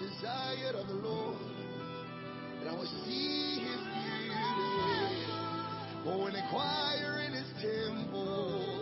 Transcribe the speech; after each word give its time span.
desire 0.00 0.80
of 0.80 0.88
the 0.88 0.94
Lord 0.94 1.36
and 2.60 2.68
I 2.68 2.74
will 2.74 2.86
see 3.04 3.60
his 3.60 3.80
beauty. 3.80 5.26
Oh, 6.06 6.26
and 6.26 6.36
inquire 6.36 7.20
in 7.26 7.32
his 7.32 7.46
temple. 7.60 8.79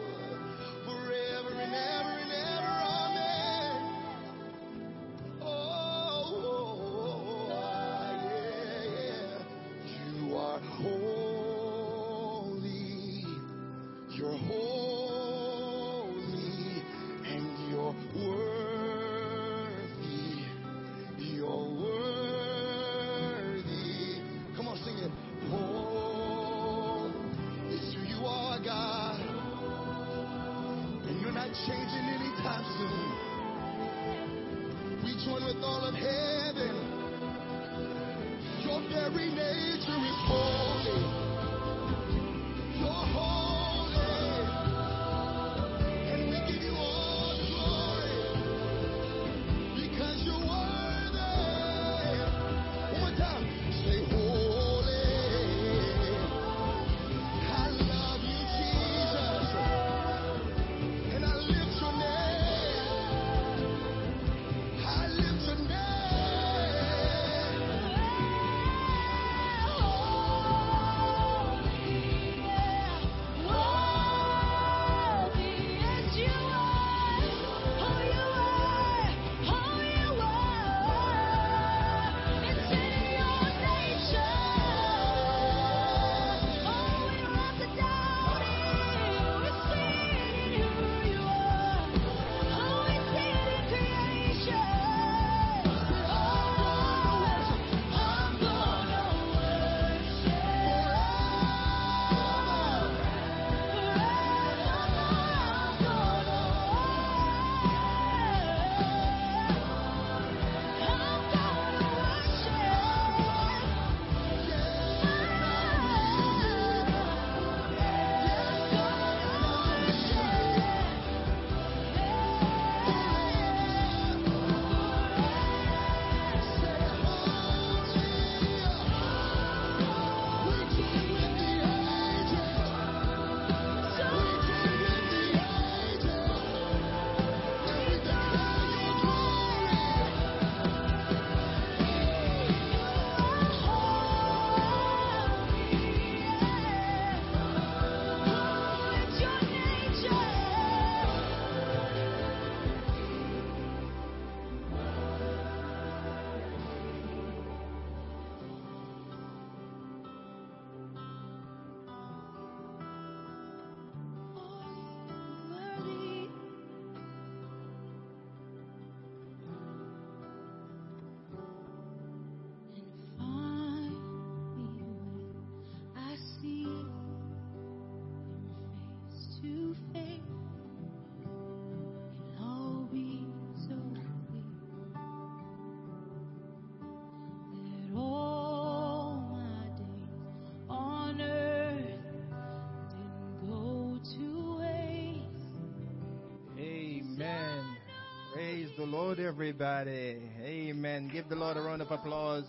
Lord, 199.18 199.28
everybody. 199.34 200.16
Amen. 200.44 201.10
Give 201.12 201.28
the 201.28 201.34
Lord 201.34 201.56
a 201.56 201.60
round 201.60 201.82
of 201.82 201.91
applause. 201.91 202.44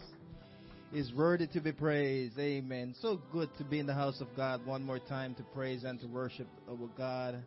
He's 0.92 1.12
worthy 1.13 1.48
to 1.48 1.60
be 1.60 1.71
praised. 1.71 2.38
Amen. 2.38 2.94
So 3.01 3.19
good 3.31 3.50
to 3.57 3.63
be 3.63 3.80
in 3.80 3.88
the 3.88 3.94
house 3.95 4.21
of 4.21 4.27
God 4.36 4.63
one 4.68 4.83
more 4.83 5.00
time 5.00 5.33
to 5.36 5.44
praise 5.56 5.83
and 5.83 6.00
to 6.01 6.06
worship 6.06 6.48
our 6.69 6.77
God. 6.95 7.42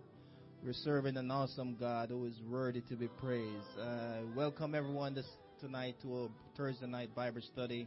We're 0.64 0.72
serving 0.72 1.16
an 1.16 1.30
awesome 1.30 1.76
God 1.78 2.08
who 2.08 2.24
is 2.24 2.34
worthy 2.50 2.80
to 2.88 2.96
be 2.96 3.06
praised. 3.06 3.78
Uh, 3.80 4.22
welcome 4.34 4.74
everyone 4.74 5.14
this 5.14 5.28
tonight 5.60 5.94
to 6.02 6.24
a 6.24 6.28
Thursday 6.56 6.86
night 6.86 7.14
Bible 7.14 7.42
study, 7.52 7.86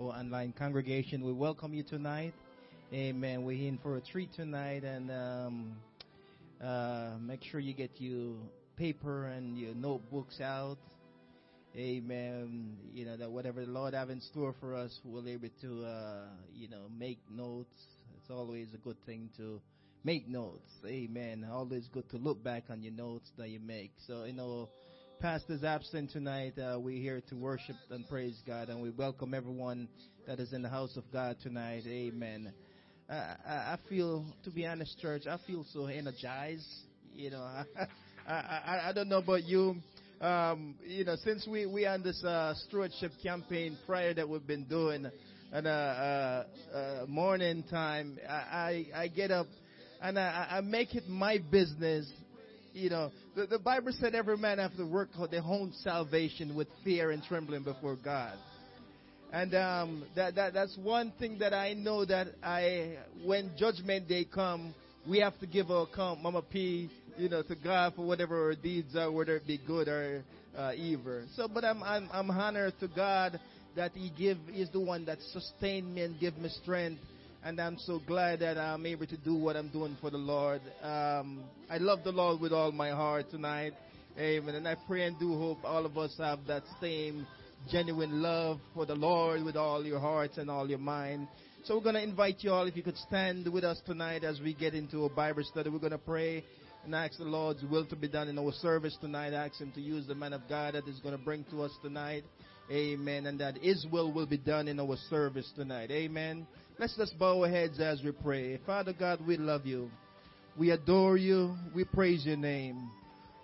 our 0.00 0.10
online 0.10 0.52
congregation. 0.56 1.24
We 1.24 1.32
welcome 1.32 1.74
you 1.74 1.82
tonight. 1.82 2.34
Amen. 2.92 3.42
We're 3.42 3.66
in 3.66 3.78
for 3.78 3.96
a 3.96 4.00
treat 4.00 4.32
tonight, 4.34 4.84
and 4.84 5.10
um, 5.10 5.76
uh, 6.62 7.14
make 7.20 7.42
sure 7.42 7.58
you 7.58 7.74
get 7.74 7.90
your 7.96 8.34
paper 8.80 9.26
and 9.26 9.58
your 9.58 9.74
notebooks 9.74 10.40
out. 10.40 10.78
Amen. 11.76 12.78
You 12.94 13.04
know 13.04 13.16
that 13.18 13.30
whatever 13.30 13.62
the 13.62 13.70
Lord 13.70 13.92
have 13.92 14.08
in 14.08 14.22
store 14.22 14.54
for 14.58 14.74
us, 14.74 14.98
we'll 15.04 15.22
be 15.22 15.32
able 15.32 15.50
to, 15.60 15.84
uh, 15.84 16.24
you 16.54 16.66
know, 16.66 16.86
make 16.98 17.18
notes. 17.30 17.76
It's 18.16 18.30
always 18.30 18.68
a 18.72 18.78
good 18.78 18.96
thing 19.04 19.28
to 19.36 19.60
make 20.02 20.26
notes. 20.26 20.70
Amen. 20.86 21.46
Always 21.52 21.88
good 21.88 22.08
to 22.08 22.16
look 22.16 22.42
back 22.42 22.64
on 22.70 22.82
your 22.82 22.94
notes 22.94 23.30
that 23.36 23.50
you 23.50 23.60
make. 23.60 23.92
So, 24.06 24.24
you 24.24 24.32
know, 24.32 24.70
pastor's 25.20 25.62
absent 25.62 26.12
tonight. 26.12 26.58
Uh, 26.58 26.78
we're 26.80 27.02
here 27.02 27.20
to 27.28 27.36
worship 27.36 27.76
and 27.90 28.08
praise 28.08 28.40
God, 28.46 28.70
and 28.70 28.80
we 28.80 28.88
welcome 28.88 29.34
everyone 29.34 29.88
that 30.26 30.40
is 30.40 30.54
in 30.54 30.62
the 30.62 30.70
house 30.70 30.96
of 30.96 31.04
God 31.12 31.36
tonight. 31.42 31.82
Amen. 31.86 32.50
I, 33.10 33.36
I, 33.46 33.52
I 33.52 33.78
feel, 33.90 34.24
to 34.44 34.50
be 34.50 34.64
honest, 34.64 34.98
church, 35.00 35.26
I 35.26 35.36
feel 35.46 35.66
so 35.70 35.84
energized. 35.84 36.66
You 37.12 37.30
know, 37.30 37.64
I, 38.30 38.62
I, 38.64 38.88
I 38.90 38.92
don't 38.92 39.08
know 39.08 39.18
about 39.18 39.42
you. 39.42 39.76
Um, 40.20 40.76
you 40.86 41.04
know, 41.04 41.16
since 41.24 41.48
we 41.48 41.66
we 41.66 41.86
on 41.86 42.02
this 42.02 42.22
uh, 42.22 42.54
stewardship 42.68 43.10
campaign 43.22 43.76
prayer 43.86 44.14
that 44.14 44.28
we've 44.28 44.46
been 44.46 44.64
doing, 44.64 45.10
and 45.52 45.66
uh, 45.66 45.70
uh, 45.70 46.44
uh, 46.72 47.06
morning 47.08 47.64
time, 47.68 48.18
I, 48.28 48.32
I 48.32 48.86
I 49.02 49.08
get 49.08 49.32
up 49.32 49.48
and 50.00 50.16
I, 50.16 50.46
I 50.50 50.60
make 50.60 50.94
it 50.94 51.08
my 51.08 51.38
business. 51.38 52.08
You 52.72 52.90
know, 52.90 53.10
the, 53.34 53.46
the 53.46 53.58
Bible 53.58 53.92
said 53.98 54.14
every 54.14 54.36
man 54.36 54.58
have 54.58 54.76
to 54.76 54.86
work 54.86 55.08
out 55.18 55.32
their 55.32 55.42
own 55.42 55.72
salvation 55.82 56.54
with 56.54 56.68
fear 56.84 57.10
and 57.10 57.24
trembling 57.24 57.64
before 57.64 57.96
God. 57.96 58.38
And 59.32 59.54
um, 59.56 60.04
that, 60.14 60.36
that 60.36 60.54
that's 60.54 60.76
one 60.76 61.12
thing 61.18 61.38
that 61.40 61.52
I 61.52 61.72
know 61.72 62.04
that 62.04 62.28
I 62.44 62.98
when 63.24 63.50
Judgment 63.58 64.06
Day 64.06 64.24
come, 64.24 64.72
we 65.08 65.20
have 65.20 65.38
to 65.40 65.46
give 65.46 65.70
our 65.70 65.84
account, 65.84 66.22
Mama 66.22 66.42
P, 66.42 66.90
you 67.16 67.28
know, 67.28 67.42
to 67.42 67.54
God 67.54 67.94
for 67.94 68.06
whatever 68.06 68.48
our 68.48 68.54
deeds 68.54 68.94
are, 68.96 69.10
whether 69.10 69.36
it 69.36 69.46
be 69.46 69.58
good 69.66 69.88
or 69.88 70.22
uh, 70.56 70.72
evil. 70.74 71.22
So, 71.36 71.48
but 71.48 71.64
I'm 71.64 71.82
I'm 71.82 72.08
I'm 72.12 72.30
honored 72.30 72.74
to 72.80 72.88
God 72.88 73.38
that 73.76 73.92
He 73.92 74.10
give 74.16 74.38
is 74.52 74.68
the 74.70 74.80
one 74.80 75.04
that 75.06 75.18
sustained 75.32 75.94
me 75.94 76.02
and 76.02 76.18
give 76.18 76.36
me 76.36 76.48
strength. 76.62 77.00
And 77.42 77.58
I'm 77.58 77.78
so 77.78 78.00
glad 78.06 78.40
that 78.40 78.58
I'm 78.58 78.84
able 78.84 79.06
to 79.06 79.16
do 79.16 79.34
what 79.34 79.56
I'm 79.56 79.70
doing 79.70 79.96
for 80.00 80.10
the 80.10 80.18
Lord. 80.18 80.60
Um, 80.82 81.42
I 81.70 81.78
love 81.78 82.00
the 82.04 82.12
Lord 82.12 82.38
with 82.38 82.52
all 82.52 82.70
my 82.70 82.90
heart 82.90 83.30
tonight. 83.30 83.72
Amen. 84.18 84.54
And 84.54 84.68
I 84.68 84.76
pray 84.86 85.06
and 85.06 85.18
do 85.18 85.38
hope 85.38 85.58
all 85.64 85.86
of 85.86 85.96
us 85.96 86.14
have 86.18 86.40
that 86.48 86.64
same 86.82 87.26
genuine 87.70 88.20
love 88.20 88.58
for 88.74 88.84
the 88.84 88.94
Lord 88.94 89.42
with 89.42 89.56
all 89.56 89.84
your 89.84 90.00
hearts 90.00 90.36
and 90.36 90.50
all 90.50 90.68
your 90.68 90.78
mind. 90.78 91.28
So 91.64 91.76
we're 91.76 91.82
going 91.82 91.96
to 91.96 92.02
invite 92.02 92.36
you 92.40 92.52
all, 92.52 92.66
if 92.66 92.74
you 92.74 92.82
could 92.82 92.96
stand 92.96 93.46
with 93.52 93.64
us 93.64 93.78
tonight 93.84 94.24
as 94.24 94.40
we 94.40 94.54
get 94.54 94.74
into 94.74 95.04
a 95.04 95.10
Bible 95.10 95.44
study. 95.44 95.68
We're 95.68 95.78
going 95.78 95.92
to 95.92 95.98
pray 95.98 96.42
and 96.84 96.94
ask 96.94 97.18
the 97.18 97.24
Lord's 97.24 97.62
will 97.64 97.84
to 97.88 97.96
be 97.96 98.08
done 98.08 98.28
in 98.28 98.38
our 98.38 98.52
service 98.52 98.96
tonight. 98.98 99.34
Ask 99.34 99.60
Him 99.60 99.70
to 99.72 99.80
use 99.80 100.06
the 100.06 100.14
man 100.14 100.32
of 100.32 100.40
God 100.48 100.72
that 100.72 100.88
is 100.88 101.00
going 101.00 101.16
to 101.16 101.22
bring 101.22 101.44
to 101.50 101.62
us 101.62 101.72
tonight. 101.82 102.24
Amen. 102.72 103.26
And 103.26 103.38
that 103.40 103.58
His 103.58 103.86
will 103.92 104.10
will 104.10 104.24
be 104.24 104.38
done 104.38 104.68
in 104.68 104.80
our 104.80 104.96
service 105.10 105.52
tonight. 105.54 105.90
Amen. 105.90 106.46
Let's 106.78 106.96
just 106.96 107.18
bow 107.18 107.42
our 107.42 107.50
heads 107.50 107.78
as 107.78 108.00
we 108.02 108.12
pray. 108.12 108.58
Father 108.64 108.94
God, 108.94 109.20
we 109.26 109.36
love 109.36 109.66
you. 109.66 109.90
We 110.56 110.70
adore 110.70 111.18
you. 111.18 111.56
We 111.74 111.84
praise 111.84 112.24
your 112.24 112.38
name. 112.38 112.88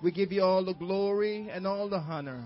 We 0.03 0.11
give 0.11 0.33
you 0.33 0.43
all 0.43 0.65
the 0.65 0.73
glory 0.73 1.51
and 1.53 1.67
all 1.67 1.91
the 1.91 1.99
honor. 1.99 2.43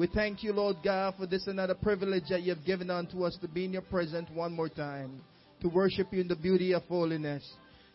We 0.00 0.06
thank 0.06 0.42
you, 0.42 0.54
Lord 0.54 0.76
God, 0.82 1.16
for 1.18 1.26
this 1.26 1.46
another 1.46 1.74
privilege 1.74 2.22
that 2.30 2.40
you 2.40 2.54
have 2.54 2.64
given 2.64 2.88
unto 2.88 3.24
us 3.24 3.36
to 3.42 3.46
be 3.48 3.66
in 3.66 3.74
your 3.74 3.82
presence 3.82 4.30
one 4.32 4.50
more 4.50 4.70
time, 4.70 5.20
to 5.60 5.68
worship 5.68 6.06
you 6.10 6.22
in 6.22 6.26
the 6.26 6.36
beauty 6.36 6.72
of 6.72 6.84
holiness, 6.84 7.46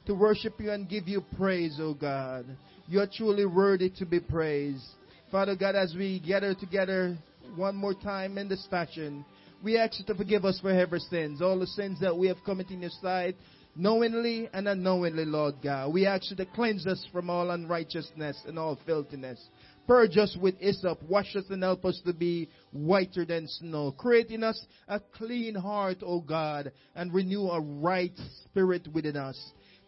to 0.06 0.14
worship 0.14 0.54
you 0.60 0.70
and 0.70 0.88
give 0.88 1.08
you 1.08 1.24
praise, 1.36 1.80
O 1.82 1.96
God. 1.96 2.46
You 2.88 3.00
are 3.00 3.10
truly 3.12 3.48
worthy 3.48 3.90
to 3.98 4.06
be 4.06 4.20
praised. 4.20 4.86
Father 5.32 5.56
God, 5.56 5.76
as 5.76 5.96
we 5.98 6.20
gather 6.20 6.54
together 6.54 7.18
one 7.56 7.76
more 7.76 7.96
time 7.96 8.38
in 8.38 8.48
this 8.48 8.68
fashion, 8.70 9.26
we 9.64 9.76
ask 9.76 9.98
you 9.98 10.06
to 10.06 10.14
forgive 10.14 10.46
us 10.46 10.60
for 10.60 10.70
every 10.70 11.00
sins, 11.00 11.42
all 11.42 11.58
the 11.58 11.66
sins 11.66 12.00
that 12.02 12.16
we 12.16 12.28
have 12.28 12.38
committed 12.46 12.74
in 12.74 12.82
your 12.82 12.92
sight, 13.02 13.36
knowingly 13.76 14.48
and 14.54 14.68
unknowingly, 14.68 15.26
Lord 15.26 15.56
God. 15.64 15.92
We 15.92 16.06
ask 16.06 16.30
you 16.30 16.38
to 16.38 16.46
cleanse 16.46 16.86
us 16.86 17.04
from 17.12 17.32
all 17.32 17.50
unrighteousness 17.50 18.44
and 18.46 18.60
all 18.60 18.78
filthiness. 18.86 19.44
Purge 19.88 20.18
us 20.18 20.36
with 20.42 20.60
hyssop, 20.60 21.02
wash 21.04 21.36
us 21.36 21.46
and 21.50 21.62
help 21.62 21.86
us 21.86 22.02
to 22.06 22.14
be 22.14 22.50
whiter 22.72 23.24
than 23.24 23.48
snow. 23.48 23.92
Create 23.92 24.30
in 24.32 24.44
us 24.44 24.66
a 24.88 25.00
clean 25.00 25.54
heart, 25.54 25.98
O 26.02 26.22
God, 26.22 26.72
and 26.96 27.14
renew 27.14 27.50
a 27.50 27.62
right 27.62 28.14
spirit 28.44 28.88
within 28.94 29.16
us. 29.16 29.40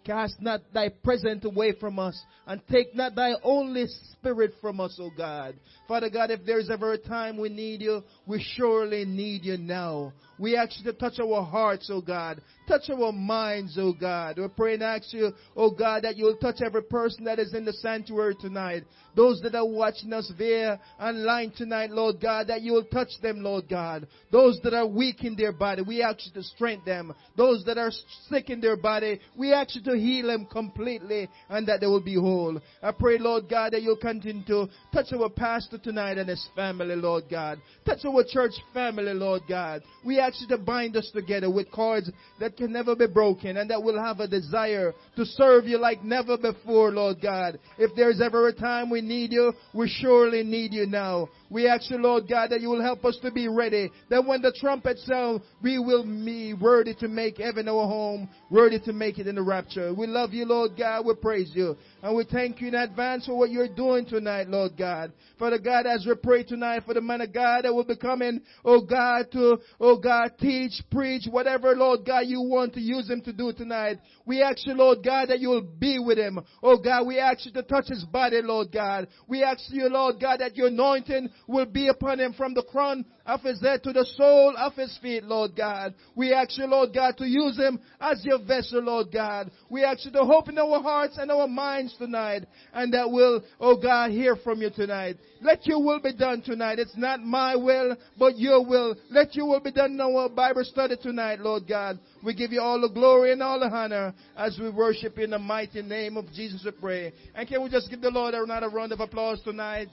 Cast 0.07 0.41
not 0.41 0.61
thy 0.73 0.87
presence 0.87 1.43
away 1.43 1.73
from 1.77 1.99
us, 1.99 2.17
and 2.45 2.61
take 2.71 2.95
not 2.95 3.13
thy 3.13 3.33
only 3.43 3.87
spirit 4.13 4.53
from 4.61 4.79
us, 4.79 4.97
O 5.01 5.11
God. 5.15 5.55
Father 5.85 6.09
God, 6.09 6.31
if 6.31 6.45
there's 6.45 6.69
ever 6.69 6.93
a 6.93 6.97
time 6.97 7.37
we 7.37 7.49
need 7.49 7.81
you, 7.81 8.01
we 8.25 8.41
surely 8.55 9.03
need 9.03 9.43
you 9.43 9.57
now. 9.57 10.13
We 10.39 10.55
ask 10.55 10.79
you 10.79 10.85
to 10.85 10.97
touch 10.97 11.19
our 11.19 11.43
hearts, 11.43 11.89
O 11.91 11.99
God. 11.99 12.41
Touch 12.67 12.89
our 12.89 13.11
minds, 13.11 13.77
O 13.77 13.91
God. 13.91 14.37
We 14.37 14.47
pray 14.47 14.75
and 14.75 14.83
ask 14.83 15.11
you, 15.11 15.31
O 15.55 15.71
God, 15.71 16.03
that 16.03 16.15
you'll 16.15 16.37
touch 16.37 16.61
every 16.65 16.83
person 16.83 17.25
that 17.25 17.39
is 17.39 17.53
in 17.53 17.65
the 17.65 17.73
sanctuary 17.73 18.35
tonight. 18.39 18.83
Those 19.15 19.41
that 19.41 19.55
are 19.55 19.65
watching 19.65 20.13
us 20.13 20.31
via 20.37 20.79
online 20.99 21.51
tonight, 21.57 21.89
Lord 21.89 22.21
God, 22.21 22.47
that 22.47 22.61
you 22.61 22.73
will 22.73 22.85
touch 22.85 23.09
them, 23.21 23.41
Lord 23.41 23.67
God. 23.67 24.07
Those 24.31 24.59
that 24.63 24.73
are 24.73 24.87
weak 24.87 25.23
in 25.23 25.35
their 25.35 25.53
body, 25.53 25.81
we 25.81 26.03
ask 26.03 26.19
you 26.27 26.33
to 26.33 26.43
strengthen 26.43 26.85
them. 26.85 27.13
Those 27.35 27.65
that 27.65 27.77
are 27.77 27.91
sick 28.29 28.49
in 28.49 28.61
their 28.61 28.77
body, 28.77 29.19
we 29.35 29.53
ask 29.53 29.75
you 29.75 29.83
to 29.83 29.96
heal 29.97 30.27
them 30.27 30.45
completely 30.45 31.29
and 31.49 31.67
that 31.67 31.81
they 31.81 31.87
will 31.87 32.03
be 32.03 32.15
whole. 32.15 32.59
I 32.81 32.91
pray, 32.91 33.17
Lord 33.17 33.49
God, 33.49 33.73
that 33.73 33.81
you'll 33.81 33.97
continue 33.97 34.45
to 34.45 34.67
touch 34.93 35.07
our 35.13 35.29
pastor 35.29 35.77
tonight 35.77 36.17
and 36.17 36.29
his 36.29 36.47
family, 36.55 36.95
Lord 36.95 37.25
God. 37.29 37.59
Touch 37.85 38.05
our 38.05 38.23
church 38.27 38.53
family, 38.73 39.13
Lord 39.13 39.43
God. 39.47 39.81
We 40.05 40.19
ask 40.19 40.41
you 40.41 40.47
to 40.49 40.57
bind 40.57 40.95
us 40.95 41.09
together 41.13 41.51
with 41.51 41.71
cords 41.71 42.09
that 42.39 42.57
can 42.57 42.71
never 42.71 42.95
be 42.95 43.07
broken 43.07 43.57
and 43.57 43.69
that 43.69 43.81
will 43.81 44.01
have 44.01 44.19
a 44.19 44.27
desire 44.27 44.93
to 45.15 45.25
serve 45.25 45.65
you 45.65 45.77
like 45.77 46.03
never 46.03 46.37
before, 46.37 46.91
Lord 46.91 47.17
God. 47.21 47.59
If 47.77 47.95
there's 47.95 48.21
ever 48.21 48.47
a 48.47 48.53
time 48.53 48.89
we 48.89 49.01
need 49.01 49.31
you, 49.31 49.53
we 49.73 49.89
surely 49.89 50.43
need 50.43 50.73
you 50.73 50.85
now. 50.85 51.29
We 51.49 51.67
ask 51.67 51.89
you, 51.89 51.97
Lord 51.97 52.25
God, 52.29 52.49
that 52.51 52.61
you 52.61 52.69
will 52.69 52.81
help 52.81 53.05
us 53.05 53.17
to 53.21 53.31
be 53.31 53.47
ready. 53.47 53.91
That 54.09 54.25
when 54.25 54.41
the 54.41 54.53
trumpet 54.59 54.97
sounds, 54.99 55.41
we 55.61 55.79
will 55.79 56.03
be 56.03 56.53
worthy 56.53 56.93
to 56.95 57.07
make 57.07 57.37
heaven 57.37 57.67
our 57.67 57.87
home, 57.87 58.29
worthy 58.49 58.79
to 58.81 58.93
make 58.93 59.17
it 59.17 59.27
in 59.27 59.35
the 59.35 59.41
rapture. 59.41 59.76
We 59.77 60.07
love 60.07 60.33
you, 60.33 60.45
Lord 60.45 60.71
God. 60.77 61.05
We 61.05 61.13
praise 61.15 61.51
you. 61.53 61.77
And 62.01 62.15
we 62.15 62.23
thank 62.23 62.61
you 62.61 62.69
in 62.69 62.75
advance 62.75 63.25
for 63.25 63.37
what 63.37 63.51
you're 63.51 63.67
doing 63.67 64.05
tonight, 64.05 64.47
Lord 64.47 64.73
God. 64.77 65.11
Father 65.37 65.59
God, 65.59 65.85
as 65.85 66.05
we 66.05 66.15
pray 66.15 66.43
tonight 66.43 66.83
for 66.85 66.93
the 66.93 67.01
man 67.01 67.21
of 67.21 67.33
God 67.33 67.63
that 67.63 67.73
will 67.73 67.83
be 67.83 67.95
coming, 67.95 68.41
oh 68.65 68.81
God, 68.81 69.31
to, 69.33 69.57
oh 69.79 69.97
God, 69.97 70.31
teach, 70.39 70.73
preach, 70.91 71.27
whatever, 71.29 71.75
Lord 71.75 72.05
God, 72.05 72.21
you 72.25 72.41
want 72.41 72.73
to 72.73 72.81
use 72.81 73.09
him 73.09 73.21
to 73.21 73.33
do 73.33 73.53
tonight. 73.53 73.99
We 74.25 74.41
ask 74.41 74.65
you, 74.65 74.73
Lord 74.73 74.99
God, 75.03 75.29
that 75.29 75.39
you 75.39 75.49
will 75.49 75.61
be 75.61 75.99
with 75.99 76.17
him. 76.17 76.39
Oh 76.63 76.77
God, 76.77 77.05
we 77.05 77.19
ask 77.19 77.45
you 77.45 77.51
to 77.53 77.63
touch 77.63 77.87
his 77.87 78.03
body, 78.05 78.41
Lord 78.41 78.71
God. 78.71 79.07
We 79.27 79.43
ask 79.43 79.61
you, 79.69 79.87
Lord 79.89 80.15
God, 80.19 80.39
that 80.39 80.55
your 80.55 80.67
anointing 80.67 81.29
will 81.47 81.65
be 81.65 81.87
upon 81.87 82.19
him 82.19 82.33
from 82.33 82.53
the 82.53 82.63
crown 82.63 83.05
of 83.27 83.41
his 83.41 83.61
head 83.61 83.83
to 83.83 83.91
the 83.91 84.05
sole 84.17 84.55
of 84.57 84.73
his 84.73 84.97
feet, 85.01 85.23
Lord 85.25 85.51
God. 85.55 85.93
We 86.15 86.33
ask 86.33 86.57
you, 86.57 86.65
Lord 86.65 86.93
God, 86.93 87.17
to 87.17 87.25
use 87.25 87.57
him 87.57 87.79
as 87.99 88.23
your 88.23 88.39
vessel, 88.39 88.81
Lord 88.81 89.07
God. 89.11 89.51
We 89.69 89.83
ask 89.83 90.05
you 90.05 90.11
to 90.11 90.21
open 90.21 90.57
our 90.57 90.81
hearts 90.81 91.17
and 91.17 91.29
our 91.29 91.47
minds 91.47 91.95
tonight, 91.97 92.45
and 92.73 92.93
that 92.93 93.11
will, 93.11 93.43
oh 93.59 93.75
God, 93.75 94.11
hear 94.11 94.37
from 94.37 94.61
you 94.61 94.69
tonight. 94.69 95.17
Let 95.41 95.67
your 95.67 95.83
will 95.83 95.99
be 95.99 96.13
done 96.13 96.41
tonight. 96.41 96.79
It's 96.79 96.97
not 96.97 97.21
my 97.21 97.55
will, 97.55 97.97
but 98.17 98.37
your 98.37 98.65
will. 98.65 98.95
Let 99.11 99.35
your 99.35 99.47
will 99.47 99.59
be 99.59 99.71
done 99.71 99.91
in 99.91 100.01
our 100.01 100.29
Bible 100.29 100.63
study 100.63 100.95
tonight, 100.99 101.39
Lord 101.41 101.67
God. 101.67 101.99
We 102.23 102.33
give 102.33 102.51
you 102.51 102.61
all 102.61 102.79
the 102.79 102.89
glory 102.89 103.33
and 103.33 103.43
all 103.43 103.59
the 103.59 103.67
honor 103.67 104.13
as 104.37 104.57
we 104.59 104.69
worship 104.69 105.19
in 105.19 105.31
the 105.31 105.39
mighty 105.39 105.81
name 105.81 106.15
of 106.15 106.31
Jesus, 106.31 106.63
we 106.63 106.71
pray. 106.71 107.13
And 107.35 107.47
can 107.47 107.61
we 107.61 107.69
just 107.69 107.89
give 107.89 108.01
the 108.01 108.09
Lord 108.09 108.33
another 108.33 108.69
round 108.69 108.93
of 108.93 109.01
applause 109.01 109.41
tonight? 109.43 109.89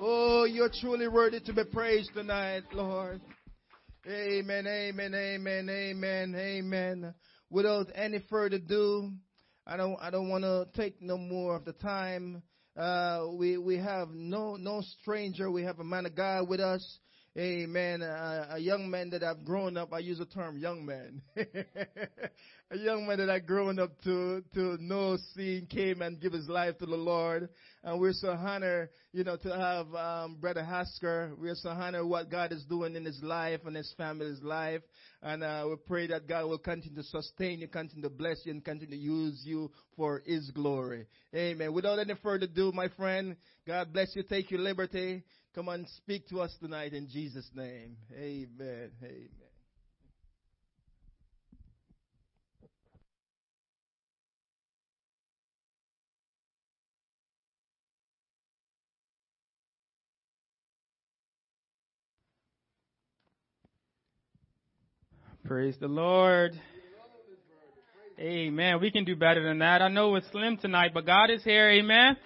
Oh, 0.00 0.44
you're 0.44 0.70
truly 0.80 1.08
worthy 1.08 1.40
to 1.40 1.52
be 1.52 1.64
praised 1.64 2.12
tonight, 2.14 2.62
Lord. 2.72 3.20
Amen, 4.06 4.64
amen, 4.64 5.12
amen, 5.12 5.68
amen, 5.68 6.34
amen. 6.36 7.14
Without 7.50 7.88
any 7.96 8.20
further 8.30 8.56
ado, 8.56 9.10
I 9.66 9.76
don't, 9.76 9.98
I 10.00 10.10
don't 10.10 10.28
want 10.28 10.44
to 10.44 10.68
take 10.80 11.02
no 11.02 11.18
more 11.18 11.56
of 11.56 11.64
the 11.64 11.72
time. 11.72 12.44
Uh, 12.76 13.26
we 13.32 13.58
we 13.58 13.76
have 13.78 14.10
no 14.10 14.54
no 14.54 14.82
stranger. 15.00 15.50
We 15.50 15.64
have 15.64 15.80
a 15.80 15.84
man 15.84 16.06
of 16.06 16.14
God 16.14 16.48
with 16.48 16.60
us. 16.60 17.00
Amen. 17.38 18.02
Uh, 18.02 18.48
a 18.50 18.58
young 18.58 18.90
man 18.90 19.10
that 19.10 19.22
I've 19.22 19.44
grown 19.44 19.76
up. 19.76 19.92
I 19.92 20.00
use 20.00 20.18
the 20.18 20.26
term 20.26 20.58
young 20.58 20.84
man. 20.84 21.22
a 21.36 22.76
young 22.76 23.06
man 23.06 23.18
that 23.18 23.30
I've 23.30 23.46
grown 23.46 23.78
up 23.78 23.92
to 24.02 24.42
to 24.54 24.76
know, 24.80 25.16
seeing, 25.36 25.66
came 25.66 26.02
and 26.02 26.20
give 26.20 26.32
his 26.32 26.48
life 26.48 26.78
to 26.78 26.86
the 26.86 26.96
Lord. 26.96 27.48
And 27.84 28.00
we're 28.00 28.12
so 28.12 28.32
honored, 28.32 28.88
you 29.12 29.22
know, 29.22 29.36
to 29.36 29.56
have 29.56 29.94
um, 29.94 30.38
Brother 30.40 30.64
Hasker. 30.64 31.36
We're 31.38 31.54
so 31.54 31.68
honored 31.68 32.06
what 32.06 32.28
God 32.28 32.52
is 32.52 32.64
doing 32.64 32.96
in 32.96 33.04
his 33.04 33.22
life 33.22 33.60
and 33.64 33.76
his 33.76 33.94
family's 33.96 34.42
life. 34.42 34.82
And 35.22 35.42
uh, 35.42 35.64
we 35.68 35.76
pray 35.86 36.06
that 36.08 36.28
God 36.28 36.46
will 36.46 36.58
continue 36.58 37.02
to 37.02 37.02
sustain 37.02 37.60
you, 37.60 37.68
continue 37.68 38.02
to 38.02 38.10
bless 38.10 38.38
you, 38.44 38.52
and 38.52 38.64
continue 38.64 38.96
to 38.96 39.02
use 39.02 39.42
you 39.44 39.70
for 39.96 40.22
His 40.24 40.50
glory. 40.52 41.06
Amen. 41.34 41.72
Without 41.72 41.98
any 41.98 42.14
further 42.22 42.44
ado, 42.44 42.70
my 42.72 42.88
friend, 42.88 43.36
God 43.66 43.92
bless 43.92 44.14
you. 44.14 44.22
Take 44.22 44.52
your 44.52 44.60
liberty. 44.60 45.24
Come 45.54 45.68
on, 45.68 45.86
speak 45.96 46.28
to 46.28 46.40
us 46.40 46.54
tonight 46.60 46.92
in 46.92 47.08
Jesus' 47.08 47.50
name. 47.54 47.96
Amen. 48.14 48.90
Amen. 49.02 49.28
Praise 65.48 65.76
the 65.80 65.88
Lord. 65.88 66.52
Amen. 68.20 68.80
We 68.82 68.90
can 68.90 69.04
do 69.04 69.16
better 69.16 69.42
than 69.42 69.60
that. 69.60 69.80
I 69.80 69.88
know 69.88 70.14
it's 70.16 70.30
slim 70.30 70.58
tonight, 70.58 70.90
but 70.92 71.06
God 71.06 71.30
is 71.30 71.42
here. 71.42 71.70
Amen. 71.70 72.16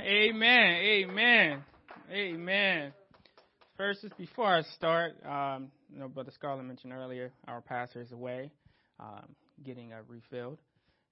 Amen. 0.00 0.74
Amen. 0.74 1.62
Amen. 2.10 2.94
First, 3.76 4.00
just 4.00 4.16
before 4.16 4.46
I 4.46 4.62
start, 4.74 5.16
um, 5.26 5.70
you 5.92 6.00
know, 6.00 6.08
Brother 6.08 6.30
Scarlett 6.34 6.64
mentioned 6.64 6.94
earlier, 6.94 7.32
our 7.46 7.60
pastor 7.60 8.00
is 8.00 8.12
away, 8.12 8.50
um, 8.98 9.26
getting 9.62 9.92
uh, 9.92 9.98
refilled, 10.08 10.56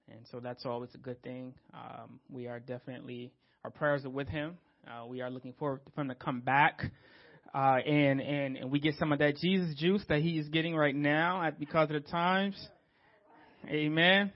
and 0.09 0.21
so 0.31 0.39
that's 0.39 0.65
always 0.65 0.89
a 0.95 0.97
good 0.97 1.21
thing. 1.21 1.53
Um, 1.71 2.19
we 2.31 2.47
are 2.47 2.59
definitely 2.59 3.31
our 3.63 3.69
prayers 3.69 4.05
are 4.05 4.09
with 4.09 4.27
him. 4.27 4.57
Uh, 4.87 5.05
we 5.05 5.21
are 5.21 5.29
looking 5.29 5.53
forward 5.59 5.81
for 5.93 6.01
him 6.01 6.07
to 6.07 6.15
come 6.15 6.41
back, 6.41 6.81
uh, 7.53 7.77
and 7.85 8.19
and 8.19 8.57
and 8.57 8.71
we 8.71 8.79
get 8.79 8.95
some 8.95 9.13
of 9.13 9.19
that 9.19 9.37
Jesus 9.37 9.75
juice 9.75 10.03
that 10.09 10.21
he 10.23 10.39
is 10.39 10.47
getting 10.49 10.75
right 10.75 10.95
now 10.95 11.43
at, 11.43 11.59
because 11.59 11.91
of 11.91 12.03
the 12.03 12.09
times. 12.09 12.55
Amen. 13.69 14.33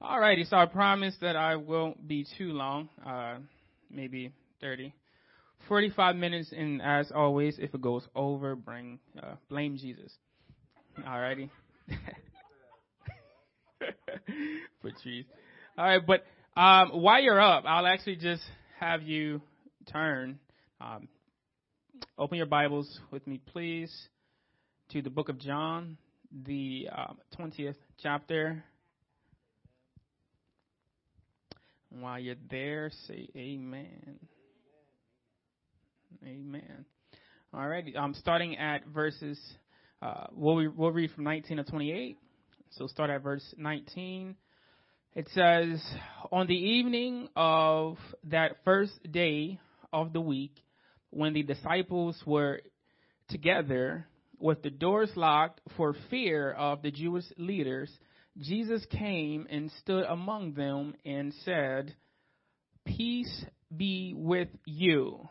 All 0.00 0.18
righty, 0.18 0.42
so 0.42 0.56
I 0.56 0.66
promise 0.66 1.14
that 1.20 1.36
I 1.36 1.54
won't 1.54 2.08
be 2.08 2.26
too 2.36 2.52
long, 2.52 2.88
uh, 3.06 3.36
maybe 3.88 4.32
30. 4.60 4.94
45 5.68 6.16
minutes, 6.16 6.52
and 6.56 6.80
as 6.82 7.12
always, 7.14 7.58
if 7.58 7.74
it 7.74 7.80
goes 7.80 8.06
over, 8.14 8.56
bring, 8.56 8.98
uh, 9.22 9.34
blame 9.48 9.76
Jesus. 9.76 10.12
Alrighty. 10.98 11.50
Patrice. 14.82 15.26
Alright, 15.78 16.06
but, 16.06 16.24
um, 16.56 17.02
while 17.02 17.20
you're 17.22 17.40
up, 17.40 17.64
I'll 17.66 17.86
actually 17.86 18.16
just 18.16 18.42
have 18.78 19.02
you 19.02 19.40
turn, 19.92 20.38
um, 20.80 21.08
open 22.18 22.38
your 22.38 22.46
Bibles 22.46 23.00
with 23.10 23.26
me, 23.26 23.40
please, 23.46 23.92
to 24.90 25.02
the 25.02 25.10
book 25.10 25.28
of 25.28 25.38
John, 25.38 25.98
the 26.44 26.88
um, 26.96 27.18
20th 27.38 27.76
chapter. 28.02 28.64
While 31.90 32.18
you're 32.18 32.36
there, 32.50 32.90
say 33.06 33.28
amen. 33.36 34.20
Amen. 36.24 36.84
All 37.54 37.66
right. 37.66 37.84
I'm 37.98 38.12
starting 38.12 38.58
at 38.58 38.86
verses, 38.86 39.40
uh, 40.02 40.26
we'll, 40.32 40.70
we'll 40.76 40.92
read 40.92 41.10
from 41.12 41.24
19 41.24 41.56
to 41.56 41.64
28. 41.64 42.18
So 42.72 42.86
start 42.86 43.08
at 43.08 43.22
verse 43.22 43.42
19. 43.56 44.36
It 45.14 45.28
says, 45.34 45.82
On 46.30 46.46
the 46.46 46.54
evening 46.54 47.28
of 47.34 47.96
that 48.24 48.58
first 48.64 48.92
day 49.10 49.58
of 49.94 50.12
the 50.12 50.20
week, 50.20 50.52
when 51.08 51.32
the 51.32 51.42
disciples 51.42 52.22
were 52.26 52.60
together 53.28 54.06
with 54.38 54.62
the 54.62 54.70
doors 54.70 55.10
locked 55.16 55.62
for 55.76 55.96
fear 56.10 56.52
of 56.52 56.82
the 56.82 56.90
Jewish 56.90 57.24
leaders, 57.38 57.90
Jesus 58.38 58.84
came 58.90 59.46
and 59.48 59.70
stood 59.80 60.04
among 60.04 60.52
them 60.52 60.94
and 61.04 61.32
said, 61.46 61.94
Peace 62.84 63.44
be 63.74 64.12
with 64.14 64.48
you. 64.66 65.28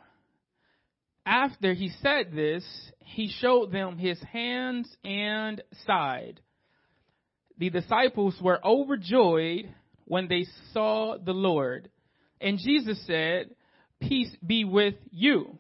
After 1.30 1.76
he 1.76 1.90
said 2.02 2.32
this, 2.34 2.66
he 3.06 3.32
showed 3.40 3.72
them 3.72 4.00
his 4.00 4.20
hands 4.34 4.90
and 5.06 5.62
side. 5.86 6.40
The 7.60 7.70
disciples 7.70 8.36
were 8.42 8.60
overjoyed 8.66 9.72
when 10.06 10.28
they 10.28 10.48
saw 10.74 11.18
the 11.24 11.34
Lord. 11.34 11.92
And 12.42 12.58
Jesus 12.58 13.00
said, 13.06 13.52
Peace 14.02 14.36
be 14.44 14.64
with 14.64 14.96
you. 15.12 15.60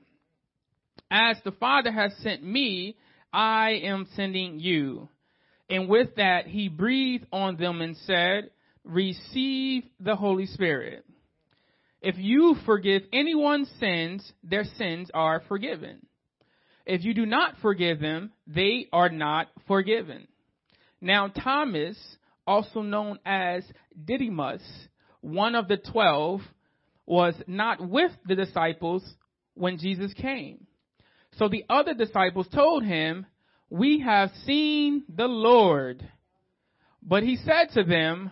As 1.11 1.37
the 1.45 1.51
Father 1.51 1.91
has 1.91 2.13
sent 2.23 2.43
me, 2.43 2.97
I 3.31 3.81
am 3.83 4.07
sending 4.15 4.59
you. 4.59 5.07
And 5.69 5.87
with 5.87 6.15
that, 6.15 6.47
he 6.47 6.67
breathed 6.67 7.27
on 7.31 7.57
them 7.57 7.81
and 7.81 7.95
said, 8.07 8.49
Receive 8.83 9.83
the 9.99 10.15
Holy 10.15 10.47
Spirit. 10.47 11.05
If 12.01 12.15
you 12.17 12.55
forgive 12.65 13.03
anyone's 13.11 13.69
sins, 13.79 14.31
their 14.43 14.63
sins 14.63 15.09
are 15.13 15.41
forgiven. 15.47 16.05
If 16.85 17.03
you 17.03 17.13
do 17.13 17.25
not 17.25 17.55
forgive 17.61 17.99
them, 17.99 18.31
they 18.47 18.87
are 18.93 19.09
not 19.09 19.47
forgiven. 19.67 20.27
Now, 21.01 21.27
Thomas, 21.27 21.97
also 22.47 22.81
known 22.81 23.19
as 23.25 23.63
Didymus, 24.05 24.61
one 25.21 25.55
of 25.55 25.67
the 25.67 25.77
twelve, 25.77 26.41
was 27.05 27.35
not 27.47 27.85
with 27.85 28.11
the 28.25 28.35
disciples 28.35 29.03
when 29.55 29.77
Jesus 29.77 30.13
came. 30.13 30.65
So 31.37 31.49
the 31.49 31.65
other 31.69 31.93
disciples 31.93 32.47
told 32.53 32.83
him, 32.83 33.25
We 33.69 33.99
have 33.99 34.31
seen 34.45 35.03
the 35.13 35.27
Lord. 35.27 36.07
But 37.01 37.23
he 37.23 37.35
said 37.37 37.69
to 37.73 37.83
them, 37.83 38.31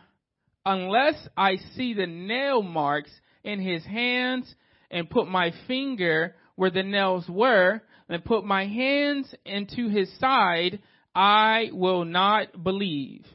Unless 0.66 1.28
I 1.38 1.58
see 1.76 1.94
the 1.94 2.08
nail 2.08 2.62
marks 2.62 3.12
in 3.48 3.62
his 3.62 3.84
hands 3.86 4.54
and 4.92 5.10
put 5.10 5.28
my 5.28 5.52
finger 5.68 6.36
where 6.56 6.70
the 6.70 6.84
nails 6.84 7.26
were 7.30 7.82
and 8.10 8.26
put 8.26 8.44
my 8.44 8.66
hands 8.66 9.34
into 9.46 9.88
his 9.88 10.12
side, 10.20 10.80
I 11.16 11.70
will 11.72 12.04
not 12.06 12.62
believe. 12.62 13.26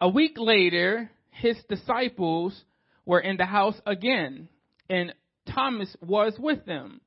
A 0.00 0.08
week 0.08 0.34
later, 0.36 1.10
his 1.30 1.56
disciples 1.68 2.62
were 3.06 3.20
in 3.20 3.38
the 3.38 3.46
house 3.46 3.80
again, 3.86 4.48
and 4.88 5.14
Thomas 5.52 5.96
was 6.00 6.34
with 6.38 6.66
them. 6.66 7.00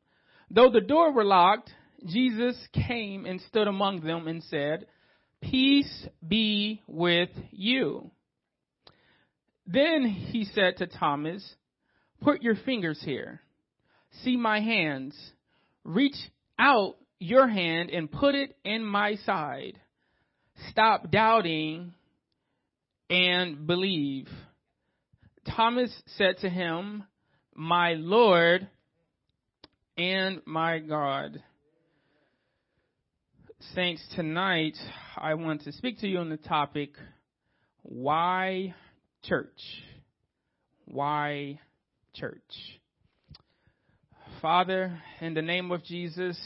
Though 0.49 0.71
the 0.71 0.81
door 0.81 1.11
were 1.13 1.23
locked, 1.23 1.69
Jesus 2.05 2.55
came 2.73 3.25
and 3.25 3.39
stood 3.41 3.67
among 3.67 4.01
them 4.01 4.27
and 4.27 4.43
said, 4.43 4.87
Peace 5.41 6.07
be 6.27 6.81
with 6.87 7.29
you. 7.51 8.11
Then 9.67 10.03
he 10.03 10.45
said 10.45 10.77
to 10.77 10.87
Thomas, 10.87 11.43
Put 12.21 12.41
your 12.41 12.55
fingers 12.55 13.01
here. 13.03 13.41
See 14.23 14.37
my 14.37 14.59
hands. 14.59 15.15
Reach 15.83 16.15
out 16.57 16.95
your 17.19 17.47
hand 17.47 17.89
and 17.89 18.11
put 18.11 18.35
it 18.35 18.55
in 18.63 18.83
my 18.83 19.15
side. 19.25 19.79
Stop 20.69 21.11
doubting 21.11 21.93
and 23.09 23.67
believe. 23.67 24.27
Thomas 25.55 25.91
said 26.17 26.37
to 26.41 26.49
him, 26.49 27.03
My 27.53 27.93
Lord 27.93 28.67
and 29.97 30.41
my 30.45 30.79
God. 30.79 31.41
Saints, 33.73 34.05
tonight 34.15 34.77
I 35.17 35.33
want 35.33 35.63
to 35.63 35.71
speak 35.71 35.99
to 35.99 36.07
you 36.07 36.19
on 36.19 36.29
the 36.29 36.37
topic, 36.37 36.91
why 37.81 38.75
church? 39.27 39.61
Why 40.85 41.59
church? 42.13 42.41
Father, 44.41 44.99
in 45.21 45.33
the 45.33 45.41
name 45.41 45.71
of 45.71 45.83
Jesus, 45.83 46.39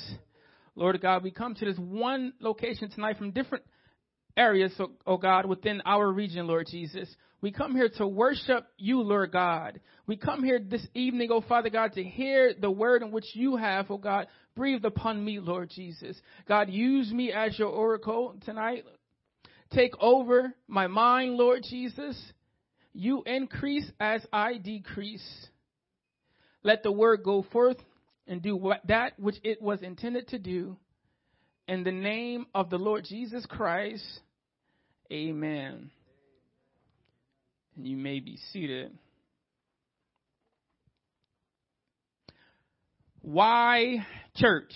Lord 0.75 0.99
God, 1.01 1.23
we 1.23 1.31
come 1.31 1.55
to 1.55 1.65
this 1.65 1.77
one 1.77 2.33
location 2.39 2.89
tonight 2.89 3.17
from 3.17 3.31
different 3.31 3.65
areas, 4.37 4.71
oh, 4.79 4.91
oh 5.05 5.17
God, 5.17 5.45
within 5.45 5.81
our 5.85 6.09
region, 6.09 6.47
Lord 6.47 6.67
Jesus. 6.71 7.13
We 7.41 7.51
come 7.51 7.75
here 7.75 7.89
to 7.97 8.07
worship 8.07 8.67
you, 8.77 9.01
Lord 9.01 9.31
God. 9.31 9.79
We 10.07 10.17
come 10.17 10.43
here 10.43 10.59
this 10.59 10.85
evening, 10.93 11.29
oh 11.31 11.41
Father 11.41 11.69
God, 11.69 11.93
to 11.93 12.03
hear 12.03 12.53
the 12.59 12.71
word 12.71 13.01
in 13.01 13.11
which 13.11 13.27
you 13.33 13.57
have, 13.57 13.89
oh 13.89 13.97
God, 13.97 14.27
breathed 14.55 14.85
upon 14.85 15.23
me, 15.23 15.39
Lord 15.39 15.69
Jesus. 15.69 16.19
God, 16.47 16.69
use 16.69 17.11
me 17.11 17.31
as 17.31 17.57
your 17.57 17.69
oracle 17.69 18.35
tonight. 18.45 18.85
Take 19.71 19.93
over 19.99 20.53
my 20.67 20.87
mind, 20.87 21.35
Lord 21.35 21.63
Jesus. 21.69 22.17
You 22.99 23.23
increase 23.25 23.89
as 23.97 24.25
I 24.33 24.57
decrease. 24.57 25.47
Let 26.63 26.83
the 26.83 26.91
word 26.91 27.23
go 27.23 27.45
forth 27.49 27.77
and 28.27 28.41
do 28.41 28.57
what, 28.57 28.81
that 28.89 29.17
which 29.17 29.37
it 29.41 29.61
was 29.61 29.81
intended 29.81 30.27
to 30.27 30.37
do. 30.37 30.75
In 31.65 31.85
the 31.85 31.93
name 31.93 32.47
of 32.53 32.69
the 32.69 32.77
Lord 32.77 33.05
Jesus 33.05 33.45
Christ, 33.45 34.03
amen. 35.09 35.91
And 37.77 37.87
you 37.87 37.95
may 37.95 38.19
be 38.19 38.37
seated. 38.51 38.91
Why 43.21 44.05
church? 44.35 44.73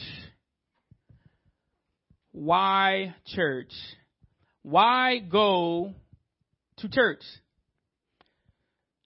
Why 2.32 3.16
church? 3.36 3.74
Why 4.62 5.20
go 5.20 5.94
to 6.78 6.88
church? 6.88 7.24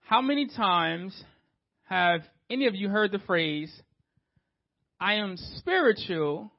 How 0.07 0.21
many 0.21 0.47
times 0.47 1.21
have 1.89 2.21
any 2.49 2.67
of 2.67 2.75
you 2.75 2.87
heard 2.87 3.11
the 3.11 3.19
phrase, 3.19 3.69
I 5.01 5.15
am 5.15 5.35
spiritual, 5.57 6.49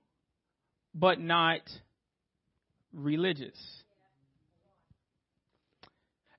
but 0.95 1.19
not 1.19 1.61
religious? 2.93 3.57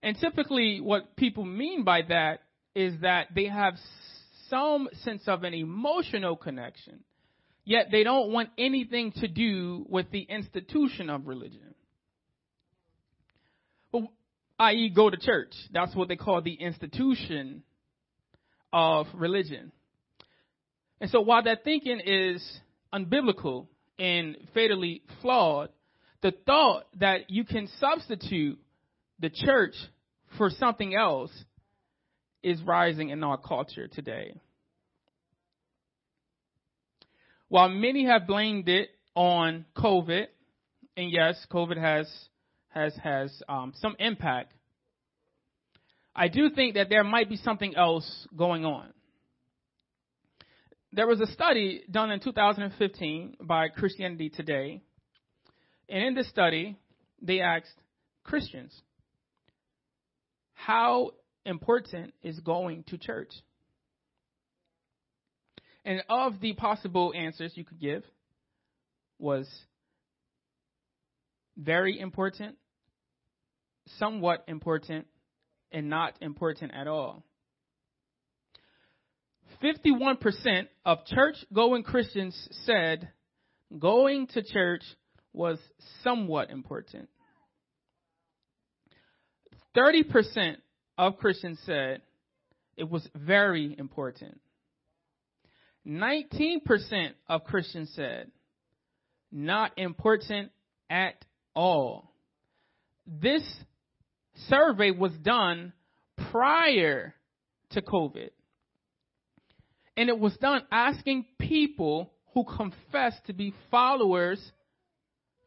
And 0.04 0.16
typically, 0.22 0.82
what 0.82 1.16
people 1.16 1.46
mean 1.46 1.84
by 1.84 2.04
that 2.10 2.42
is 2.76 2.94
that 3.02 3.30
they 3.34 3.46
have 3.46 3.74
some 4.48 4.88
sense 5.04 5.24
of 5.26 5.44
an 5.44 5.56
emotional 5.56 6.36
connection, 6.36 7.00
yet 7.66 7.88
they 7.92 8.04
don't 8.04 8.32
want 8.32 8.50
anything 8.56 9.14
to 9.14 9.28
do 9.28 9.84
with 9.90 10.12
the 10.12 10.28
institution 10.30 11.10
of 11.10 11.26
religion. 11.26 11.74
I.e., 14.60 14.92
go 14.94 15.10
to 15.10 15.18
church. 15.18 15.54
That's 15.72 15.96
what 15.96 16.10
they 16.10 16.18
call 16.18 16.42
the 16.42 16.54
institution 16.54 17.64
of 18.74 19.08
religion. 19.14 19.72
And 21.00 21.10
so 21.10 21.22
while 21.22 21.44
that 21.44 21.64
thinking 21.64 22.02
is 22.06 22.46
unbiblical 22.94 23.68
and 23.98 24.36
fatally 24.54 25.02
flawed, 25.22 25.70
the 26.22 26.34
thought 26.46 26.86
that 27.00 27.30
you 27.30 27.46
can 27.46 27.70
substitute 27.80 28.60
the 29.20 29.30
church 29.30 29.76
for 30.38 30.50
something 30.50 30.94
else 30.94 31.32
is 32.44 32.62
rising 32.62 33.10
in 33.10 33.24
our 33.24 33.38
culture 33.38 33.88
today. 33.88 34.34
While 37.48 37.70
many 37.70 38.06
have 38.06 38.28
blamed 38.28 38.70
it 38.70 38.90
on 39.16 39.66
COVID, 39.76 40.28
and 40.98 41.12
yes, 41.12 41.46
COVID 41.52 41.78
has 41.78 42.08
has 42.80 42.96
has 43.04 43.42
um, 43.48 43.74
some 43.76 43.96
impact. 44.00 44.54
I 46.16 46.28
do 46.28 46.50
think 46.50 46.76
that 46.76 46.90
there 46.90 47.04
might 47.04 47.30
be 47.30 47.38
something 47.38 47.76
else 47.76 48.28
going 48.36 48.66
on. 48.66 48.94
There 50.92 51.08
was 51.08 51.22
a 51.22 51.28
study 51.28 51.84
done 51.90 52.12
in 52.12 52.20
2015 52.20 53.38
by 53.42 53.68
Christianity 53.70 54.30
Today, 54.30 54.82
and 55.88 56.04
in 56.04 56.16
this 56.16 56.30
study, 56.30 56.78
they 57.22 57.42
asked 57.42 57.76
Christians, 58.24 58.74
"How 60.54 61.12
important 61.46 62.14
is 62.24 62.40
going 62.40 62.84
to 62.86 62.98
church?" 62.98 63.32
And 65.86 66.04
of 66.10 66.40
the 66.40 66.54
possible 66.54 67.14
answers 67.16 67.56
you 67.56 67.64
could 67.64 67.80
give 67.80 68.04
was 69.18 69.48
very 71.58 72.00
important, 72.00 72.58
somewhat 73.98 74.44
important, 74.48 75.08
and 75.72 75.90
not 75.90 76.16
important 76.22 76.74
at 76.74 76.88
all. 76.88 77.24
51% 79.64 80.68
of 80.86 81.06
church 81.06 81.36
going 81.54 81.84
Christians 81.84 82.48
said 82.66 83.10
going 83.78 84.28
to 84.28 84.44
church 84.44 84.84
was 85.34 85.60
somewhat 86.04 86.50
important. 86.50 87.10
30% 89.76 90.56
of 90.98 91.18
Christians 91.18 91.60
said 91.66 92.02
it 92.78 92.90
was 92.90 93.08
very 93.16 93.76
important. 93.78 94.40
19% 95.88 97.12
of 97.28 97.44
Christians 97.44 97.92
said 97.96 98.32
not 99.32 99.78
important 99.78 100.52
at 100.90 101.24
all. 101.56 102.12
This 103.06 103.44
survey 104.48 104.92
was 104.92 105.12
done 105.22 105.74
prior 106.32 107.14
to 107.72 107.82
COVID. 107.82 108.30
And 109.98 110.10
it 110.10 110.18
was 110.18 110.36
done 110.38 110.62
asking 110.72 111.26
people 111.38 112.12
who 112.34 112.44
confessed 112.46 113.26
to 113.28 113.34
be 113.34 113.54
followers 113.70 114.40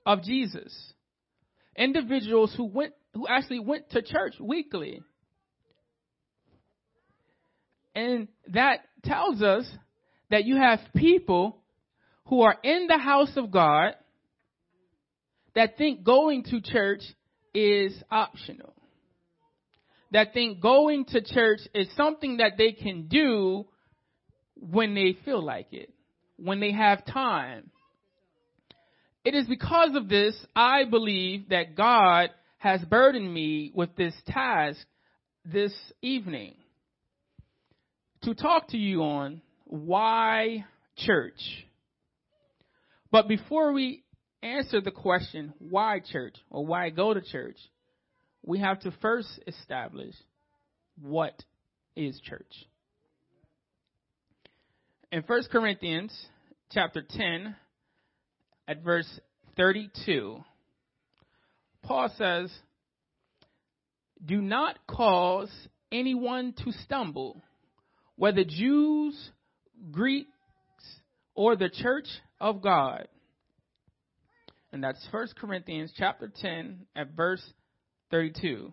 of 0.05 0.23
Jesus. 0.23 0.93
Individuals 1.77 2.53
who 2.57 2.67
went 2.67 2.93
who 3.15 3.27
actually 3.27 3.61
went 3.61 3.91
to 3.91 4.03
church 4.03 4.35
weekly. 4.41 5.03
And 7.95 8.29
that 8.49 8.81
tells 9.05 9.43
us 9.43 9.67
that 10.31 10.45
you 10.45 10.57
have 10.57 10.81
people 10.97 11.59
who 12.27 12.41
are 12.43 12.57
in 12.63 12.87
the 12.87 12.97
house 12.97 13.37
of 13.37 13.51
God 13.51 13.95
that 15.55 15.77
think 15.77 16.05
going 16.05 16.45
to 16.45 16.63
church 16.63 17.03
is 17.55 17.93
optional. 18.11 18.75
That 20.13 20.33
think 20.33 20.61
going 20.61 21.07
to 21.07 21.23
church 21.23 21.61
is 21.75 21.89
something 21.97 22.37
that 22.39 22.53
they 22.59 22.73
can 22.73 23.09
do 23.09 23.67
when 24.57 24.95
they 24.95 25.17
feel 25.25 25.43
like 25.43 25.69
it, 25.73 25.93
when 26.37 26.61
they 26.61 26.73
have 26.73 27.05
time. 27.07 27.71
It 29.25 29.35
is 29.35 29.47
because 29.47 29.95
of 29.95 30.09
this 30.09 30.35
I 30.55 30.85
believe 30.85 31.49
that 31.49 31.77
God 31.77 32.31
has 32.59 32.81
burdened 32.83 33.33
me 33.33 33.73
with 33.75 33.97
this 33.97 34.15
task 34.27 34.79
this 35.45 35.73
evening 36.01 36.55
to 38.23 38.35
talk 38.35 38.69
to 38.69 38.77
you 38.77 39.03
on 39.03 39.43
why 39.65 40.65
church? 40.97 41.41
But 43.11 43.29
before 43.29 43.73
we 43.73 44.05
answer 44.43 44.81
the 44.81 44.91
question, 44.91 45.55
why 45.59 46.01
church 46.01 46.37
or 46.51 46.65
why 46.65 46.91
go 46.91 47.15
to 47.15 47.21
church, 47.21 47.57
we 48.43 48.59
have 48.61 48.81
to 48.81 48.93
first 49.01 49.29
establish 49.47 50.15
what 51.01 51.35
is 51.97 52.21
church. 52.21 52.67
In 55.11 55.23
1 55.23 55.43
Corinthians 55.51 56.13
chapter 56.71 57.03
10 57.09 57.55
at 58.67 58.83
verse 58.83 59.21
32, 59.57 60.39
Paul 61.83 62.11
says, 62.17 62.51
Do 64.25 64.41
not 64.41 64.79
cause 64.87 65.51
anyone 65.91 66.55
to 66.65 66.73
stumble, 66.85 67.43
whether 68.17 68.45
Jews 68.45 69.31
Greeks 69.91 70.31
or 71.35 71.57
the 71.57 71.69
church 71.69 72.07
of 72.41 72.63
God. 72.63 73.07
And 74.73 74.83
that's 74.83 75.07
1 75.11 75.29
Corinthians 75.39 75.93
chapter 75.97 76.33
10 76.35 76.87
at 76.97 77.11
verse 77.15 77.43
32. 78.13 78.73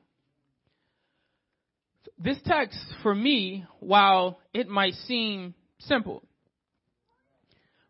This 2.20 2.38
text 2.46 2.78
for 3.02 3.16
me, 3.16 3.66
while 3.80 4.38
it 4.54 4.68
might 4.68 4.94
seem 5.08 5.56
simple, 5.80 6.22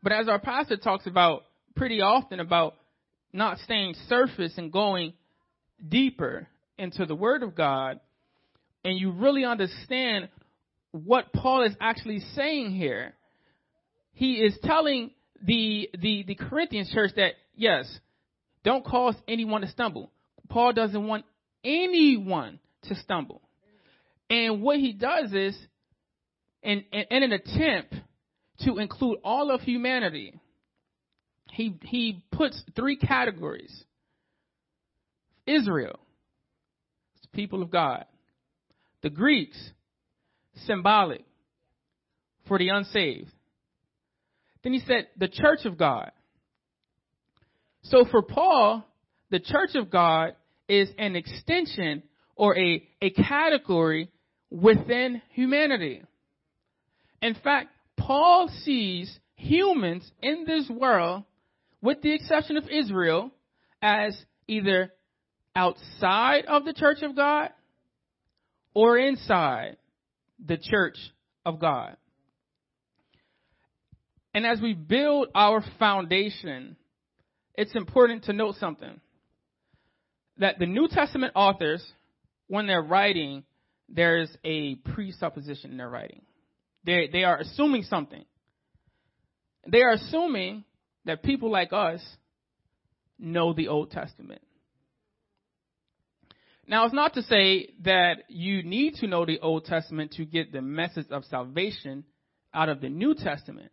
but 0.03 0.13
as 0.13 0.29
our 0.29 0.39
pastor 0.39 0.77
talks 0.77 1.07
about 1.07 1.43
pretty 1.75 2.01
often 2.01 2.39
about 2.39 2.75
not 3.33 3.57
staying 3.59 3.95
surface 4.07 4.53
and 4.57 4.71
going 4.71 5.13
deeper 5.85 6.47
into 6.77 7.05
the 7.05 7.15
Word 7.15 7.41
of 7.41 7.55
God, 7.55 7.99
and 8.85 8.97
you 8.97 9.11
really 9.11 9.43
understand 9.43 10.29
what 10.91 11.33
Paul 11.33 11.63
is 11.63 11.75
actually 11.81 12.19
saying 12.35 12.71
here. 12.71 13.13
He 14.13 14.35
is 14.35 14.57
telling 14.63 15.11
the, 15.41 15.89
the, 15.99 16.23
the 16.27 16.35
Corinthians 16.35 16.91
church 16.91 17.11
that, 17.15 17.33
yes, 17.55 17.89
don't 18.63 18.85
cause 18.85 19.15
anyone 19.27 19.61
to 19.61 19.67
stumble. 19.67 20.11
Paul 20.49 20.73
doesn't 20.73 21.07
want 21.07 21.25
anyone 21.63 22.59
to 22.83 22.95
stumble. 22.95 23.41
And 24.29 24.61
what 24.61 24.77
he 24.77 24.93
does 24.93 25.33
is, 25.33 25.57
in, 26.61 26.83
in, 26.91 27.03
in 27.09 27.23
an 27.23 27.31
attempt 27.31 27.95
to 28.61 28.77
include 28.77 29.19
all 29.23 29.51
of 29.51 29.61
humanity, 29.61 30.39
he, 31.51 31.77
he 31.83 32.23
puts 32.31 32.61
three 32.75 32.97
categories. 32.97 33.83
Israel, 35.47 35.99
people 37.33 37.61
of 37.61 37.71
God. 37.71 38.05
The 39.01 39.09
Greeks, 39.09 39.57
symbolic 40.65 41.23
for 42.47 42.57
the 42.57 42.69
unsaved. 42.69 43.31
Then 44.63 44.73
he 44.73 44.79
said, 44.79 45.07
the 45.17 45.29
church 45.29 45.65
of 45.65 45.77
God. 45.77 46.11
So 47.83 48.05
for 48.11 48.21
Paul, 48.21 48.85
the 49.29 49.39
church 49.39 49.71
of 49.75 49.89
God 49.89 50.35
is 50.69 50.89
an 50.97 51.15
extension 51.15 52.03
or 52.35 52.57
a, 52.57 52.87
a 53.01 53.09
category 53.09 54.09
within 54.49 55.21
humanity. 55.31 56.03
In 57.21 57.35
fact, 57.35 57.69
Paul 57.97 58.49
sees 58.63 59.19
humans 59.35 60.09
in 60.21 60.45
this 60.45 60.69
world, 60.69 61.23
with 61.81 62.01
the 62.01 62.13
exception 62.13 62.55
of 62.55 62.69
Israel, 62.69 63.31
as 63.81 64.17
either 64.47 64.93
outside 65.55 66.45
of 66.45 66.65
the 66.65 66.73
church 66.73 67.01
of 67.01 67.15
God 67.15 67.49
or 68.73 68.97
inside 68.97 69.77
the 70.45 70.57
church 70.57 70.97
of 71.45 71.59
God. 71.59 71.97
And 74.33 74.45
as 74.45 74.61
we 74.61 74.73
build 74.73 75.29
our 75.33 75.63
foundation, 75.79 76.77
it's 77.55 77.75
important 77.75 78.25
to 78.25 78.33
note 78.33 78.55
something. 78.55 79.01
That 80.39 80.59
the 80.59 80.65
New 80.65 80.87
Testament 80.87 81.33
authors, 81.35 81.83
when 82.47 82.67
they're 82.67 82.81
writing, 82.81 83.43
there's 83.87 84.29
a 84.43 84.75
presupposition 84.75 85.71
in 85.71 85.77
their 85.77 85.89
writing. 85.89 86.21
They, 86.85 87.09
they 87.11 87.23
are 87.23 87.37
assuming 87.37 87.83
something. 87.83 88.23
They 89.67 89.81
are 89.81 89.91
assuming 89.91 90.63
that 91.05 91.23
people 91.23 91.51
like 91.51 91.73
us 91.73 92.01
know 93.17 93.53
the 93.53 93.67
Old 93.67 93.91
Testament. 93.91 94.41
Now, 96.67 96.85
it's 96.85 96.93
not 96.93 97.15
to 97.15 97.23
say 97.23 97.73
that 97.83 98.25
you 98.29 98.61
need 98.63 98.95
to 98.95 99.07
know 99.07 99.25
the 99.25 99.39
Old 99.39 99.65
Testament 99.65 100.11
to 100.13 100.25
get 100.25 100.51
the 100.51 100.61
message 100.61 101.07
of 101.09 101.25
salvation 101.25 102.03
out 102.53 102.69
of 102.69 102.79
the 102.79 102.89
New 102.89 103.15
Testament. 103.15 103.71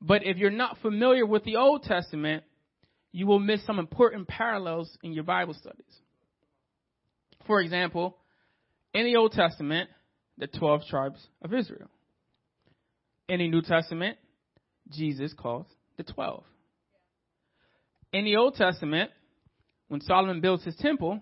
But 0.00 0.24
if 0.24 0.36
you're 0.36 0.50
not 0.50 0.78
familiar 0.82 1.24
with 1.24 1.44
the 1.44 1.56
Old 1.56 1.84
Testament, 1.84 2.42
you 3.12 3.26
will 3.26 3.38
miss 3.38 3.64
some 3.66 3.78
important 3.78 4.28
parallels 4.28 4.96
in 5.02 5.12
your 5.12 5.24
Bible 5.24 5.54
studies. 5.54 5.84
For 7.46 7.60
example, 7.60 8.16
in 8.92 9.04
the 9.04 9.16
Old 9.16 9.32
Testament, 9.32 9.88
the 10.36 10.46
12 10.46 10.82
tribes 10.88 11.26
of 11.42 11.52
Israel. 11.52 11.88
In 13.28 13.38
the 13.38 13.48
New 13.48 13.62
Testament, 13.62 14.18
Jesus 14.90 15.32
calls 15.32 15.66
the 15.96 16.04
12. 16.04 16.44
In 18.12 18.24
the 18.24 18.36
Old 18.36 18.54
Testament, 18.54 19.10
when 19.88 20.00
Solomon 20.00 20.40
builds 20.40 20.64
his 20.64 20.76
temple, 20.76 21.20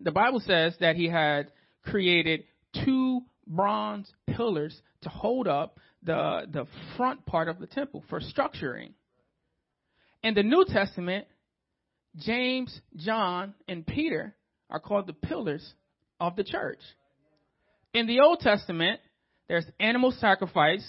the 0.00 0.12
Bible 0.12 0.40
says 0.40 0.74
that 0.80 0.96
he 0.96 1.08
had 1.08 1.50
created 1.84 2.44
two 2.84 3.22
bronze 3.46 4.12
pillars 4.28 4.80
to 5.02 5.08
hold 5.08 5.48
up 5.48 5.78
the, 6.02 6.46
the 6.50 6.66
front 6.96 7.26
part 7.26 7.48
of 7.48 7.58
the 7.58 7.66
temple 7.66 8.04
for 8.08 8.20
structuring. 8.20 8.92
In 10.22 10.34
the 10.34 10.42
New 10.42 10.64
Testament, 10.68 11.26
James, 12.16 12.78
John, 12.96 13.54
and 13.68 13.86
Peter 13.86 14.34
are 14.68 14.80
called 14.80 15.06
the 15.06 15.12
pillars 15.12 15.74
of 16.18 16.36
the 16.36 16.44
church. 16.44 16.80
In 17.94 18.06
the 18.06 18.20
Old 18.20 18.40
Testament, 18.40 19.00
there's 19.48 19.66
animal 19.80 20.12
sacrifice 20.12 20.84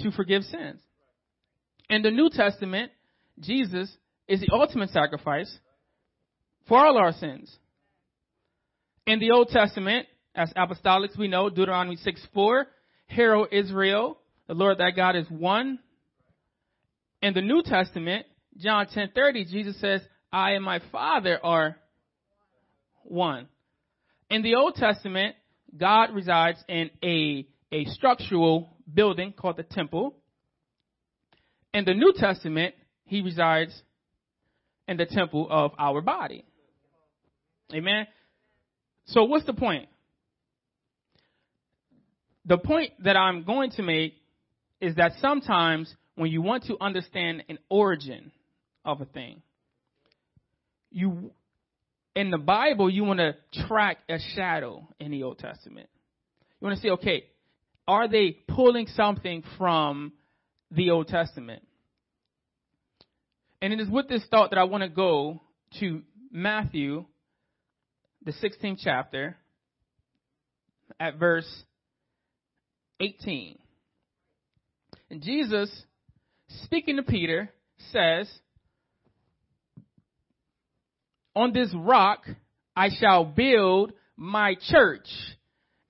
to 0.00 0.10
forgive 0.12 0.42
sins. 0.44 0.80
In 1.88 2.02
the 2.02 2.10
New 2.10 2.30
Testament, 2.30 2.92
Jesus 3.40 3.90
is 4.28 4.40
the 4.40 4.50
ultimate 4.52 4.90
sacrifice 4.90 5.52
for 6.68 6.78
all 6.84 6.98
our 6.98 7.12
sins. 7.12 7.50
In 9.06 9.20
the 9.20 9.30
Old 9.30 9.48
Testament, 9.48 10.06
as 10.34 10.52
apostolics, 10.52 11.16
we 11.18 11.28
know 11.28 11.48
Deuteronomy 11.48 11.96
6 11.96 12.20
4, 12.34 12.66
Hear, 13.06 13.46
Israel, 13.46 14.18
the 14.46 14.54
Lord 14.54 14.78
thy 14.78 14.90
God 14.90 15.16
is 15.16 15.26
one. 15.30 15.78
In 17.22 17.32
the 17.34 17.40
New 17.40 17.62
Testament, 17.64 18.26
John 18.58 18.86
10:30, 18.86 19.44
Jesus 19.44 19.78
says, 19.80 20.06
"I 20.32 20.52
and 20.52 20.64
my 20.64 20.80
Father 20.90 21.38
are 21.44 21.78
one." 23.04 23.48
In 24.30 24.42
the 24.42 24.56
Old 24.56 24.74
Testament, 24.74 25.36
God 25.76 26.12
resides 26.12 26.62
in 26.68 26.90
a 27.02 27.46
a 27.70 27.84
structural 27.86 28.76
building 28.92 29.32
called 29.32 29.56
the 29.58 29.62
temple. 29.62 30.16
In 31.72 31.84
the 31.84 31.94
New 31.94 32.12
Testament, 32.14 32.74
he 33.04 33.20
resides 33.20 33.82
in 34.88 34.96
the 34.96 35.06
temple 35.06 35.46
of 35.50 35.72
our 35.78 36.00
body. 36.00 36.44
Amen. 37.72 38.06
So 39.06 39.24
what's 39.24 39.44
the 39.44 39.52
point? 39.52 39.88
The 42.46 42.58
point 42.58 42.92
that 43.04 43.16
I'm 43.16 43.44
going 43.44 43.70
to 43.72 43.82
make 43.82 44.14
is 44.80 44.94
that 44.96 45.12
sometimes 45.20 45.94
when 46.14 46.30
you 46.30 46.40
want 46.40 46.64
to 46.64 46.76
understand 46.80 47.44
an 47.48 47.58
origin 47.68 48.32
of 48.88 49.02
a 49.02 49.04
thing, 49.04 49.42
you 50.90 51.30
in 52.16 52.30
the 52.30 52.38
Bible 52.38 52.88
you 52.88 53.04
want 53.04 53.20
to 53.20 53.36
track 53.66 53.98
a 54.08 54.18
shadow 54.34 54.88
in 54.98 55.10
the 55.10 55.22
Old 55.22 55.38
Testament. 55.38 55.88
You 56.58 56.66
want 56.66 56.76
to 56.78 56.82
say, 56.82 56.90
okay, 56.92 57.24
are 57.86 58.08
they 58.08 58.30
pulling 58.48 58.86
something 58.88 59.44
from 59.58 60.12
the 60.70 60.90
Old 60.90 61.06
Testament? 61.06 61.62
And 63.60 63.74
it 63.74 63.80
is 63.80 63.90
with 63.90 64.08
this 64.08 64.24
thought 64.30 64.50
that 64.50 64.58
I 64.58 64.64
want 64.64 64.82
to 64.82 64.88
go 64.88 65.42
to 65.80 66.02
Matthew, 66.32 67.04
the 68.24 68.32
16th 68.32 68.78
chapter, 68.82 69.36
at 70.98 71.18
verse 71.18 71.48
18. 73.00 73.58
And 75.10 75.22
Jesus, 75.22 75.70
speaking 76.64 76.96
to 76.96 77.02
Peter, 77.02 77.50
says, 77.92 78.28
On 81.34 81.52
this 81.52 81.72
rock 81.74 82.24
I 82.74 82.90
shall 82.90 83.24
build 83.24 83.92
my 84.16 84.56
church, 84.68 85.08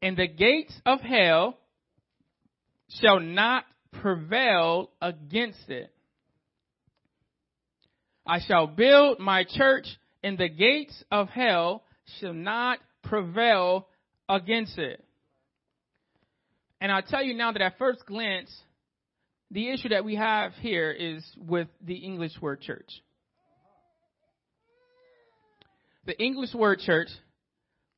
and 0.03 0.17
the 0.17 0.27
gates 0.27 0.75
of 0.85 1.01
hell 1.01 1.59
shall 3.01 3.21
not 3.21 3.65
prevail 4.01 4.91
against 5.01 5.69
it. 5.69 5.93
I 8.27 8.41
shall 8.47 8.67
build 8.67 9.19
my 9.19 9.45
church, 9.45 9.87
and 10.23 10.37
the 10.37 10.49
gates 10.49 11.03
of 11.11 11.29
hell 11.29 11.85
shall 12.21 12.35
not 12.35 12.79
prevail 13.03 13.89
against 14.29 14.77
it. 14.79 15.03
And 16.81 16.93
I'll 16.93 17.03
tell 17.03 17.23
you 17.23 17.35
now 17.35 17.53
that 17.53 17.63
at 17.63 17.79
first 17.79 18.05
glance, 18.07 18.55
the 19.51 19.71
issue 19.71 19.89
that 19.89 20.05
we 20.05 20.17
have 20.17 20.53
here 20.61 20.91
is 20.91 21.25
with 21.39 21.69
the 21.83 21.97
English 21.97 22.33
word 22.41 22.61
church. 22.61 22.91
The 26.09 26.19
English 26.19 26.55
word 26.55 26.79
church 26.79 27.11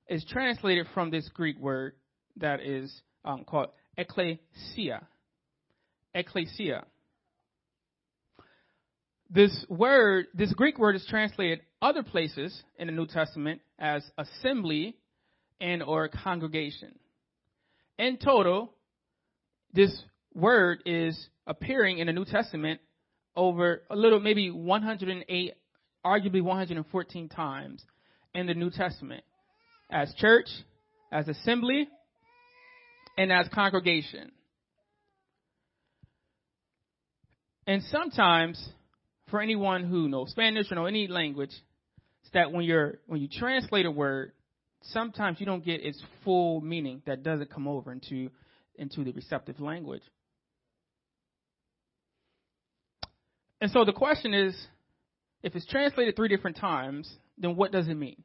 is 0.09 0.25
translated 0.25 0.88
from 0.92 1.12
this 1.12 1.29
Greek 1.29 1.57
word 1.61 1.92
that 2.38 2.59
is 2.61 2.92
um, 3.25 3.44
called 3.44 3.68
ecclesia. 3.96 5.07
Ecclesia. 6.12 6.87
This 9.31 9.64
word, 9.68 10.27
this 10.35 10.53
Greek 10.55 10.77
word 10.77 10.96
is 10.96 11.07
translated 11.09 11.61
other 11.81 12.03
places 12.03 12.61
in 12.81 12.88
the 12.88 12.92
New 12.92 13.07
Testament 13.07 13.61
as 13.79 14.03
assembly 14.18 14.96
and 15.61 15.81
or 15.81 16.09
congregation. 16.09 16.99
In 17.96 18.16
total, 18.16 18.73
this 19.73 20.03
word 20.35 20.83
is 20.85 21.29
appearing 21.46 21.99
in 21.99 22.09
the 22.09 22.12
New 22.12 22.25
Testament 22.25 22.81
over 23.37 23.83
a 23.88 23.94
little, 23.94 24.18
maybe 24.18 24.51
108, 24.51 25.55
arguably 26.05 26.42
114 26.42 27.29
times 27.29 27.85
in 28.34 28.46
the 28.46 28.54
New 28.54 28.70
Testament 28.70 29.24
as 29.90 30.12
church, 30.14 30.48
as 31.12 31.28
assembly, 31.28 31.88
and 33.18 33.32
as 33.32 33.48
congregation. 33.52 34.30
And 37.66 37.82
sometimes, 37.84 38.68
for 39.30 39.40
anyone 39.40 39.84
who 39.84 40.08
knows 40.08 40.30
Spanish 40.30 40.70
or 40.70 40.76
know 40.76 40.86
any 40.86 41.06
language, 41.06 41.50
it's 42.22 42.30
that 42.32 42.52
when 42.52 42.64
you're 42.64 42.98
when 43.06 43.20
you 43.20 43.28
translate 43.28 43.86
a 43.86 43.90
word, 43.90 44.32
sometimes 44.82 45.38
you 45.40 45.46
don't 45.46 45.64
get 45.64 45.84
its 45.84 46.02
full 46.24 46.60
meaning 46.60 47.02
that 47.06 47.22
doesn't 47.22 47.52
come 47.52 47.68
over 47.68 47.92
into 47.92 48.30
into 48.76 49.04
the 49.04 49.12
receptive 49.12 49.60
language. 49.60 50.02
And 53.60 53.70
so 53.70 53.84
the 53.84 53.92
question 53.92 54.32
is 54.32 54.54
if 55.42 55.54
it's 55.54 55.66
translated 55.66 56.16
three 56.16 56.28
different 56.28 56.56
times, 56.56 57.10
then 57.40 57.57
what 57.57 57.72
does 57.72 57.88
it 57.88 57.94
mean? 57.94 58.22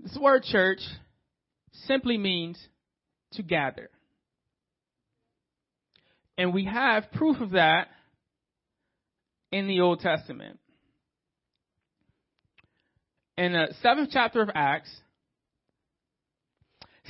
This 0.00 0.16
word 0.20 0.44
church 0.44 0.80
simply 1.86 2.18
means 2.18 2.58
to 3.32 3.42
gather. 3.42 3.90
And 6.38 6.54
we 6.54 6.64
have 6.64 7.12
proof 7.12 7.40
of 7.40 7.50
that 7.52 7.88
in 9.50 9.68
the 9.68 9.80
Old 9.80 10.00
Testament. 10.00 10.58
In 13.36 13.52
the 13.52 13.68
seventh 13.82 14.10
chapter 14.12 14.42
of 14.42 14.50
Acts, 14.54 14.90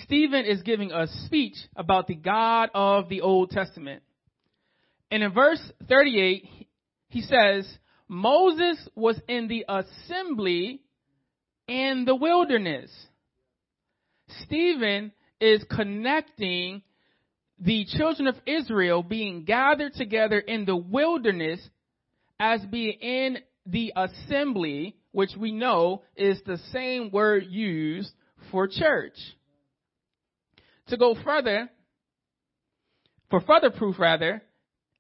Stephen 0.05 0.45
is 0.45 0.63
giving 0.63 0.91
a 0.93 1.07
speech 1.27 1.57
about 1.77 2.07
the 2.07 2.15
God 2.15 2.71
of 2.75 3.09
the 3.09 3.21
Old 3.21 3.51
Testament. 3.51 4.03
And 5.11 5.23
in 5.23 5.33
verse 5.33 5.61
38, 5.89 6.49
he 7.09 7.21
says, 7.21 7.67
Moses 8.13 8.77
was 8.95 9.19
in 9.27 9.49
the 9.49 9.65
assembly 9.67 10.83
in 11.67 12.05
the 12.05 12.15
wilderness. 12.15 12.91
Stephen 14.45 15.13
is 15.41 15.65
connecting 15.71 16.83
the 17.59 17.87
children 17.97 18.29
of 18.29 18.35
Israel 18.45 19.03
being 19.03 19.45
gathered 19.45 19.95
together 19.95 20.39
in 20.39 20.67
the 20.67 20.77
wilderness 20.77 21.59
as 22.39 22.61
being 22.67 22.99
in 23.01 23.39
the 23.65 23.95
assembly, 23.97 24.95
which 25.13 25.31
we 25.35 25.51
know 25.51 26.03
is 26.15 26.39
the 26.45 26.59
same 26.71 27.11
word 27.11 27.47
used 27.49 28.13
for 28.51 28.69
church. 28.69 29.17
To 30.89 30.99
go 30.99 31.17
further, 31.25 31.71
for 33.31 33.41
further 33.41 33.71
proof 33.71 33.99
rather, 33.99 34.43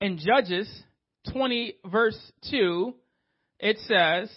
in 0.01 0.17
Judges 0.17 0.67
20 1.31 1.75
verse 1.85 2.33
2, 2.51 2.95
it 3.63 3.79
says, 3.87 4.29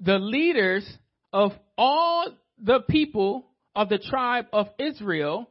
the 0.00 0.18
leaders 0.18 0.86
of 1.32 1.52
all 1.78 2.28
the 2.62 2.80
people 2.80 3.46
of 3.74 3.88
the 3.88 3.98
tribe 3.98 4.46
of 4.52 4.66
Israel 4.78 5.48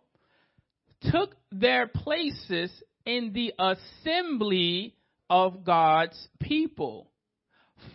took 1.09 1.35
their 1.51 1.87
places 1.87 2.71
in 3.05 3.31
the 3.33 3.53
assembly 3.57 4.93
of 5.29 5.63
God's 5.63 6.27
people. 6.41 7.09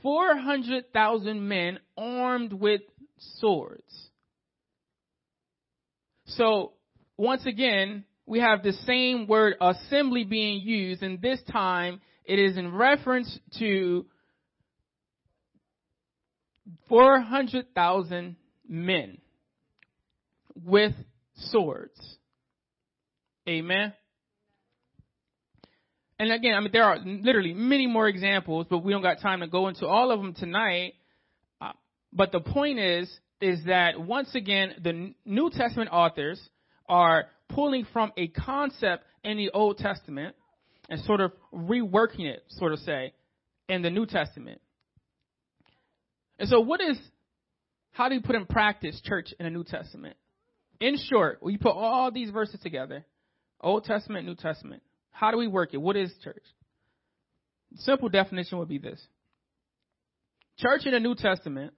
400,000 0.03 1.47
men 1.47 1.79
armed 1.97 2.53
with 2.53 2.81
swords. 3.39 4.11
So, 6.25 6.73
once 7.17 7.45
again, 7.45 8.05
we 8.25 8.41
have 8.41 8.63
the 8.63 8.73
same 8.73 9.27
word 9.27 9.57
assembly 9.61 10.25
being 10.25 10.61
used, 10.61 11.03
and 11.03 11.21
this 11.21 11.41
time 11.51 12.01
it 12.25 12.39
is 12.39 12.57
in 12.57 12.75
reference 12.75 13.39
to 13.59 14.07
400,000 16.89 18.37
men 18.69 19.19
with 20.65 20.93
swords. 21.35 22.19
Amen. 23.49 23.93
And 26.19 26.33
again, 26.33 26.55
I 26.55 26.61
mean, 26.61 26.71
there 26.71 26.85
are 26.85 26.99
literally 26.99 27.55
many 27.55 27.87
more 27.87 28.07
examples, 28.07 28.67
but 28.69 28.85
we 28.85 28.93
don't 28.93 29.03
got 29.03 29.21
time 29.21 29.41
to 29.41 29.49
go 29.49 29.69
into 29.69 29.87
all 29.87 30.11
of 30.11 30.21
them 30.21 30.35
tonight. 30.35 30.95
Uh, 31.61 31.73
but 32.13 32.31
the 32.31 32.41
point 32.41 32.79
is, 32.79 33.11
is 33.41 33.65
that 33.65 33.99
once 33.99 34.35
again, 34.35 34.75
the 34.83 35.15
New 35.25 35.51
Testament 35.51 35.89
authors 35.91 36.39
are 36.87 37.29
pulling 37.49 37.87
from 37.93 38.13
a 38.19 38.29
concept 38.29 39.05
in 39.25 39.39
the 39.39 39.51
Old 39.51 39.79
Testament 39.79 40.37
and 40.91 41.01
sort 41.05 41.21
of 41.21 41.33
reworking 41.55 42.27
it, 42.27 42.43
sort 42.49 42.73
of 42.73 42.81
say, 42.81 43.15
in 43.69 43.81
the 43.83 43.91
New 43.91 44.05
Testament. 44.05 44.61
And 46.39 46.49
so, 46.49 46.61
what 46.61 46.81
is, 46.81 46.99
how 47.93 48.09
do 48.09 48.17
you 48.17 48.21
put 48.21 48.35
in 48.35 48.45
practice 48.45 49.01
church 49.05 49.33
in 49.39 49.45
the 49.45 49.51
New 49.51 49.65
Testament? 49.65 50.17
In 50.81 50.97
short, 51.09 51.39
we 51.43 51.57
put 51.57 51.73
all 51.73 52.11
these 52.11 52.31
verses 52.31 52.59
together 52.61 53.07
Old 53.61 53.85
Testament, 53.85 54.27
New 54.27 54.35
Testament. 54.35 54.83
How 55.11 55.31
do 55.31 55.39
we 55.39 55.47
work 55.47 55.75
it? 55.75 55.77
What 55.77 55.97
is 55.97 56.13
church? 56.25 56.43
Simple 57.77 58.09
definition 58.09 58.59
would 58.59 58.69
be 58.69 58.79
this 58.79 59.01
Church 60.59 60.87
in 60.87 60.93
the 60.93 61.01
New 61.01 61.15
Testament 61.15 61.73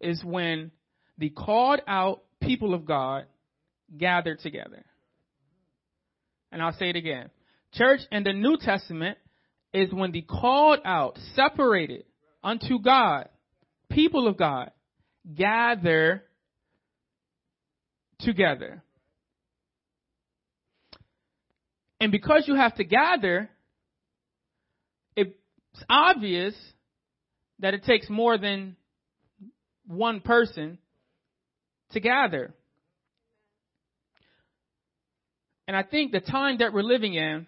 is 0.00 0.22
when 0.22 0.70
the 1.16 1.30
called 1.30 1.80
out 1.88 2.22
people 2.40 2.74
of 2.74 2.84
God 2.84 3.24
gather 3.96 4.34
together. 4.36 4.84
And 6.52 6.62
I'll 6.62 6.74
say 6.74 6.90
it 6.90 6.96
again. 6.96 7.30
Church 7.74 8.00
in 8.10 8.24
the 8.24 8.32
New 8.32 8.56
Testament 8.56 9.18
is 9.72 9.92
when 9.92 10.12
the 10.12 10.22
called 10.22 10.80
out, 10.84 11.18
separated 11.34 12.04
unto 12.42 12.80
God, 12.80 13.28
people 13.90 14.26
of 14.26 14.36
God, 14.36 14.70
gather 15.34 16.24
together. 18.20 18.82
And 22.00 22.12
because 22.12 22.44
you 22.46 22.54
have 22.54 22.74
to 22.76 22.84
gather, 22.84 23.50
it's 25.16 25.34
obvious 25.90 26.54
that 27.58 27.74
it 27.74 27.84
takes 27.84 28.08
more 28.08 28.38
than 28.38 28.76
one 29.86 30.20
person 30.20 30.78
to 31.92 32.00
gather. 32.00 32.54
And 35.66 35.76
I 35.76 35.82
think 35.82 36.12
the 36.12 36.20
time 36.20 36.58
that 36.58 36.72
we're 36.72 36.82
living 36.82 37.14
in, 37.14 37.46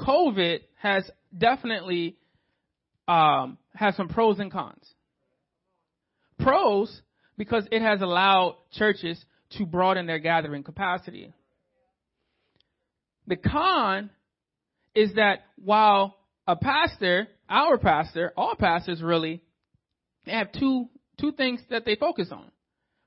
COVID 0.00 0.60
has 0.80 1.08
definitely 1.36 2.16
um, 3.08 3.58
has 3.74 3.96
some 3.96 4.08
pros 4.08 4.38
and 4.38 4.50
cons. 4.50 4.84
Pros 6.38 7.02
because 7.36 7.66
it 7.70 7.82
has 7.82 8.00
allowed 8.00 8.56
churches 8.72 9.22
to 9.58 9.66
broaden 9.66 10.06
their 10.06 10.18
gathering 10.18 10.62
capacity. 10.62 11.32
The 13.26 13.36
con 13.36 14.10
is 14.94 15.14
that 15.14 15.40
while 15.56 16.16
a 16.46 16.56
pastor, 16.56 17.28
our 17.48 17.78
pastor, 17.78 18.32
all 18.36 18.54
pastors 18.56 19.02
really, 19.02 19.42
they 20.26 20.32
have 20.32 20.52
two 20.52 20.88
two 21.20 21.32
things 21.32 21.60
that 21.70 21.84
they 21.84 21.96
focus 21.96 22.28
on. 22.32 22.50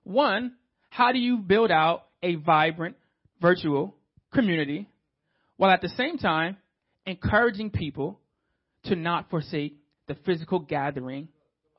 One, 0.04 0.54
how 0.90 1.12
do 1.12 1.20
you 1.20 1.38
build 1.38 1.72
out 1.72 2.06
a 2.24 2.36
vibrant 2.36 2.96
virtual 3.42 3.96
community 4.34 4.88
while 5.58 5.72
at 5.72 5.82
the 5.82 5.90
same 5.90 6.18
time 6.18 6.58
encouraging 7.06 7.70
people 7.70 8.20
to 8.86 8.96
not 8.96 9.30
forsake 9.30 9.78
the 10.08 10.16
physical 10.26 10.60
gathering 10.60 11.28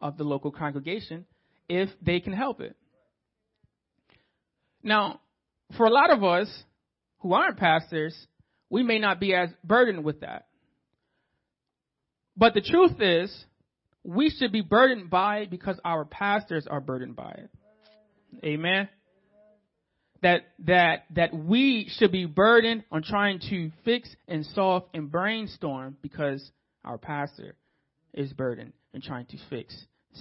of 0.00 0.16
the 0.16 0.24
local 0.24 0.50
congregation 0.50 1.24
if 1.68 1.88
they 2.02 2.20
can 2.20 2.32
help 2.32 2.60
it. 2.60 2.76
Now, 4.82 5.20
for 5.76 5.86
a 5.86 5.90
lot 5.90 6.10
of 6.10 6.22
us 6.22 6.48
who 7.18 7.32
aren't 7.32 7.56
pastors, 7.56 8.14
we 8.70 8.82
may 8.82 8.98
not 8.98 9.20
be 9.20 9.34
as 9.34 9.50
burdened 9.64 10.04
with 10.04 10.20
that. 10.20 10.46
But 12.36 12.54
the 12.54 12.60
truth 12.60 13.00
is, 13.00 13.44
we 14.04 14.30
should 14.30 14.52
be 14.52 14.60
burdened 14.60 15.10
by 15.10 15.38
it 15.38 15.50
because 15.50 15.80
our 15.84 16.04
pastors 16.04 16.66
are 16.68 16.80
burdened 16.80 17.16
by 17.16 17.32
it. 17.32 17.50
Amen. 18.44 18.88
That 20.22 20.42
that 20.60 21.04
that 21.14 21.34
we 21.34 21.88
should 21.98 22.10
be 22.10 22.26
burdened 22.26 22.84
on 22.90 23.02
trying 23.02 23.40
to 23.50 23.70
fix 23.84 24.08
and 24.26 24.44
solve 24.46 24.84
and 24.94 25.10
brainstorm 25.10 25.96
because 26.02 26.50
our 26.84 26.98
pastor 26.98 27.54
is 28.14 28.32
burdened 28.32 28.72
in 28.94 29.02
trying 29.02 29.26
to 29.26 29.36
fix, 29.50 29.76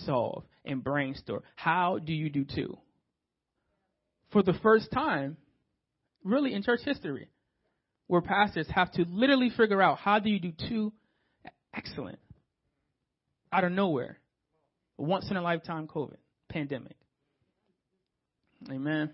solve, 0.05 0.43
and 0.65 0.83
brainstorm. 0.83 1.41
How 1.55 1.99
do 1.99 2.13
you 2.13 2.29
do 2.29 2.43
two? 2.43 2.77
For 4.31 4.43
the 4.43 4.53
first 4.61 4.91
time, 4.91 5.37
really 6.23 6.53
in 6.53 6.61
church 6.61 6.81
history, 6.83 7.29
where 8.07 8.21
pastors 8.21 8.67
have 8.73 8.91
to 8.93 9.05
literally 9.09 9.49
figure 9.49 9.81
out 9.81 9.97
how 9.97 10.19
do 10.19 10.29
you 10.29 10.39
do 10.39 10.51
two 10.67 10.93
excellent 11.73 12.19
out 13.51 13.63
of 13.63 13.71
nowhere. 13.71 14.19
Once 14.97 15.29
in 15.29 15.37
a 15.37 15.41
lifetime 15.41 15.87
COVID 15.87 16.17
pandemic. 16.49 16.95
Amen. 18.69 19.11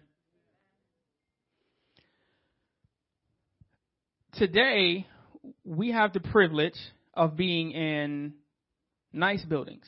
Today, 4.42 5.06
we 5.64 5.92
have 5.92 6.14
the 6.14 6.20
privilege 6.20 6.74
of 7.14 7.38
being 7.38 7.74
in 7.74 8.34
nice 9.14 9.46
buildings. 9.46 9.86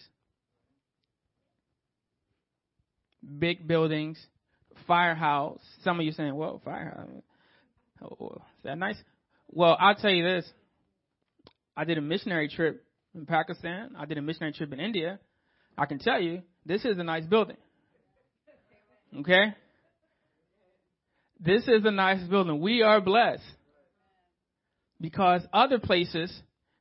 Big 3.40 3.68
buildings, 3.68 4.24
firehouse. 4.86 5.60
Some 5.84 6.00
of 6.00 6.06
you 6.06 6.12
saying, 6.12 6.36
well, 6.36 6.62
firehouse. 6.64 7.10
Oh, 8.00 8.16
oh, 8.22 8.36
is 8.36 8.64
that 8.64 8.78
nice? 8.78 8.98
Well, 9.50 9.76
I'll 9.80 9.96
tell 9.96 10.12
you 10.12 10.24
this. 10.24 10.46
I 11.76 11.84
did 11.86 11.98
a 11.98 12.02
missionary 12.02 12.48
trip 12.48 12.86
in 13.16 13.26
Pakistan. 13.26 13.96
I 13.98 14.06
did 14.06 14.20
a 14.20 14.22
missionary 14.22 14.54
trip 14.54 14.72
in 14.72 14.80
India. 14.80 15.20
I 15.76 15.88
can 15.88 15.98
tell 15.98 16.22
you, 16.22 16.44
this 16.64 16.86
is 16.86 17.00
a 17.00 17.04
nice 17.04 17.26
building. 17.26 17.58
Okay? 19.18 19.56
This 21.40 21.64
is 21.64 21.84
a 21.86 21.92
nice 21.92 22.22
building. 22.28 22.62
We 22.62 22.84
are 22.84 23.02
blessed. 23.02 23.42
Because 25.02 25.42
other 25.52 25.80
places, 25.80 26.32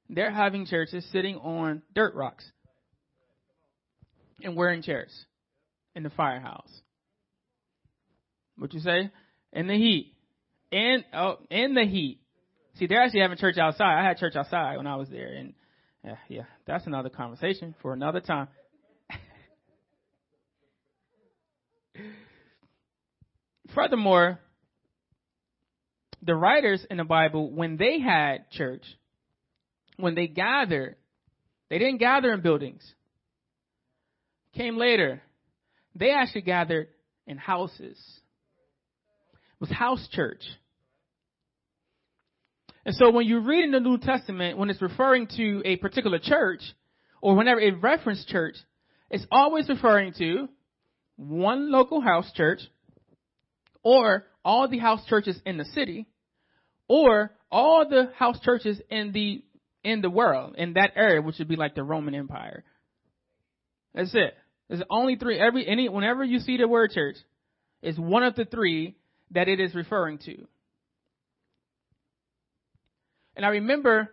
they're 0.08 0.30
having 0.30 0.66
churches 0.66 1.04
sitting 1.12 1.36
on 1.36 1.82
dirt 1.94 2.14
rocks 2.14 2.44
and 4.42 4.56
wearing 4.56 4.82
chairs 4.82 5.12
in 5.94 6.02
the 6.02 6.10
firehouse. 6.10 6.70
What 8.56 8.74
you 8.74 8.80
say? 8.80 9.10
In 9.52 9.66
the 9.66 9.74
heat. 9.74 10.14
In 10.70 11.04
oh, 11.12 11.38
in 11.50 11.74
the 11.74 11.84
heat. 11.84 12.20
See, 12.78 12.86
they're 12.86 13.02
actually 13.02 13.20
having 13.20 13.38
church 13.38 13.58
outside. 13.58 14.00
I 14.00 14.06
had 14.06 14.18
church 14.18 14.36
outside 14.36 14.76
when 14.76 14.86
I 14.86 14.96
was 14.96 15.08
there, 15.10 15.34
and 15.34 15.52
yeah, 16.04 16.16
yeah 16.28 16.44
that's 16.66 16.86
another 16.86 17.10
conversation 17.10 17.74
for 17.82 17.92
another 17.92 18.20
time. 18.20 18.48
Furthermore, 23.74 24.40
the 26.22 26.34
writers 26.34 26.84
in 26.88 26.98
the 26.98 27.04
Bible, 27.04 27.50
when 27.50 27.76
they 27.76 27.98
had 27.98 28.50
church, 28.50 28.84
when 29.96 30.14
they 30.14 30.28
gathered, 30.28 30.96
they 31.68 31.78
didn't 31.78 31.98
gather 31.98 32.32
in 32.32 32.40
buildings. 32.40 32.82
came 34.54 34.76
later. 34.76 35.22
They 35.94 36.12
actually 36.12 36.42
gathered 36.42 36.88
in 37.26 37.38
houses. 37.38 37.98
It 39.32 39.60
was 39.60 39.70
house 39.70 40.06
church. 40.12 40.42
And 42.84 42.94
so 42.94 43.10
when 43.10 43.26
you 43.26 43.40
read 43.40 43.64
in 43.64 43.70
the 43.70 43.80
New 43.80 43.98
Testament, 43.98 44.58
when 44.58 44.70
it's 44.70 44.82
referring 44.82 45.28
to 45.36 45.62
a 45.64 45.76
particular 45.76 46.18
church, 46.18 46.60
or 47.20 47.36
whenever 47.36 47.60
it 47.60 47.80
references 47.80 48.26
church, 48.26 48.56
it's 49.10 49.26
always 49.30 49.68
referring 49.68 50.14
to 50.18 50.48
one 51.16 51.70
local 51.70 52.00
house 52.00 52.30
church, 52.34 52.60
or 53.82 54.26
all 54.44 54.68
the 54.68 54.78
house 54.78 55.04
churches 55.06 55.40
in 55.46 55.56
the 55.58 55.64
city, 55.66 56.08
or 56.92 57.30
all 57.50 57.88
the 57.88 58.12
house 58.18 58.38
churches 58.40 58.78
in 58.90 59.12
the 59.12 59.42
in 59.82 60.02
the 60.02 60.10
world, 60.10 60.56
in 60.58 60.74
that 60.74 60.92
area, 60.94 61.22
which 61.22 61.38
would 61.38 61.48
be 61.48 61.56
like 61.56 61.74
the 61.74 61.82
Roman 61.82 62.14
Empire. 62.14 62.64
That's 63.94 64.14
it. 64.14 64.34
There's 64.68 64.82
only 64.90 65.16
three. 65.16 65.38
Every 65.38 65.66
any 65.66 65.88
whenever 65.88 66.22
you 66.22 66.38
see 66.38 66.58
the 66.58 66.68
word 66.68 66.90
church, 66.90 67.16
it's 67.80 67.98
one 67.98 68.22
of 68.24 68.34
the 68.34 68.44
three 68.44 68.94
that 69.30 69.48
it 69.48 69.58
is 69.58 69.74
referring 69.74 70.18
to. 70.26 70.36
And 73.36 73.46
I 73.46 73.48
remember 73.48 74.10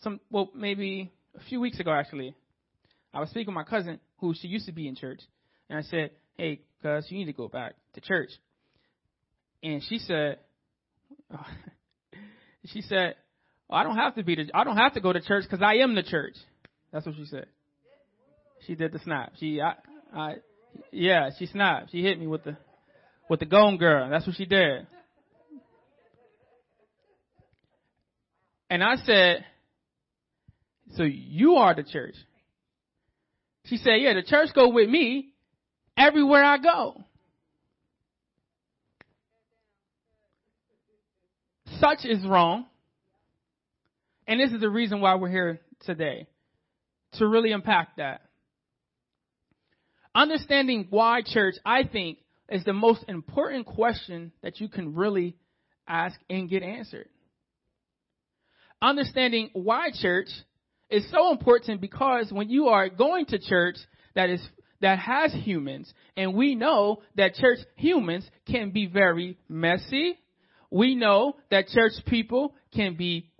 some 0.00 0.18
well 0.32 0.50
maybe 0.52 1.12
a 1.36 1.44
few 1.44 1.60
weeks 1.60 1.78
ago 1.78 1.92
actually, 1.92 2.34
I 3.14 3.20
was 3.20 3.30
speaking 3.30 3.54
with 3.54 3.64
my 3.64 3.70
cousin 3.70 4.00
who 4.18 4.34
she 4.34 4.48
used 4.48 4.66
to 4.66 4.72
be 4.72 4.88
in 4.88 4.96
church, 4.96 5.20
and 5.70 5.78
I 5.78 5.82
said, 5.82 6.10
"Hey, 6.36 6.62
cuz, 6.82 7.06
you 7.08 7.18
need 7.18 7.26
to 7.26 7.32
go 7.32 7.46
back 7.46 7.74
to 7.94 8.00
church." 8.00 8.30
And 9.62 9.82
she 9.88 9.98
said, 9.98 10.38
she 12.66 12.82
said, 12.82 13.14
oh, 13.70 13.74
"I 13.74 13.84
don't 13.84 13.96
have 13.96 14.14
to 14.16 14.24
be 14.24 14.34
the, 14.34 14.50
I 14.54 14.64
don't 14.64 14.76
have 14.76 14.94
to 14.94 15.00
go 15.00 15.12
to 15.12 15.20
church 15.20 15.44
because 15.44 15.62
I 15.62 15.76
am 15.76 15.94
the 15.94 16.02
church." 16.02 16.34
That's 16.92 17.06
what 17.06 17.14
she 17.16 17.24
said. 17.26 17.46
She 18.66 18.74
did 18.74 18.92
the 18.92 18.98
snap. 19.00 19.32
She, 19.40 19.60
I, 19.60 19.74
I, 20.14 20.34
yeah, 20.90 21.30
she 21.38 21.46
snapped. 21.46 21.90
She 21.90 22.02
hit 22.02 22.18
me 22.18 22.26
with 22.26 22.44
the, 22.44 22.56
with 23.28 23.40
the 23.40 23.46
gone 23.46 23.78
girl. 23.78 24.08
That's 24.10 24.26
what 24.26 24.36
she 24.36 24.44
did. 24.44 24.86
And 28.70 28.82
I 28.82 28.96
said, 29.04 29.44
so 30.96 31.02
you 31.02 31.56
are 31.56 31.74
the 31.74 31.82
church. 31.82 32.14
She 33.66 33.76
said, 33.76 33.96
yeah, 34.00 34.14
the 34.14 34.22
church 34.22 34.50
go 34.54 34.68
with 34.68 34.88
me 34.88 35.28
everywhere 35.96 36.44
I 36.44 36.58
go. 36.58 37.04
Such 41.82 42.04
is 42.04 42.24
wrong. 42.24 42.66
And 44.28 44.38
this 44.38 44.52
is 44.52 44.60
the 44.60 44.70
reason 44.70 45.00
why 45.00 45.16
we're 45.16 45.30
here 45.30 45.60
today. 45.84 46.28
To 47.14 47.26
really 47.26 47.50
unpack 47.50 47.96
that. 47.96 48.22
Understanding 50.14 50.86
why 50.90 51.22
church, 51.26 51.54
I 51.64 51.84
think, 51.84 52.18
is 52.48 52.64
the 52.64 52.72
most 52.72 53.04
important 53.08 53.66
question 53.66 54.30
that 54.42 54.60
you 54.60 54.68
can 54.68 54.94
really 54.94 55.36
ask 55.88 56.18
and 56.30 56.48
get 56.48 56.62
answered. 56.62 57.08
Understanding 58.80 59.50
why 59.52 59.90
church 60.00 60.28
is 60.88 61.04
so 61.10 61.32
important 61.32 61.80
because 61.80 62.30
when 62.30 62.48
you 62.48 62.68
are 62.68 62.88
going 62.88 63.26
to 63.26 63.38
church 63.38 63.76
that 64.14 64.30
is 64.30 64.40
that 64.82 64.98
has 64.98 65.32
humans, 65.32 65.92
and 66.16 66.34
we 66.34 66.56
know 66.56 67.02
that 67.14 67.34
church 67.34 67.58
humans 67.76 68.28
can 68.50 68.70
be 68.70 68.86
very 68.86 69.38
messy. 69.48 70.18
We 70.72 70.94
know 70.94 71.36
that 71.50 71.68
church 71.68 71.92
people 72.06 72.54
can 72.74 72.96
be 72.96 73.30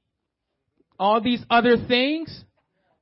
all 0.98 1.22
these 1.22 1.42
other 1.48 1.78
things, 1.88 2.44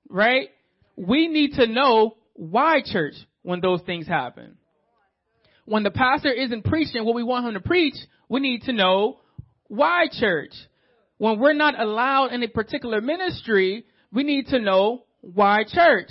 right? 0.09 0.51
We 0.97 1.27
need 1.27 1.55
to 1.55 1.67
know 1.67 2.15
why 2.35 2.81
church 2.85 3.15
when 3.43 3.61
those 3.61 3.83
things 3.83 4.07
happen. 4.07 4.57
When 5.65 5.83
the 5.83 5.91
pastor 5.91 6.31
isn't 6.33 6.65
preaching 6.65 7.05
what 7.05 7.17
we 7.17 7.25
want 7.25 7.45
him 7.45 7.55
to 7.55 7.61
preach, 7.61 7.97
we 8.29 8.39
need 8.39 8.63
to 8.63 8.73
know 8.73 9.19
why 9.67 10.07
church. 10.13 10.53
When 11.19 11.41
we're 11.41 11.53
not 11.53 11.81
allowed 11.81 12.33
in 12.33 12.45
a 12.45 12.49
particular 12.49 13.01
ministry, 13.01 13.85
we 14.13 14.23
need 14.23 14.47
to 14.49 14.61
know 14.61 15.07
why 15.23 15.65
church. 15.67 16.09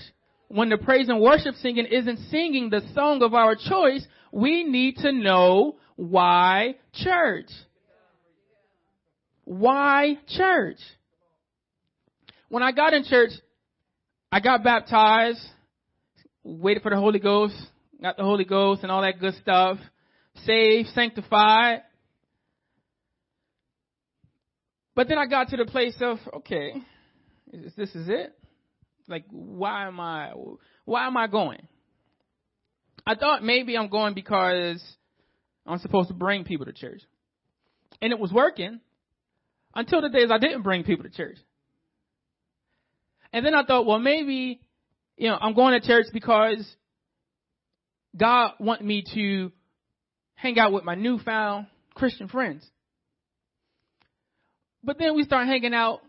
When 0.49 0.67
the 0.67 0.77
praise 0.77 1.07
and 1.07 1.21
worship 1.21 1.55
singing 1.55 1.85
isn't 1.85 2.19
singing 2.29 2.69
the 2.69 2.81
song 2.93 3.23
of 3.23 3.33
our 3.33 3.55
choice, 3.55 4.05
we 4.33 4.65
need 4.65 4.97
to 4.97 5.13
know 5.13 5.77
why 5.95 6.75
church. 6.93 7.49
Why 9.49 10.19
church? 10.27 10.77
When 12.49 12.61
I 12.61 12.71
got 12.71 12.93
in 12.93 13.03
church, 13.03 13.31
I 14.31 14.41
got 14.41 14.63
baptized, 14.63 15.43
waited 16.43 16.83
for 16.83 16.91
the 16.91 16.97
Holy 16.97 17.17
Ghost, 17.17 17.55
got 17.99 18.15
the 18.15 18.21
Holy 18.21 18.45
Ghost 18.45 18.83
and 18.83 18.91
all 18.91 19.01
that 19.01 19.19
good 19.19 19.33
stuff, 19.41 19.79
saved, 20.45 20.89
sanctified. 20.89 21.81
But 24.93 25.07
then 25.07 25.17
I 25.17 25.25
got 25.25 25.47
to 25.47 25.57
the 25.57 25.65
place 25.65 25.95
of, 25.99 26.19
okay, 26.31 26.73
is 27.51 27.73
this 27.73 27.95
is 27.95 28.07
it? 28.07 28.37
Like, 29.07 29.25
why 29.31 29.87
am 29.87 29.99
I, 29.99 30.31
why 30.85 31.07
am 31.07 31.17
I 31.17 31.25
going? 31.25 31.67
I 33.03 33.15
thought 33.15 33.43
maybe 33.43 33.75
I'm 33.75 33.89
going 33.89 34.13
because 34.13 34.79
I'm 35.65 35.79
supposed 35.79 36.09
to 36.09 36.13
bring 36.13 36.43
people 36.43 36.67
to 36.67 36.73
church. 36.73 37.01
And 37.99 38.13
it 38.13 38.19
was 38.19 38.31
working 38.31 38.79
until 39.79 40.01
the 40.01 40.09
days 40.09 40.29
I 40.29 40.37
didn't 40.37 40.63
bring 40.63 40.83
people 40.83 41.05
to 41.05 41.09
church. 41.09 41.37
And 43.31 43.45
then 43.45 43.55
I 43.55 43.63
thought, 43.63 43.85
well, 43.85 43.97
maybe, 43.97 44.59
you 45.15 45.29
know, 45.29 45.37
I'm 45.39 45.53
going 45.53 45.79
to 45.79 45.87
church 45.87 46.07
because 46.11 46.69
God 48.15 48.55
want 48.59 48.83
me 48.83 49.05
to 49.13 49.53
hang 50.35 50.59
out 50.59 50.73
with 50.73 50.83
my 50.83 50.95
newfound 50.95 51.67
Christian 51.93 52.27
friends. 52.27 52.67
But 54.83 54.99
then 54.99 55.15
we 55.15 55.23
start 55.23 55.47
hanging 55.47 55.73
out 55.73 56.01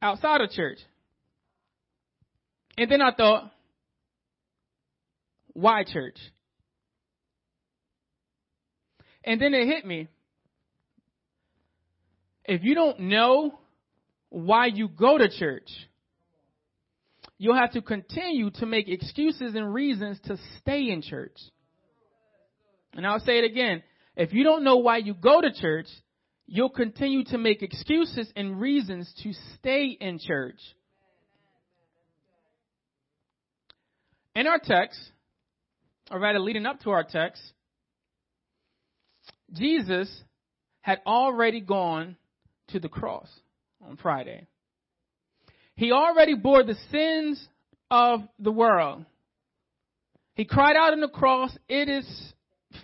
outside 0.00 0.40
of 0.40 0.50
church. 0.50 0.78
And 2.78 2.90
then 2.90 3.02
I 3.02 3.12
thought, 3.12 3.52
why 5.52 5.84
church? 5.84 6.16
And 9.22 9.38
then 9.38 9.52
it 9.52 9.66
hit 9.66 9.84
me. 9.84 10.08
If 12.44 12.64
you 12.64 12.74
don't 12.74 13.00
know 13.00 13.58
why 14.30 14.66
you 14.66 14.88
go 14.88 15.18
to 15.18 15.28
church, 15.28 15.68
you'll 17.38 17.56
have 17.56 17.72
to 17.72 17.82
continue 17.82 18.50
to 18.50 18.66
make 18.66 18.88
excuses 18.88 19.54
and 19.54 19.72
reasons 19.72 20.18
to 20.24 20.36
stay 20.58 20.90
in 20.90 21.02
church. 21.02 21.36
And 22.94 23.06
I'll 23.06 23.20
say 23.20 23.38
it 23.38 23.44
again. 23.44 23.82
If 24.16 24.32
you 24.32 24.44
don't 24.44 24.64
know 24.64 24.76
why 24.76 24.98
you 24.98 25.14
go 25.14 25.40
to 25.40 25.52
church, 25.52 25.86
you'll 26.46 26.70
continue 26.70 27.24
to 27.24 27.38
make 27.38 27.62
excuses 27.62 28.30
and 28.36 28.60
reasons 28.60 29.12
to 29.22 29.32
stay 29.54 29.96
in 30.00 30.18
church. 30.18 30.58
In 34.34 34.46
our 34.46 34.58
text, 34.62 34.98
or 36.10 36.18
rather 36.18 36.38
leading 36.38 36.66
up 36.66 36.80
to 36.80 36.90
our 36.90 37.04
text, 37.04 37.42
Jesus 39.52 40.10
had 40.80 41.00
already 41.06 41.60
gone 41.60 42.16
to 42.68 42.80
the 42.80 42.88
cross 42.88 43.28
on 43.86 43.96
Friday. 43.96 44.46
He 45.74 45.92
already 45.92 46.34
bore 46.34 46.62
the 46.62 46.76
sins 46.90 47.46
of 47.90 48.20
the 48.38 48.52
world. 48.52 49.04
He 50.34 50.44
cried 50.44 50.76
out 50.76 50.92
on 50.92 51.00
the 51.00 51.08
cross, 51.08 51.56
It 51.68 51.88
is 51.88 52.32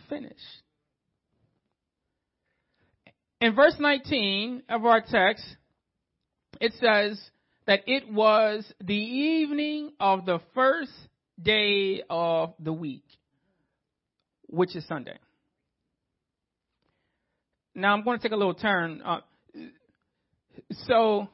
finished. 0.09 0.35
In 3.41 3.55
verse 3.55 3.77
19 3.79 4.65
of 4.69 4.85
our 4.85 5.01
text, 5.01 5.45
it 6.61 6.73
says 6.81 7.21
that 7.67 7.81
it 7.87 8.13
was 8.13 8.71
the 8.83 8.95
evening 8.95 9.93
of 10.01 10.27
the 10.27 10.41
first 10.55 10.91
day 11.41 12.03
of 12.11 12.55
the 12.59 12.73
week, 12.73 13.05
which 14.49 14.75
is 14.75 14.87
Sunday. 14.89 15.19
Now 17.75 17.93
I'm 17.95 18.03
going 18.03 18.19
to 18.19 18.23
take 18.23 18.33
a 18.33 18.37
little 18.37 18.55
turn. 18.55 19.03
Uh, 19.05 19.21
so, 20.87 21.29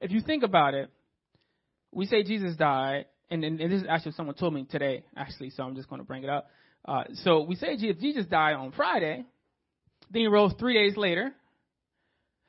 if 0.00 0.10
you 0.10 0.20
think 0.20 0.42
about 0.42 0.74
it, 0.74 0.90
we 1.92 2.06
say 2.06 2.22
Jesus 2.22 2.56
died, 2.56 3.06
and, 3.30 3.44
and, 3.44 3.60
and, 3.60 3.72
this 3.72 3.82
is 3.82 3.86
actually 3.88 4.12
someone 4.12 4.34
told 4.34 4.54
me 4.54 4.64
today, 4.64 5.04
actually, 5.16 5.50
so 5.50 5.62
I'm 5.62 5.76
just 5.76 5.88
going 5.88 6.00
to 6.00 6.06
bring 6.06 6.24
it 6.24 6.30
up. 6.30 6.48
Uh, 6.84 7.04
so 7.24 7.42
we 7.42 7.56
say 7.56 7.76
if 7.78 7.98
Jesus 7.98 8.26
died 8.26 8.54
on 8.54 8.72
Friday, 8.72 9.24
then 10.10 10.22
he 10.22 10.26
rose 10.26 10.52
three 10.58 10.74
days 10.74 10.96
later. 10.96 11.32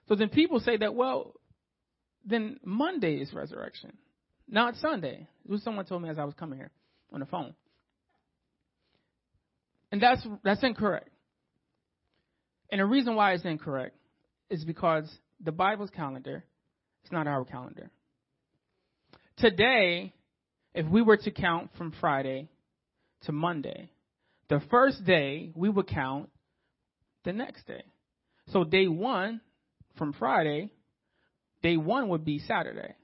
So 0.07 0.15
then 0.15 0.29
people 0.29 0.59
say 0.59 0.77
that, 0.77 0.95
well, 0.95 1.33
then 2.25 2.59
Monday 2.63 3.15
is 3.15 3.33
resurrection, 3.33 3.93
not 4.47 4.75
Sunday. 4.75 5.27
It 5.45 5.51
was 5.51 5.63
someone 5.63 5.85
told 5.85 6.01
me 6.01 6.09
as 6.09 6.19
I 6.19 6.23
was 6.23 6.33
coming 6.35 6.59
here 6.59 6.71
on 7.11 7.19
the 7.19 7.25
phone. 7.25 7.53
And 9.91 10.01
that's 10.01 10.25
that's 10.43 10.63
incorrect. 10.63 11.09
And 12.69 12.79
the 12.79 12.85
reason 12.85 13.15
why 13.15 13.33
it's 13.33 13.43
incorrect 13.43 13.95
is 14.49 14.63
because 14.63 15.09
the 15.43 15.51
Bible's 15.51 15.89
calendar 15.89 16.43
is 17.03 17.11
not 17.11 17.27
our 17.27 17.45
calendar. 17.45 17.89
Today 19.37 20.13
if 20.73 20.87
we 20.87 21.01
were 21.01 21.17
to 21.17 21.31
count 21.31 21.69
from 21.77 21.93
Friday 21.99 22.47
to 23.23 23.31
Monday, 23.31 23.89
the 24.49 24.61
first 24.69 25.03
day 25.05 25.51
we 25.55 25.69
would 25.69 25.87
count 25.87 26.29
the 27.23 27.33
next 27.33 27.67
day. 27.67 27.83
So 28.51 28.63
day 28.63 28.87
one 28.87 29.41
from 29.97 30.13
Friday, 30.13 30.71
day 31.61 31.77
one 31.77 32.09
would 32.09 32.25
be 32.25 32.39
Saturday. 32.39 32.95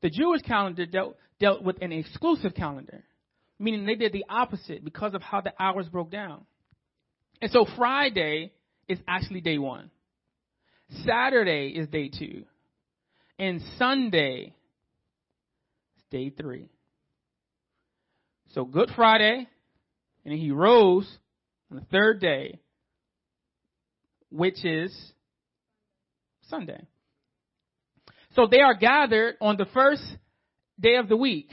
The 0.00 0.10
Jewish 0.10 0.42
calendar 0.42 0.86
dealt, 0.86 1.16
dealt 1.40 1.62
with 1.62 1.82
an 1.82 1.92
exclusive 1.92 2.54
calendar, 2.54 3.04
meaning 3.58 3.84
they 3.84 3.96
did 3.96 4.12
the 4.12 4.26
opposite 4.28 4.84
because 4.84 5.14
of 5.14 5.22
how 5.22 5.40
the 5.40 5.52
hours 5.58 5.88
broke 5.88 6.10
down. 6.10 6.44
And 7.40 7.50
so 7.50 7.66
Friday 7.76 8.52
is 8.86 8.98
actually 9.08 9.40
day 9.40 9.58
one. 9.58 9.90
Saturday 11.04 11.68
is 11.68 11.88
day 11.88 12.08
two. 12.08 12.44
And 13.38 13.60
Sunday 13.78 14.54
is 15.96 16.04
day 16.10 16.30
three. 16.30 16.68
So 18.54 18.64
Good 18.64 18.90
Friday, 18.96 19.46
and 20.24 20.34
he 20.34 20.50
rose 20.50 21.08
on 21.70 21.76
the 21.76 21.84
third 21.92 22.20
day, 22.20 22.58
which 24.30 24.64
is 24.64 24.96
Sunday. 26.48 26.86
So 28.34 28.46
they 28.50 28.60
are 28.60 28.74
gathered 28.74 29.36
on 29.40 29.56
the 29.56 29.66
first 29.66 30.02
day 30.80 30.96
of 30.96 31.08
the 31.08 31.16
week. 31.16 31.50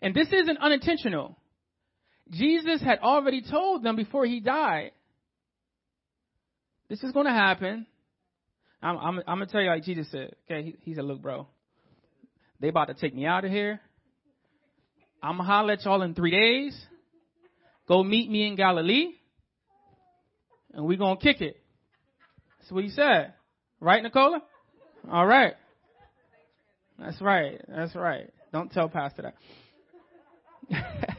And 0.00 0.14
this 0.14 0.28
isn't 0.32 0.58
unintentional. 0.58 1.36
Jesus 2.30 2.80
had 2.82 3.00
already 3.00 3.42
told 3.42 3.82
them 3.82 3.96
before 3.96 4.26
he 4.26 4.40
died, 4.40 4.92
this 6.88 7.02
is 7.02 7.12
going 7.12 7.26
to 7.26 7.32
happen. 7.32 7.86
I'm, 8.82 8.98
I'm, 8.98 9.22
I'm 9.26 9.38
going 9.38 9.46
to 9.46 9.52
tell 9.52 9.62
you 9.62 9.68
like 9.68 9.84
Jesus 9.84 10.10
said. 10.10 10.34
Okay, 10.50 10.62
he, 10.62 10.76
he 10.90 10.94
said, 10.94 11.04
look, 11.04 11.22
bro, 11.22 11.46
they 12.60 12.68
about 12.68 12.88
to 12.88 12.94
take 12.94 13.14
me 13.14 13.26
out 13.26 13.44
of 13.44 13.50
here. 13.50 13.80
I'm 15.22 15.36
going 15.36 15.46
to 15.46 15.52
holler 15.52 15.72
at 15.72 15.84
y'all 15.84 16.02
in 16.02 16.14
three 16.14 16.30
days. 16.30 16.78
Go 17.88 18.04
meet 18.04 18.30
me 18.30 18.46
in 18.46 18.56
Galilee. 18.56 19.12
And 20.72 20.84
we're 20.84 20.98
going 20.98 21.16
to 21.16 21.22
kick 21.22 21.40
it. 21.40 21.56
That's 22.58 22.72
what 22.72 22.84
he 22.84 22.90
said. 22.90 23.34
Right, 23.80 24.02
Nicola? 24.02 24.42
All 25.10 25.26
right. 25.26 25.54
That's 26.98 27.20
right. 27.20 27.60
That's 27.68 27.94
right. 27.94 28.30
Don't 28.52 28.72
tell 28.72 28.88
Pastor 28.88 29.34
that. 30.70 31.08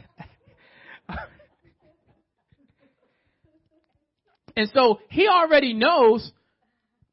and 4.55 4.69
so 4.73 4.99
he 5.09 5.27
already 5.27 5.73
knows 5.73 6.31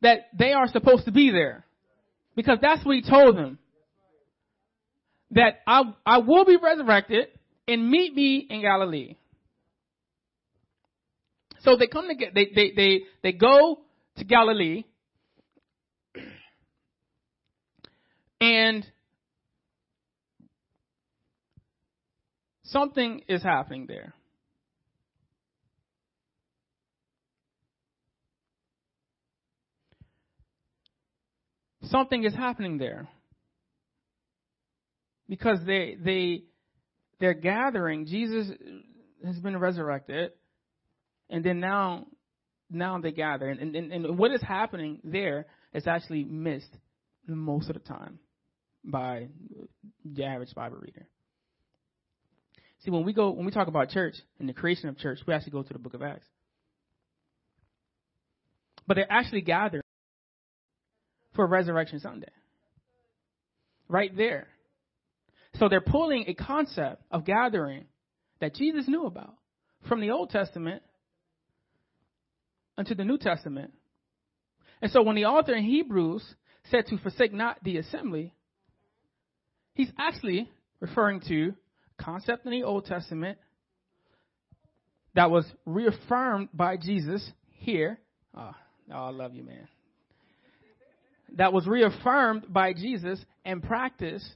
that 0.00 0.28
they 0.36 0.52
are 0.52 0.68
supposed 0.68 1.06
to 1.06 1.12
be 1.12 1.30
there. 1.30 1.64
Because 2.34 2.58
that's 2.60 2.84
what 2.84 2.96
he 2.96 3.02
told 3.02 3.36
them. 3.36 3.58
That 5.32 5.60
I, 5.66 5.82
I 6.04 6.18
will 6.18 6.44
be 6.44 6.56
resurrected 6.56 7.28
and 7.66 7.90
meet 7.90 8.14
me 8.14 8.46
in 8.48 8.60
Galilee. 8.60 9.16
So 11.60 11.76
they 11.76 11.86
come 11.86 12.08
to 12.08 12.14
get, 12.14 12.34
they, 12.34 12.50
they, 12.54 12.72
they, 12.74 13.00
they 13.22 13.32
go 13.32 13.80
to 14.16 14.24
Galilee 14.24 14.84
and 18.40 18.86
something 22.64 23.22
is 23.28 23.42
happening 23.42 23.86
there. 23.86 24.14
Something 31.92 32.24
is 32.24 32.34
happening 32.34 32.78
there. 32.78 33.06
Because 35.28 35.58
they 35.64 35.96
they 36.02 36.42
they're 37.20 37.34
gathering. 37.34 38.06
Jesus 38.06 38.48
has 39.24 39.38
been 39.38 39.56
resurrected. 39.58 40.32
And 41.30 41.44
then 41.44 41.60
now 41.60 42.06
now 42.70 42.98
they 42.98 43.12
gather. 43.12 43.48
And, 43.48 43.76
and, 43.76 43.92
and 43.92 44.18
what 44.18 44.32
is 44.32 44.42
happening 44.42 45.00
there 45.04 45.46
is 45.74 45.86
actually 45.86 46.24
missed 46.24 46.74
most 47.26 47.68
of 47.68 47.74
the 47.74 47.80
time 47.80 48.18
by 48.82 49.28
the 50.04 50.24
average 50.24 50.54
Bible 50.54 50.78
reader. 50.78 51.06
See, 52.84 52.90
when 52.90 53.04
we 53.04 53.12
go, 53.12 53.30
when 53.30 53.44
we 53.46 53.52
talk 53.52 53.68
about 53.68 53.90
church 53.90 54.14
and 54.40 54.48
the 54.48 54.52
creation 54.54 54.88
of 54.88 54.98
church, 54.98 55.20
we 55.26 55.34
actually 55.34 55.52
go 55.52 55.62
to 55.62 55.72
the 55.72 55.78
book 55.78 55.94
of 55.94 56.02
Acts. 56.02 56.26
But 58.86 58.94
they're 58.94 59.12
actually 59.12 59.42
gathered 59.42 59.81
for 61.34 61.46
Resurrection 61.46 62.00
Sunday. 62.00 62.30
Right 63.88 64.16
there. 64.16 64.48
So 65.58 65.68
they're 65.68 65.80
pulling 65.80 66.24
a 66.28 66.34
concept 66.34 67.02
of 67.10 67.24
gathering 67.24 67.84
that 68.40 68.54
Jesus 68.54 68.88
knew 68.88 69.06
about 69.06 69.34
from 69.88 70.00
the 70.00 70.10
Old 70.10 70.30
Testament 70.30 70.82
unto 72.78 72.94
the 72.94 73.04
New 73.04 73.18
Testament. 73.18 73.72
And 74.80 74.90
so 74.90 75.02
when 75.02 75.16
the 75.16 75.26
author 75.26 75.54
in 75.54 75.64
Hebrews 75.64 76.24
said 76.70 76.86
to 76.86 76.98
forsake 76.98 77.32
not 77.32 77.62
the 77.62 77.76
assembly, 77.76 78.34
he's 79.74 79.90
actually 79.98 80.50
referring 80.80 81.20
to 81.28 81.54
concept 81.98 82.46
in 82.46 82.52
the 82.52 82.64
Old 82.64 82.86
Testament 82.86 83.38
that 85.14 85.30
was 85.30 85.44
reaffirmed 85.66 86.48
by 86.52 86.76
Jesus 86.76 87.30
here. 87.50 87.98
Oh, 88.36 88.50
oh, 88.90 88.94
I 88.94 89.10
love 89.10 89.34
you, 89.34 89.44
man. 89.44 89.68
That 91.36 91.52
was 91.52 91.66
reaffirmed 91.66 92.52
by 92.52 92.72
Jesus 92.72 93.24
and 93.44 93.62
practiced 93.62 94.28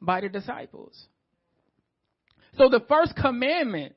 by 0.00 0.20
the 0.20 0.28
disciples. 0.28 1.06
So 2.56 2.68
the 2.68 2.84
first 2.88 3.14
commandment 3.16 3.94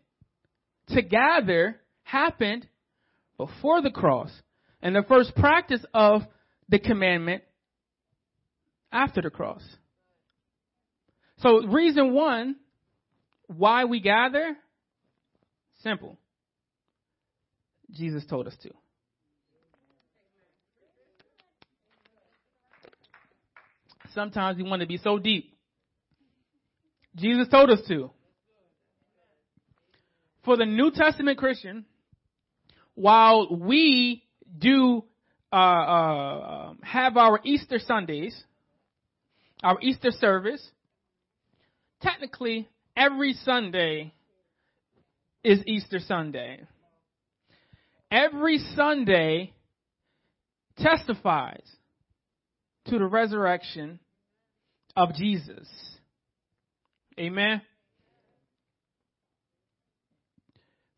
to 0.90 1.02
gather 1.02 1.80
happened 2.04 2.68
before 3.38 3.82
the 3.82 3.92
cross, 3.92 4.32
and 4.82 4.96
the 4.96 5.04
first 5.08 5.36
practice 5.36 5.84
of 5.94 6.22
the 6.70 6.80
commandment 6.80 7.44
after 8.92 9.22
the 9.22 9.30
cross. 9.30 9.64
So, 11.40 11.66
reason 11.66 12.14
one 12.14 12.58
why 13.48 13.86
we 13.86 14.00
gather 14.00 14.56
simple. 15.82 16.18
Jesus 17.92 18.24
told 18.26 18.48
us 18.48 18.56
to. 18.64 18.70
Sometimes 24.14 24.58
we 24.58 24.64
want 24.64 24.82
to 24.82 24.88
be 24.88 24.98
so 24.98 25.18
deep. 25.18 25.56
Jesus 27.16 27.48
told 27.50 27.70
us 27.70 27.80
to. 27.88 28.12
For 30.46 30.58
the 30.58 30.66
New 30.66 30.92
Testament 30.92 31.38
Christian, 31.38 31.86
while 32.96 33.48
we 33.56 34.24
do 34.58 35.04
uh, 35.52 35.56
uh, 35.56 36.74
have 36.82 37.18
our 37.18 37.40
Easter 37.44 37.80
Sundays, 37.80 38.44
our 39.64 39.78
Easter 39.82 40.12
service, 40.12 40.62
technically 42.02 42.68
every 42.98 43.34
Sunday 43.46 44.14
is 45.44 45.60
Easter 45.66 46.00
Sunday. 46.00 46.62
Every 48.12 48.60
Sunday 48.76 49.54
testifies 50.78 51.68
to 52.86 53.00
the 53.00 53.06
resurrection 53.06 54.00
of 54.96 55.14
Jesus. 55.16 55.68
Amen. 57.20 57.62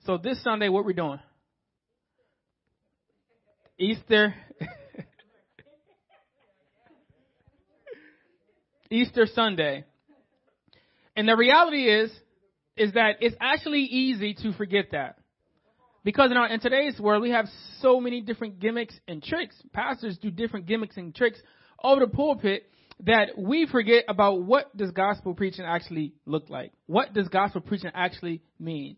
So 0.06 0.18
this 0.18 0.42
Sunday, 0.44 0.70
what 0.70 0.86
we're 0.86 0.94
doing? 0.94 1.20
Easter. 3.78 4.34
Easter 8.90 9.26
Sunday. 9.34 9.84
And 11.16 11.28
the 11.28 11.36
reality 11.36 11.90
is, 11.90 12.12
is 12.78 12.94
that 12.94 13.18
it's 13.22 13.36
actually 13.40 13.82
easy 13.82 14.36
to 14.44 14.54
forget 14.54 14.92
that. 14.92 15.18
Because 16.04 16.30
in, 16.30 16.38
our, 16.38 16.48
in 16.48 16.60
today's 16.60 17.00
world, 17.00 17.24
we 17.24 17.32
have 17.32 17.48
so 17.80 18.00
many 18.00 18.22
different 18.22 18.60
gimmicks 18.60 18.94
and 19.08 19.24
tricks. 19.24 19.56
Pastors 19.74 20.18
do 20.20 20.30
different 20.30 20.68
gimmicks 20.68 20.98
and 20.98 21.16
tricks 21.16 21.40
over 21.84 22.02
the 22.02 22.12
pulpit 22.12 22.70
that 23.04 23.38
we 23.38 23.68
forget 23.68 24.06
about 24.08 24.44
what 24.44 24.76
does 24.76 24.92
gospel 24.92 25.34
preaching 25.34 25.66
actually 25.66 26.14
look 26.26 26.50
like. 26.50 26.72
What 26.86 27.14
does 27.14 27.28
gospel 27.28 27.62
preaching 27.62 27.92
actually 27.94 28.42
mean? 28.60 28.98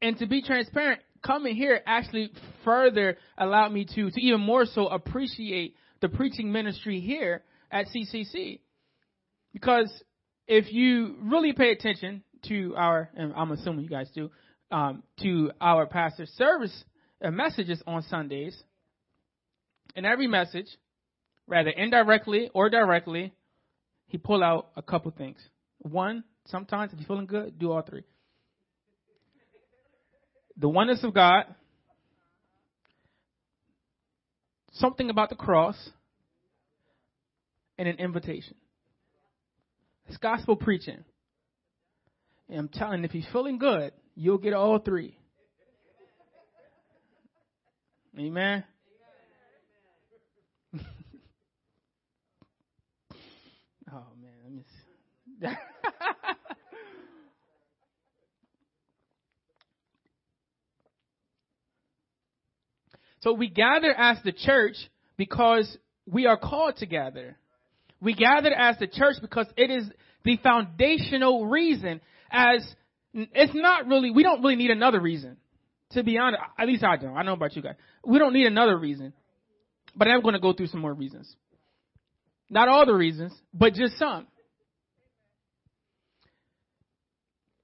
And 0.00 0.16
to 0.18 0.26
be 0.26 0.42
transparent, 0.42 1.00
coming 1.24 1.56
here 1.56 1.80
actually 1.86 2.32
further 2.64 3.18
allowed 3.36 3.72
me 3.72 3.84
to, 3.96 4.10
to 4.10 4.20
even 4.20 4.40
more 4.40 4.64
so 4.64 4.86
appreciate 4.86 5.74
the 6.00 6.08
preaching 6.08 6.52
ministry 6.52 7.00
here 7.00 7.42
at 7.70 7.86
CCC. 7.86 8.60
Because 9.52 9.90
if 10.46 10.72
you 10.72 11.16
really 11.22 11.52
pay 11.52 11.72
attention 11.72 12.22
to 12.48 12.74
our, 12.76 13.10
and 13.14 13.34
I'm 13.36 13.50
assuming 13.52 13.84
you 13.84 13.90
guys 13.90 14.08
do, 14.14 14.30
um, 14.70 15.02
to 15.20 15.50
our 15.60 15.86
pastor 15.86 16.26
service 16.36 16.84
uh, 17.22 17.30
messages 17.30 17.82
on 17.86 18.02
Sundays, 18.02 18.56
in 19.96 20.04
every 20.04 20.28
message, 20.28 20.66
rather 21.50 21.70
indirectly 21.70 22.50
or 22.54 22.70
directly, 22.70 23.34
he 24.06 24.16
pull 24.16 24.42
out 24.42 24.68
a 24.76 24.82
couple 24.82 25.10
things. 25.10 25.38
One, 25.78 26.24
sometimes 26.46 26.92
if 26.92 27.00
you're 27.00 27.06
feeling 27.06 27.26
good, 27.26 27.58
do 27.58 27.72
all 27.72 27.82
three. 27.82 28.04
The 30.56 30.68
oneness 30.68 31.04
of 31.04 31.12
God, 31.12 31.44
something 34.72 35.10
about 35.10 35.28
the 35.28 35.36
cross, 35.36 35.76
and 37.78 37.88
an 37.88 37.96
invitation. 37.96 38.56
It's 40.06 40.18
gospel 40.18 40.54
preaching. 40.54 41.02
And 42.50 42.58
I'm 42.58 42.68
telling 42.68 42.98
you, 42.98 43.04
if 43.06 43.14
you're 43.14 43.24
feeling 43.32 43.58
good, 43.58 43.92
you'll 44.14 44.38
get 44.38 44.52
all 44.52 44.78
three. 44.78 45.16
Amen. 48.18 48.64
oh 50.74 50.82
man, 53.90 54.32
let 54.44 54.52
me 54.52 54.62
see. 55.24 55.29
so 63.20 63.32
we 63.32 63.48
gather 63.48 63.92
as 63.96 64.18
the 64.24 64.32
church 64.32 64.76
because 65.16 65.76
we 66.06 66.26
are 66.26 66.36
called 66.36 66.76
to 66.76 66.86
gather. 66.86 67.36
We 68.00 68.14
gather 68.14 68.52
as 68.52 68.78
the 68.78 68.86
church 68.86 69.16
because 69.20 69.46
it 69.56 69.70
is 69.70 69.84
the 70.24 70.38
foundational 70.42 71.46
reason 71.46 72.00
as 72.30 72.66
it's 73.12 73.54
not 73.54 73.86
really, 73.86 74.10
we 74.10 74.22
don't 74.22 74.40
really 74.42 74.56
need 74.56 74.70
another 74.70 75.00
reason. 75.00 75.36
To 75.92 76.04
be 76.04 76.18
honest, 76.18 76.42
at 76.56 76.68
least 76.68 76.84
I 76.84 76.96
don't. 76.96 77.16
I 77.16 77.22
know 77.22 77.32
about 77.32 77.56
you 77.56 77.62
guys. 77.62 77.74
We 78.04 78.18
don't 78.18 78.32
need 78.32 78.46
another 78.46 78.78
reason. 78.78 79.12
But 79.96 80.06
I'm 80.08 80.22
going 80.22 80.34
to 80.34 80.40
go 80.40 80.52
through 80.52 80.68
some 80.68 80.80
more 80.80 80.94
reasons. 80.94 81.34
Not 82.48 82.68
all 82.68 82.86
the 82.86 82.94
reasons, 82.94 83.32
but 83.52 83.74
just 83.74 83.98
some. 83.98 84.26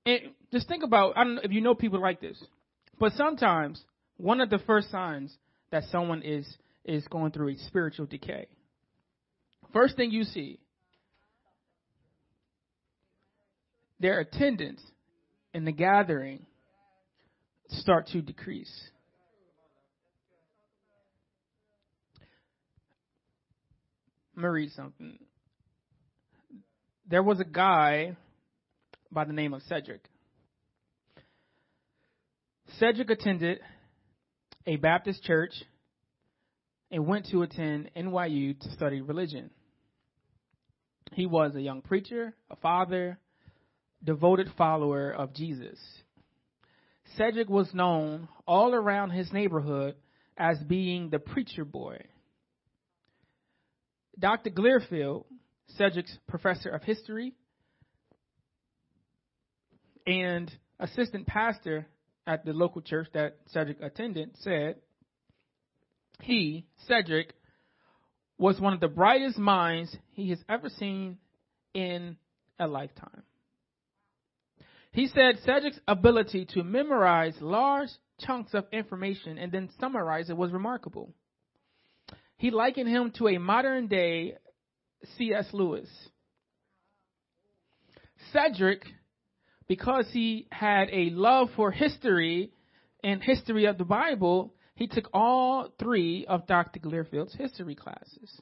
And 0.06 0.20
just 0.52 0.68
think 0.68 0.84
about, 0.84 1.18
I 1.18 1.24
don't 1.24 1.34
know 1.34 1.40
if 1.42 1.50
you 1.50 1.60
know 1.60 1.74
people 1.74 2.00
like 2.00 2.20
this, 2.20 2.40
but 2.98 3.12
sometimes 3.14 3.82
one 4.16 4.40
of 4.40 4.48
the 4.48 4.58
first 4.60 4.90
signs 4.90 5.36
that 5.72 5.82
someone 5.90 6.22
is, 6.22 6.46
is 6.84 7.06
going 7.08 7.32
through 7.32 7.50
a 7.50 7.58
spiritual 7.66 8.06
decay. 8.06 8.46
First 9.72 9.96
thing 9.96 10.12
you 10.12 10.22
see, 10.22 10.60
their 13.98 14.20
attendance 14.20 14.80
in 15.52 15.64
the 15.64 15.72
gathering 15.72 16.46
start 17.68 18.06
to 18.08 18.22
decrease. 18.22 18.72
I'm 24.36 24.44
read 24.44 24.70
something. 24.72 25.18
There 27.08 27.22
was 27.22 27.40
a 27.40 27.44
guy 27.44 28.16
by 29.10 29.24
the 29.24 29.32
name 29.32 29.54
of 29.54 29.62
Cedric. 29.62 30.02
Cedric 32.78 33.10
attended 33.10 33.60
a 34.66 34.76
Baptist 34.76 35.22
church 35.22 35.52
and 36.90 37.06
went 37.06 37.26
to 37.30 37.42
attend 37.42 37.90
NYU 37.96 38.58
to 38.60 38.70
study 38.72 39.00
religion. 39.00 39.50
He 41.12 41.26
was 41.26 41.54
a 41.54 41.60
young 41.60 41.82
preacher, 41.82 42.34
a 42.50 42.56
father, 42.56 43.18
devoted 44.02 44.50
follower 44.58 45.10
of 45.10 45.34
Jesus. 45.34 45.78
Cedric 47.16 47.48
was 47.48 47.72
known 47.72 48.28
all 48.46 48.74
around 48.74 49.10
his 49.10 49.32
neighborhood 49.32 49.94
as 50.36 50.58
being 50.58 51.08
the 51.10 51.18
preacher 51.18 51.64
boy. 51.64 51.98
Dr. 54.18 54.50
Glearfield, 54.50 55.24
Cedric's 55.76 56.16
professor 56.26 56.70
of 56.70 56.82
history 56.82 57.34
and 60.06 60.50
assistant 60.78 61.26
pastor 61.26 61.86
at 62.26 62.44
the 62.44 62.52
local 62.52 62.82
church 62.82 63.08
that 63.14 63.36
Cedric 63.46 63.80
attended, 63.80 64.30
said 64.40 64.76
he, 66.20 66.66
Cedric, 66.86 67.34
was 68.38 68.60
one 68.60 68.72
of 68.72 68.80
the 68.80 68.88
brightest 68.88 69.38
minds 69.38 69.94
he 70.12 70.30
has 70.30 70.38
ever 70.48 70.68
seen 70.68 71.18
in 71.74 72.16
a 72.58 72.66
lifetime. 72.66 73.22
He 74.92 75.08
said 75.08 75.38
Cedric's 75.44 75.78
ability 75.86 76.46
to 76.54 76.64
memorize 76.64 77.34
large 77.40 77.90
chunks 78.20 78.54
of 78.54 78.64
information 78.72 79.36
and 79.36 79.52
then 79.52 79.68
summarize 79.78 80.30
it 80.30 80.36
was 80.36 80.52
remarkable. 80.52 81.12
He 82.38 82.50
likened 82.50 82.88
him 82.88 83.12
to 83.18 83.28
a 83.28 83.38
modern 83.38 83.88
day 83.88 84.36
C.S. 85.18 85.48
Lewis. 85.52 85.88
Cedric, 88.32 88.84
because 89.68 90.06
he 90.12 90.46
had 90.50 90.88
a 90.92 91.10
love 91.10 91.48
for 91.56 91.70
history 91.70 92.52
and 93.02 93.22
history 93.22 93.66
of 93.66 93.78
the 93.78 93.84
Bible, 93.84 94.54
he 94.74 94.86
took 94.86 95.08
all 95.12 95.68
three 95.78 96.26
of 96.26 96.46
Dr. 96.46 96.80
Glearfield's 96.80 97.34
history 97.34 97.74
classes. 97.74 98.40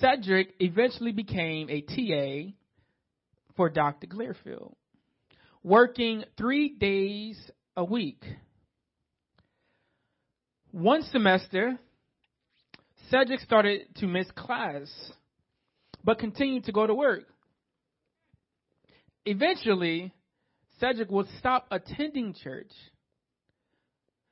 Cedric 0.00 0.54
eventually 0.58 1.12
became 1.12 1.68
a 1.70 1.80
TA 1.82 2.52
for 3.56 3.68
Dr. 3.68 4.06
Glearfield, 4.06 4.74
working 5.62 6.24
three 6.36 6.70
days 6.70 7.38
a 7.76 7.84
week. 7.84 8.24
One 10.70 11.02
semester, 11.02 11.78
Cedric 13.10 13.40
started 13.40 13.94
to 13.96 14.06
miss 14.06 14.26
class, 14.34 14.90
but 16.02 16.18
continued 16.18 16.64
to 16.64 16.72
go 16.72 16.86
to 16.86 16.94
work. 16.94 17.24
Eventually, 19.24 20.12
Cedric 20.80 21.10
would 21.10 21.28
stop 21.38 21.66
attending 21.70 22.34
church. 22.34 22.72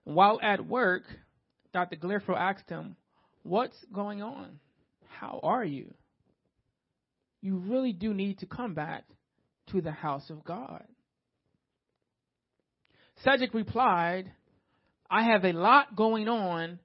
While 0.05 0.41
at 0.43 0.67
work, 0.67 1.03
Dr. 1.73 1.97
Glearfield 1.97 2.39
asked 2.39 2.69
him, 2.69 2.97
What's 3.43 3.77
going 3.93 4.23
on? 4.23 4.59
How 5.09 5.41
are 5.43 5.65
you? 5.65 5.95
You 7.41 7.57
really 7.57 7.93
do 7.93 8.13
need 8.13 8.41
to 8.41 8.47
come 8.47 8.75
back 8.75 9.05
to 9.71 9.81
the 9.81 9.93
house 9.93 10.29
of 10.29 10.45
God. 10.45 10.85
Cedric 13.25 13.55
replied, 13.55 14.31
I 15.11 15.25
have 15.25 15.45
a 15.45 15.53
lot 15.53 15.95
going 15.97 16.29
on 16.29 16.79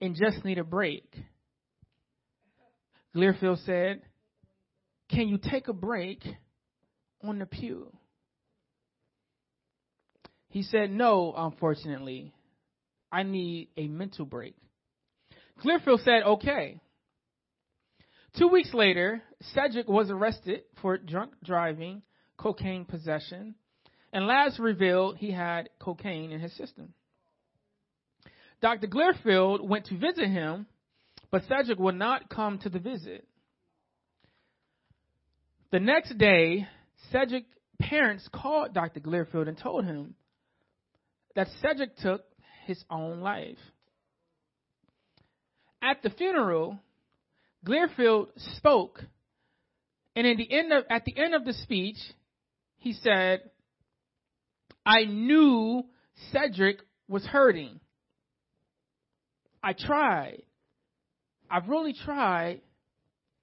and 0.00 0.16
just 0.16 0.44
need 0.44 0.58
a 0.58 0.64
break. 0.64 1.14
Glearfield 3.14 3.64
said, 3.64 4.02
Can 5.10 5.28
you 5.28 5.38
take 5.38 5.68
a 5.68 5.72
break 5.72 6.22
on 7.22 7.38
the 7.38 7.46
pew? 7.46 7.92
He 10.48 10.62
said, 10.62 10.90
No, 10.90 11.32
unfortunately. 11.36 12.32
I 13.12 13.24
need 13.24 13.68
a 13.76 13.88
mental 13.88 14.24
break. 14.24 14.54
Glearfield 15.64 16.04
said, 16.04 16.22
Okay. 16.24 16.80
Two 18.38 18.48
weeks 18.48 18.72
later, 18.72 19.22
Cedric 19.54 19.88
was 19.88 20.10
arrested 20.10 20.62
for 20.80 20.96
drunk 20.96 21.32
driving, 21.42 22.02
cocaine 22.36 22.84
possession, 22.84 23.56
and 24.12 24.26
labs 24.26 24.58
revealed 24.58 25.16
he 25.16 25.32
had 25.32 25.68
cocaine 25.80 26.30
in 26.30 26.40
his 26.40 26.56
system. 26.56 26.94
Dr. 28.62 28.86
Glearfield 28.86 29.66
went 29.66 29.86
to 29.86 29.98
visit 29.98 30.28
him, 30.28 30.66
but 31.30 31.42
Cedric 31.48 31.78
would 31.78 31.96
not 31.96 32.28
come 32.28 32.58
to 32.58 32.68
the 32.68 32.78
visit. 32.78 33.26
The 35.72 35.80
next 35.80 36.16
day, 36.18 36.68
Cedric's 37.12 37.48
parents 37.80 38.28
called 38.32 38.74
Dr. 38.74 39.00
Glearfield 39.00 39.48
and 39.48 39.58
told 39.58 39.84
him 39.84 40.14
that 41.34 41.48
Cedric 41.62 41.96
took 41.96 42.22
his 42.66 42.82
own 42.90 43.20
life. 43.20 43.58
At 45.82 46.02
the 46.02 46.10
funeral, 46.10 46.78
Glearfield 47.64 48.28
spoke, 48.56 49.00
and 50.14 50.26
in 50.26 50.36
the 50.36 50.52
end 50.52 50.72
of, 50.72 50.84
at 50.90 51.04
the 51.04 51.16
end 51.16 51.34
of 51.34 51.44
the 51.44 51.54
speech, 51.54 51.96
he 52.78 52.92
said, 52.92 53.40
I 54.84 55.04
knew 55.04 55.84
Cedric 56.32 56.80
was 57.08 57.24
hurting. 57.24 57.80
I 59.62 59.72
tried. 59.72 60.42
I've 61.50 61.68
really 61.68 61.92
tried 61.92 62.60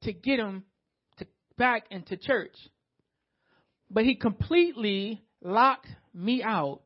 to 0.04 0.14
get 0.14 0.40
him 0.40 0.64
to 1.18 1.28
back 1.58 1.84
into 1.92 2.18
church. 2.18 2.56
But 3.90 4.06
he 4.06 4.16
completely 4.16 5.24
locked 5.42 5.88
me 6.14 6.44
out. 6.44 6.84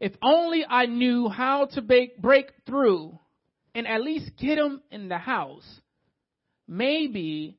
If 0.00 0.12
only 0.22 0.64
I 0.68 0.86
knew 0.86 1.28
how 1.28 1.66
to 1.66 1.82
break, 1.82 2.20
break 2.20 2.50
through 2.66 3.18
and 3.74 3.86
at 3.86 4.02
least 4.02 4.32
get 4.38 4.58
him 4.58 4.80
in 4.90 5.08
the 5.08 5.18
house, 5.18 5.80
maybe 6.66 7.58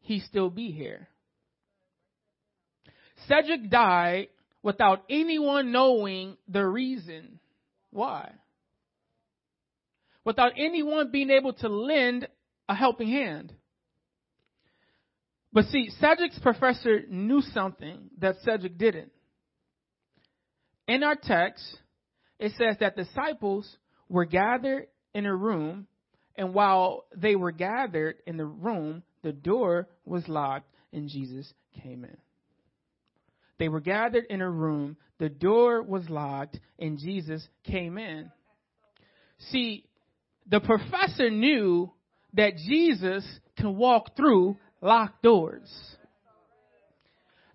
he'd 0.00 0.22
still 0.22 0.50
be 0.50 0.72
here. 0.72 1.08
Cedric 3.28 3.70
died 3.70 4.28
without 4.62 5.04
anyone 5.08 5.72
knowing 5.72 6.36
the 6.48 6.66
reason 6.66 7.38
why. 7.90 8.32
Without 10.24 10.52
anyone 10.58 11.10
being 11.12 11.30
able 11.30 11.52
to 11.54 11.68
lend 11.68 12.26
a 12.68 12.74
helping 12.74 13.08
hand. 13.08 13.52
But 15.56 15.64
see, 15.68 15.88
Cedric's 16.00 16.38
professor 16.40 17.00
knew 17.08 17.40
something 17.40 18.10
that 18.18 18.36
Cedric 18.44 18.76
didn't. 18.76 19.10
In 20.86 21.02
our 21.02 21.14
text, 21.14 21.64
it 22.38 22.52
says 22.58 22.76
that 22.80 22.94
disciples 22.94 23.66
were 24.06 24.26
gathered 24.26 24.88
in 25.14 25.24
a 25.24 25.34
room, 25.34 25.86
and 26.36 26.52
while 26.52 27.06
they 27.16 27.36
were 27.36 27.52
gathered 27.52 28.16
in 28.26 28.36
the 28.36 28.44
room, 28.44 29.02
the 29.22 29.32
door 29.32 29.88
was 30.04 30.28
locked 30.28 30.68
and 30.92 31.08
Jesus 31.08 31.50
came 31.82 32.04
in. 32.04 32.18
They 33.58 33.70
were 33.70 33.80
gathered 33.80 34.26
in 34.28 34.42
a 34.42 34.50
room, 34.50 34.98
the 35.18 35.30
door 35.30 35.82
was 35.82 36.06
locked, 36.10 36.60
and 36.78 36.98
Jesus 36.98 37.48
came 37.64 37.96
in. 37.96 38.30
See, 39.50 39.86
the 40.46 40.60
professor 40.60 41.30
knew 41.30 41.94
that 42.34 42.58
Jesus 42.58 43.26
can 43.56 43.76
walk 43.76 44.16
through 44.16 44.58
locked 44.80 45.22
doors. 45.22 45.96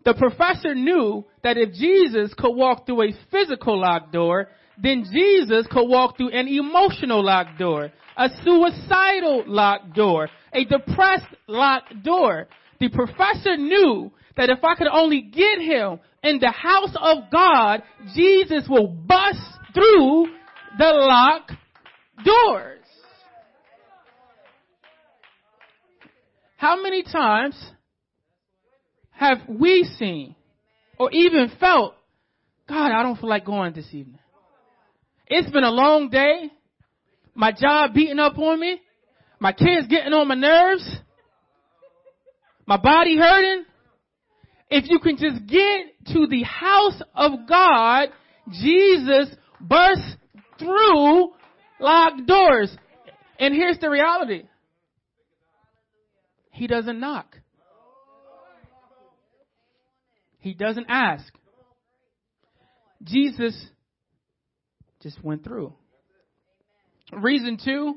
The 0.03 0.13
professor 0.13 0.73
knew 0.73 1.25
that 1.43 1.57
if 1.57 1.73
Jesus 1.73 2.33
could 2.35 2.55
walk 2.55 2.85
through 2.85 3.03
a 3.03 3.13
physical 3.29 3.79
locked 3.79 4.11
door, 4.11 4.47
then 4.81 5.05
Jesus 5.11 5.67
could 5.69 5.87
walk 5.87 6.17
through 6.17 6.29
an 6.29 6.47
emotional 6.47 7.23
locked 7.23 7.59
door, 7.59 7.91
a 8.17 8.29
suicidal 8.43 9.43
locked 9.45 9.93
door, 9.93 10.27
a 10.53 10.65
depressed 10.65 11.35
locked 11.47 12.03
door. 12.03 12.47
The 12.79 12.89
professor 12.89 13.57
knew 13.57 14.11
that 14.37 14.49
if 14.49 14.63
I 14.63 14.75
could 14.75 14.87
only 14.87 15.21
get 15.21 15.59
him 15.59 15.99
in 16.23 16.39
the 16.39 16.51
house 16.51 16.95
of 16.99 17.31
God, 17.31 17.83
Jesus 18.15 18.67
will 18.67 18.87
bust 18.87 19.39
through 19.73 20.27
the 20.77 20.85
locked 20.85 21.51
doors. 22.23 22.80
How 26.61 26.79
many 26.79 27.01
times 27.01 27.59
have 29.09 29.39
we 29.49 29.83
seen 29.97 30.35
or 30.99 31.09
even 31.11 31.51
felt, 31.59 31.95
God, 32.69 32.91
I 32.91 33.01
don't 33.01 33.19
feel 33.19 33.31
like 33.31 33.47
going 33.47 33.73
this 33.73 33.87
evening. 33.87 34.19
It's 35.25 35.49
been 35.49 35.63
a 35.63 35.71
long 35.71 36.11
day. 36.11 36.51
My 37.33 37.51
job 37.51 37.95
beating 37.95 38.19
up 38.19 38.37
on 38.37 38.59
me. 38.59 38.79
My 39.39 39.53
kids 39.53 39.87
getting 39.89 40.13
on 40.13 40.27
my 40.27 40.35
nerves. 40.35 40.87
My 42.67 42.77
body 42.77 43.17
hurting. 43.17 43.65
If 44.69 44.87
you 44.87 44.99
can 44.99 45.17
just 45.17 45.47
get 45.47 46.13
to 46.13 46.27
the 46.27 46.43
house 46.43 47.01
of 47.15 47.49
God, 47.49 48.09
Jesus 48.51 49.35
bursts 49.59 50.15
through 50.59 51.31
locked 51.79 52.27
doors. 52.27 52.69
And 53.39 53.55
here's 53.55 53.79
the 53.79 53.89
reality. 53.89 54.43
He 56.51 56.67
doesn't 56.67 56.99
knock. 56.99 57.37
He 60.39 60.53
doesn't 60.53 60.87
ask. 60.89 61.33
Jesus 63.03 63.67
just 65.01 65.23
went 65.23 65.43
through. 65.43 65.73
Reason 67.13 67.57
two, 67.63 67.95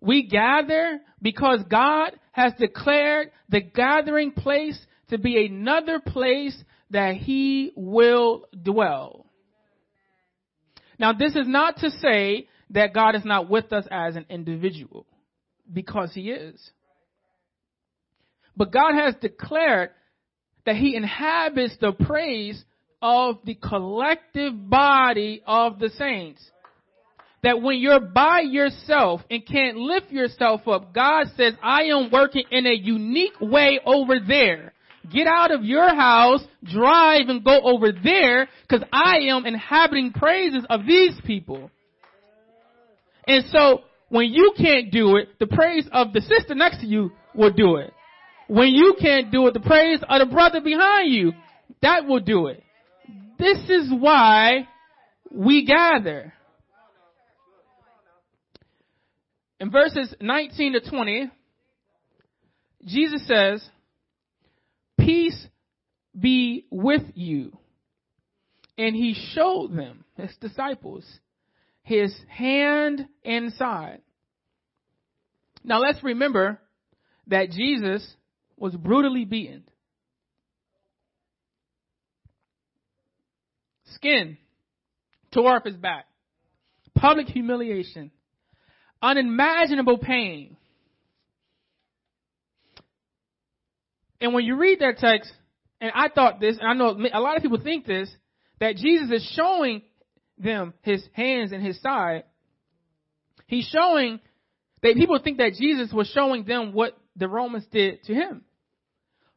we 0.00 0.26
gather 0.26 1.00
because 1.20 1.60
God 1.70 2.12
has 2.32 2.52
declared 2.58 3.30
the 3.48 3.60
gathering 3.60 4.32
place 4.32 4.78
to 5.10 5.18
be 5.18 5.46
another 5.46 6.00
place 6.00 6.56
that 6.90 7.16
He 7.16 7.72
will 7.76 8.46
dwell. 8.60 9.26
Now 10.98 11.12
this 11.12 11.34
is 11.36 11.46
not 11.46 11.78
to 11.78 11.90
say 11.90 12.48
that 12.70 12.94
God 12.94 13.14
is 13.14 13.24
not 13.24 13.48
with 13.48 13.72
us 13.72 13.86
as 13.90 14.16
an 14.16 14.26
individual, 14.28 15.06
because 15.70 16.12
He 16.14 16.30
is. 16.30 16.70
But 18.56 18.72
God 18.72 18.94
has 18.94 19.14
declared 19.20 19.90
that 20.66 20.76
He 20.76 20.94
inhabits 20.94 21.76
the 21.80 21.92
praise 21.92 22.62
of 23.00 23.38
the 23.44 23.54
collective 23.54 24.68
body 24.70 25.42
of 25.46 25.78
the 25.78 25.90
saints. 25.90 26.40
That 27.42 27.60
when 27.60 27.78
you're 27.78 27.98
by 27.98 28.42
yourself 28.42 29.22
and 29.28 29.44
can't 29.44 29.76
lift 29.76 30.12
yourself 30.12 30.68
up, 30.68 30.94
God 30.94 31.26
says, 31.36 31.54
I 31.60 31.84
am 31.84 32.10
working 32.12 32.44
in 32.52 32.66
a 32.66 32.72
unique 32.72 33.40
way 33.40 33.80
over 33.84 34.20
there. 34.24 34.72
Get 35.12 35.26
out 35.26 35.50
of 35.50 35.64
your 35.64 35.88
house, 35.92 36.42
drive 36.62 37.28
and 37.28 37.44
go 37.44 37.60
over 37.64 37.90
there, 37.90 38.48
cause 38.70 38.84
I 38.92 39.30
am 39.30 39.46
inhabiting 39.46 40.12
praises 40.12 40.64
of 40.70 40.86
these 40.86 41.14
people. 41.26 41.72
And 43.26 43.44
so, 43.50 43.80
when 44.08 44.26
you 44.26 44.52
can't 44.56 44.92
do 44.92 45.16
it, 45.16 45.30
the 45.40 45.48
praise 45.48 45.88
of 45.90 46.12
the 46.12 46.20
sister 46.20 46.54
next 46.54 46.80
to 46.80 46.86
you 46.86 47.10
will 47.34 47.52
do 47.52 47.76
it. 47.76 47.92
When 48.52 48.68
you 48.68 48.96
can't 49.00 49.32
do 49.32 49.46
it, 49.46 49.54
the 49.54 49.60
praise 49.60 50.00
of 50.06 50.18
the 50.18 50.30
brother 50.30 50.60
behind 50.60 51.10
you, 51.10 51.32
that 51.80 52.04
will 52.04 52.20
do 52.20 52.48
it. 52.48 52.62
This 53.38 53.56
is 53.70 53.90
why 53.90 54.68
we 55.30 55.64
gather. 55.64 56.34
In 59.58 59.70
verses 59.70 60.14
19 60.20 60.74
to 60.74 60.80
20, 60.90 61.30
Jesus 62.84 63.26
says, 63.26 63.66
Peace 65.00 65.46
be 66.20 66.66
with 66.70 67.04
you. 67.14 67.56
And 68.76 68.94
he 68.94 69.14
showed 69.34 69.74
them, 69.74 70.04
his 70.18 70.36
disciples, 70.42 71.06
his 71.84 72.14
hand 72.28 73.08
and 73.24 73.50
side. 73.54 74.02
Now 75.64 75.78
let's 75.78 76.04
remember 76.04 76.60
that 77.28 77.48
Jesus 77.48 78.06
was 78.56 78.74
brutally 78.74 79.24
beaten. 79.24 79.64
Skin 83.94 84.38
tore 85.32 85.56
off 85.56 85.64
his 85.64 85.76
back. 85.76 86.06
Public 86.94 87.26
humiliation. 87.26 88.10
Unimaginable 89.00 89.98
pain. 89.98 90.56
And 94.20 94.34
when 94.34 94.44
you 94.44 94.56
read 94.56 94.78
that 94.80 94.98
text, 94.98 95.32
and 95.80 95.90
I 95.94 96.08
thought 96.08 96.38
this, 96.38 96.56
and 96.60 96.68
I 96.68 96.74
know 96.74 96.96
a 97.12 97.20
lot 97.20 97.36
of 97.36 97.42
people 97.42 97.60
think 97.60 97.86
this, 97.86 98.08
that 98.60 98.76
Jesus 98.76 99.10
is 99.10 99.32
showing 99.34 99.82
them 100.38 100.74
his 100.82 101.02
hands 101.12 101.52
and 101.52 101.64
his 101.64 101.80
side. 101.80 102.24
He's 103.46 103.66
showing 103.66 104.20
that 104.82 104.94
people 104.94 105.18
think 105.22 105.38
that 105.38 105.54
Jesus 105.58 105.92
was 105.92 106.08
showing 106.14 106.44
them 106.44 106.72
what 106.72 106.96
the 107.16 107.28
Romans 107.28 107.66
did 107.70 108.02
to 108.04 108.14
him. 108.14 108.42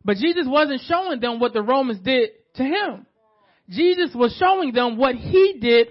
But 0.03 0.17
Jesus 0.17 0.45
wasn't 0.47 0.81
showing 0.87 1.19
them 1.19 1.39
what 1.39 1.53
the 1.53 1.61
Romans 1.61 1.99
did 1.99 2.29
to 2.55 2.63
him. 2.63 3.05
Jesus 3.69 4.11
was 4.13 4.35
showing 4.39 4.71
them 4.71 4.97
what 4.97 5.15
he 5.15 5.57
did 5.59 5.87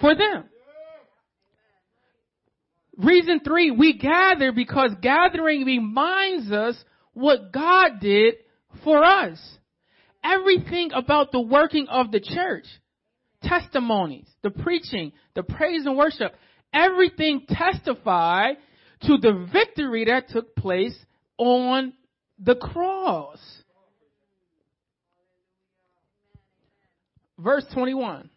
for 0.00 0.14
them. 0.14 0.44
Reason 2.96 3.40
three, 3.44 3.70
we 3.70 3.98
gather 3.98 4.52
because 4.52 4.90
gathering 5.00 5.64
reminds 5.64 6.50
us 6.50 6.76
what 7.12 7.52
God 7.52 8.00
did 8.00 8.34
for 8.84 9.02
us. 9.02 9.38
Everything 10.22 10.90
about 10.92 11.32
the 11.32 11.40
working 11.40 11.86
of 11.88 12.10
the 12.10 12.20
church, 12.20 12.66
testimonies, 13.42 14.28
the 14.42 14.50
preaching, 14.50 15.12
the 15.34 15.42
praise 15.42 15.86
and 15.86 15.96
worship, 15.96 16.34
everything 16.74 17.46
testify 17.48 18.52
to 19.02 19.16
the 19.16 19.48
victory 19.50 20.04
that 20.04 20.28
took 20.28 20.54
place 20.54 20.96
on 21.40 21.94
the 22.38 22.54
cross. 22.54 23.38
Verse 27.38 27.64
21. 27.72 28.28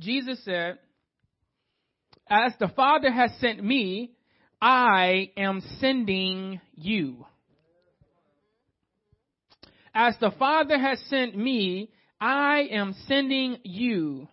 Jesus 0.00 0.44
said, 0.44 0.78
As 2.28 2.52
the 2.58 2.68
Father 2.68 3.12
has 3.12 3.30
sent 3.38 3.62
me, 3.62 4.10
I 4.60 5.30
am 5.36 5.62
sending 5.78 6.60
you. 6.74 7.24
As 9.94 10.16
the 10.20 10.32
Father 10.36 10.76
has 10.76 10.98
sent 11.08 11.36
me, 11.36 11.90
I 12.20 12.66
am 12.72 12.96
sending 13.06 13.58
you. 13.62 14.26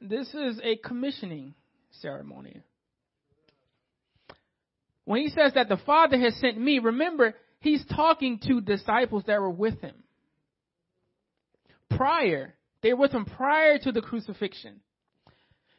This 0.00 0.28
is 0.32 0.60
a 0.62 0.76
commissioning 0.76 1.54
ceremony. 2.00 2.62
When 5.04 5.22
he 5.22 5.30
says 5.30 5.52
that 5.54 5.68
the 5.68 5.78
Father 5.86 6.18
has 6.20 6.36
sent 6.36 6.58
me, 6.58 6.78
remember, 6.78 7.34
he's 7.60 7.84
talking 7.86 8.38
to 8.46 8.60
disciples 8.60 9.24
that 9.26 9.40
were 9.40 9.50
with 9.50 9.80
him. 9.80 9.94
Prior, 11.90 12.54
they 12.82 12.92
were 12.92 13.00
with 13.00 13.12
him 13.12 13.24
prior 13.24 13.78
to 13.78 13.90
the 13.90 14.02
crucifixion. 14.02 14.80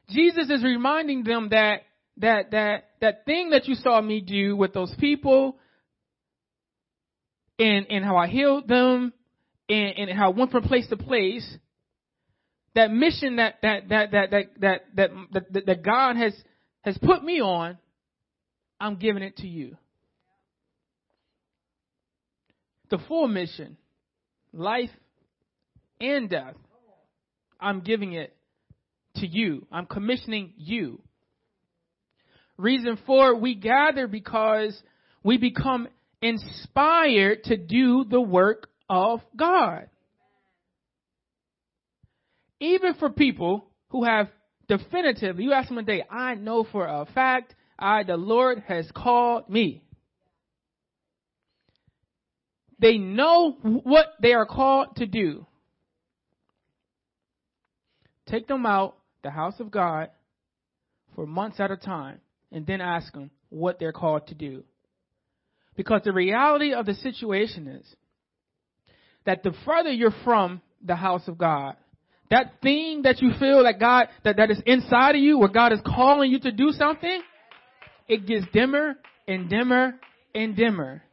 Jesus 0.10 0.50
is 0.50 0.64
reminding 0.64 1.24
them 1.24 1.50
that 1.50 1.82
that 2.18 2.52
that 2.52 2.90
that 3.00 3.26
thing 3.26 3.52
that 3.52 3.68
you 3.68 3.76
saw 3.76 4.02
me 4.02 4.22
do 4.22 4.56
with 4.56 4.74
those 4.74 4.94
people 5.00 5.58
and 7.58 7.86
and 7.90 8.04
how 8.04 8.18
I 8.18 8.28
healed 8.28 8.68
them 8.68 9.14
and, 9.70 9.94
and 9.98 10.18
how 10.18 10.32
I 10.32 10.36
went 10.36 10.52
from 10.52 10.64
place 10.64 10.88
to 10.90 10.98
place 10.98 11.58
that 12.76 12.92
mission 12.92 13.38
that 13.38 13.56
that 13.62 13.90
that 13.90 14.12
that 14.12 14.32
that 14.32 14.50
that 14.62 14.82
that, 14.96 15.54
that, 15.54 15.66
that 15.66 15.84
God 15.84 16.16
has 16.18 16.34
has 16.82 16.98
put 16.98 17.24
me 17.24 17.42
on, 17.42 17.78
I'm 18.80 18.96
giving 18.96 19.24
it 19.24 19.38
to 19.38 19.48
you. 19.48 19.78
The 22.90 23.00
full 23.08 23.28
mission, 23.28 23.78
life 24.54 24.90
and 26.00 26.30
death, 26.30 26.56
I'm 27.60 27.82
giving 27.82 28.14
it 28.14 28.36
to 29.16 29.28
you. 29.28 29.68
I'm 29.72 29.86
commissioning 29.86 30.54
you. 30.58 31.02
Reason 32.58 32.98
four, 33.06 33.36
we 33.36 33.56
gather 33.56 34.08
because 34.08 34.82
we 35.24 35.38
become 35.38 35.88
inspired 36.22 37.44
to 37.46 37.58
do 37.58 38.06
the 38.10 38.22
work 38.22 38.70
of 38.90 39.22
God. 39.36 39.90
Even 42.60 42.94
for 42.96 43.10
people 43.10 43.66
who 43.90 44.04
have 44.04 44.28
definitively, 44.68 45.44
you 45.44 45.54
ask 45.54 45.70
them 45.70 45.78
a 45.78 45.84
day, 45.84 46.04
I 46.10 46.36
know 46.36 46.66
for 46.72 46.86
a 46.86 47.06
fact, 47.14 47.56
I, 47.78 48.04
the 48.04 48.18
Lord 48.18 48.64
has 48.68 48.90
called 48.94 49.50
me. 49.50 49.84
They 52.80 52.98
know 52.98 53.52
what 53.62 54.08
they 54.22 54.34
are 54.34 54.46
called 54.46 54.96
to 54.98 55.06
do. 55.06 55.46
Take 58.28 58.48
them 58.48 58.66
out 58.66 58.98
the 59.24 59.32
house 59.32 59.60
of 59.60 59.72
God 59.72 60.10
for 61.16 61.26
months 61.26 61.60
at 61.60 61.72
a 61.72 61.78
time 61.78 62.22
and 62.52 62.66
then 62.66 62.80
ask 62.80 63.12
them 63.14 63.32
what 63.50 63.80
they're 63.80 63.92
called 63.92 64.28
to 64.28 64.36
do. 64.36 64.64
Because 65.76 66.02
the 66.04 66.14
reality 66.14 66.74
of 66.74 66.86
the 66.86 66.94
situation 66.94 67.68
is 67.68 67.96
that 69.26 69.44
the 69.44 69.54
further 69.66 69.92
you're 69.92 70.14
from 70.24 70.62
the 70.84 70.96
house 70.96 71.28
of 71.28 71.38
God, 71.38 71.76
that 72.30 72.62
thing 72.62 73.04
that 73.04 73.22
you 73.22 73.32
feel 73.40 73.64
that 73.64 73.80
God, 73.80 74.08
that, 74.24 74.38
that 74.38 74.52
is 74.52 74.62
inside 74.66 75.16
of 75.16 75.22
you, 75.22 75.40
where 75.40 75.50
God 75.50 75.74
is 75.74 75.80
calling 75.86 76.32
you 76.32 76.40
to 76.42 76.52
do 76.52 76.72
something, 76.72 77.22
it 78.08 78.26
gets 78.26 78.46
dimmer 78.54 78.96
and 79.28 79.50
dimmer 79.50 79.96
and 80.36 80.56
dimmer 80.56 81.04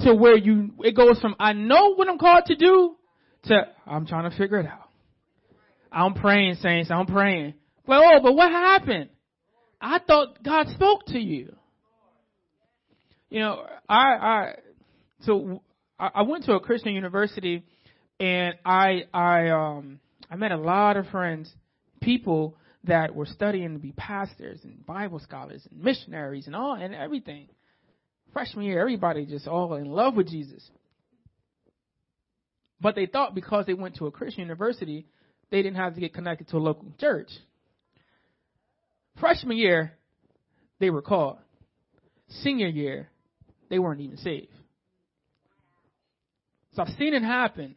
to 0.00 0.14
where 0.14 0.36
you, 0.36 0.70
it 0.80 0.96
goes 0.96 1.18
from, 1.20 1.36
I 1.38 1.52
know 1.52 1.94
what 1.94 2.08
I'm 2.08 2.18
called 2.18 2.44
to 2.46 2.56
do 2.56 2.96
to, 3.44 3.68
I'm 3.86 4.06
trying 4.06 4.30
to 4.30 4.36
figure 4.36 4.58
it 4.58 4.66
out. 4.66 4.88
I'm 5.90 6.14
praying, 6.14 6.54
saints, 6.56 6.90
I'm 6.90 7.06
praying. 7.06 7.54
Well, 7.86 8.02
oh, 8.02 8.20
but 8.22 8.34
what 8.34 8.50
happened? 8.50 9.10
I 9.80 9.98
thought 9.98 10.42
God 10.42 10.68
spoke 10.68 11.06
to 11.06 11.18
you. 11.18 11.54
You 13.28 13.40
know, 13.40 13.66
I, 13.88 13.96
I, 13.96 14.54
so 15.20 15.62
I 15.98 16.22
went 16.22 16.44
to 16.44 16.54
a 16.54 16.60
Christian 16.60 16.94
university 16.94 17.64
and 18.20 18.54
I, 18.64 19.04
I, 19.12 19.48
um, 19.50 20.00
I 20.32 20.36
met 20.36 20.50
a 20.50 20.56
lot 20.56 20.96
of 20.96 21.06
friends, 21.08 21.52
people 22.00 22.56
that 22.84 23.14
were 23.14 23.26
studying 23.26 23.74
to 23.74 23.78
be 23.78 23.92
pastors 23.92 24.60
and 24.64 24.84
Bible 24.86 25.18
scholars 25.18 25.68
and 25.70 25.84
missionaries 25.84 26.46
and 26.46 26.56
all 26.56 26.72
and 26.74 26.94
everything. 26.94 27.48
Freshman 28.32 28.64
year, 28.64 28.80
everybody 28.80 29.26
just 29.26 29.46
all 29.46 29.74
in 29.74 29.84
love 29.84 30.16
with 30.16 30.30
Jesus. 30.30 30.66
But 32.80 32.94
they 32.94 33.04
thought 33.04 33.34
because 33.34 33.66
they 33.66 33.74
went 33.74 33.96
to 33.96 34.06
a 34.06 34.10
Christian 34.10 34.40
university, 34.40 35.04
they 35.50 35.62
didn't 35.62 35.76
have 35.76 35.94
to 35.94 36.00
get 36.00 36.14
connected 36.14 36.48
to 36.48 36.56
a 36.56 36.58
local 36.58 36.88
church. 36.98 37.28
Freshman 39.20 39.58
year, 39.58 39.92
they 40.80 40.88
were 40.88 41.02
called. 41.02 41.36
Senior 42.40 42.68
year, 42.68 43.10
they 43.68 43.78
weren't 43.78 44.00
even 44.00 44.16
saved. 44.16 44.48
So 46.74 46.82
I've 46.82 46.96
seen 46.98 47.12
it 47.12 47.22
happen. 47.22 47.74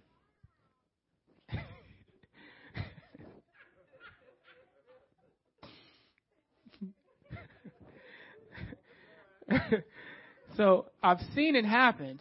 so 10.57 10.85
I've 11.01 11.19
seen 11.33 11.55
it 11.55 11.65
happen. 11.65 12.19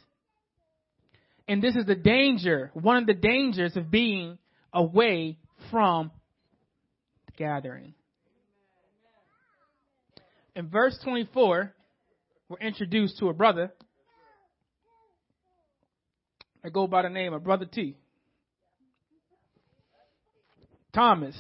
And 1.47 1.63
this 1.63 1.77
is 1.77 1.85
the 1.87 1.95
danger, 1.95 2.71
one 2.75 2.97
of 2.97 3.07
the 3.07 3.15
dangers 3.15 3.77
of 3.77 3.91
being 3.91 4.39
away 4.73 5.39
from 5.71 6.11
the 7.27 7.33
gathering. 7.37 7.95
In 10.57 10.69
verse 10.69 10.99
24, 11.05 11.73
we're 12.49 12.59
introduced 12.59 13.19
to 13.19 13.29
a 13.29 13.35
brother. 13.35 13.73
I 16.65 16.71
go 16.71 16.87
by 16.87 17.03
the 17.03 17.11
name 17.11 17.35
of 17.35 17.45
Brother 17.45 17.67
T. 17.67 17.97
Thomas. 20.95 21.37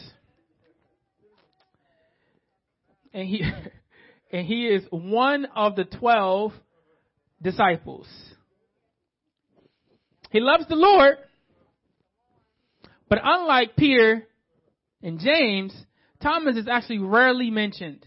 And 3.14 3.28
he 3.28 3.42
and 4.30 4.46
he 4.46 4.66
is 4.66 4.84
one 4.90 5.46
of 5.54 5.76
the 5.76 5.84
12 5.84 6.52
disciples. 7.42 8.06
He 10.30 10.40
loves 10.40 10.66
the 10.68 10.74
Lord, 10.74 11.18
but 13.08 13.20
unlike 13.22 13.76
Peter 13.76 14.26
and 15.02 15.20
James, 15.20 15.72
Thomas 16.22 16.56
is 16.56 16.66
actually 16.68 16.98
rarely 16.98 17.50
mentioned. 17.50 18.04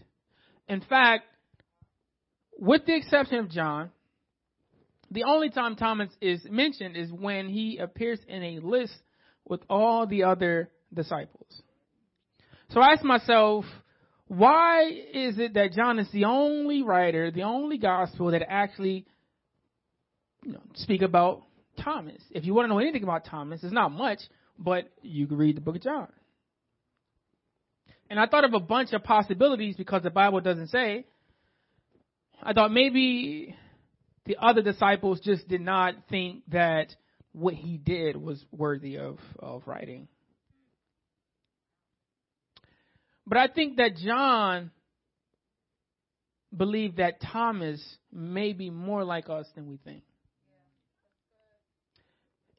In 0.68 0.80
fact, 0.82 1.24
with 2.58 2.84
the 2.84 2.96
exception 2.96 3.38
of 3.38 3.50
John, 3.50 3.90
the 5.10 5.24
only 5.24 5.48
time 5.48 5.76
Thomas 5.76 6.10
is 6.20 6.44
mentioned 6.50 6.96
is 6.96 7.10
when 7.10 7.48
he 7.48 7.78
appears 7.78 8.18
in 8.28 8.42
a 8.42 8.58
list 8.58 8.92
with 9.46 9.60
all 9.70 10.06
the 10.06 10.24
other 10.24 10.68
disciples. 10.92 11.62
So 12.70 12.80
I 12.80 12.92
ask 12.92 13.02
myself, 13.02 13.64
why 14.28 14.84
is 14.88 15.38
it 15.38 15.54
that 15.54 15.72
John 15.72 15.98
is 15.98 16.10
the 16.12 16.24
only 16.26 16.82
writer, 16.82 17.30
the 17.30 17.42
only 17.42 17.78
gospel 17.78 18.30
that 18.30 18.42
actually 18.46 19.06
you 20.44 20.52
know, 20.52 20.60
speak 20.74 21.02
about 21.02 21.42
Thomas? 21.82 22.20
If 22.30 22.44
you 22.44 22.54
want 22.54 22.66
to 22.66 22.68
know 22.68 22.78
anything 22.78 23.02
about 23.02 23.24
Thomas, 23.24 23.64
it's 23.64 23.72
not 23.72 23.90
much, 23.90 24.20
but 24.58 24.90
you 25.02 25.26
can 25.26 25.38
read 25.38 25.56
the 25.56 25.60
book 25.60 25.76
of 25.76 25.82
John. 25.82 26.08
And 28.10 28.20
I 28.20 28.26
thought 28.26 28.44
of 28.44 28.54
a 28.54 28.60
bunch 28.60 28.92
of 28.92 29.02
possibilities 29.02 29.76
because 29.76 30.02
the 30.02 30.10
Bible 30.10 30.40
doesn't 30.40 30.68
say. 30.68 31.06
I 32.42 32.52
thought 32.52 32.72
maybe 32.72 33.56
the 34.26 34.36
other 34.40 34.62
disciples 34.62 35.20
just 35.20 35.48
did 35.48 35.60
not 35.60 35.94
think 36.08 36.42
that 36.48 36.94
what 37.32 37.54
he 37.54 37.78
did 37.78 38.16
was 38.16 38.44
worthy 38.50 38.98
of, 38.98 39.18
of 39.38 39.62
writing. 39.66 40.08
But 43.28 43.36
I 43.36 43.46
think 43.46 43.76
that 43.76 43.96
John 43.96 44.70
believed 46.56 46.96
that 46.96 47.20
Thomas 47.20 47.80
may 48.10 48.54
be 48.54 48.70
more 48.70 49.04
like 49.04 49.28
us 49.28 49.46
than 49.54 49.68
we 49.68 49.76
think. 49.76 50.02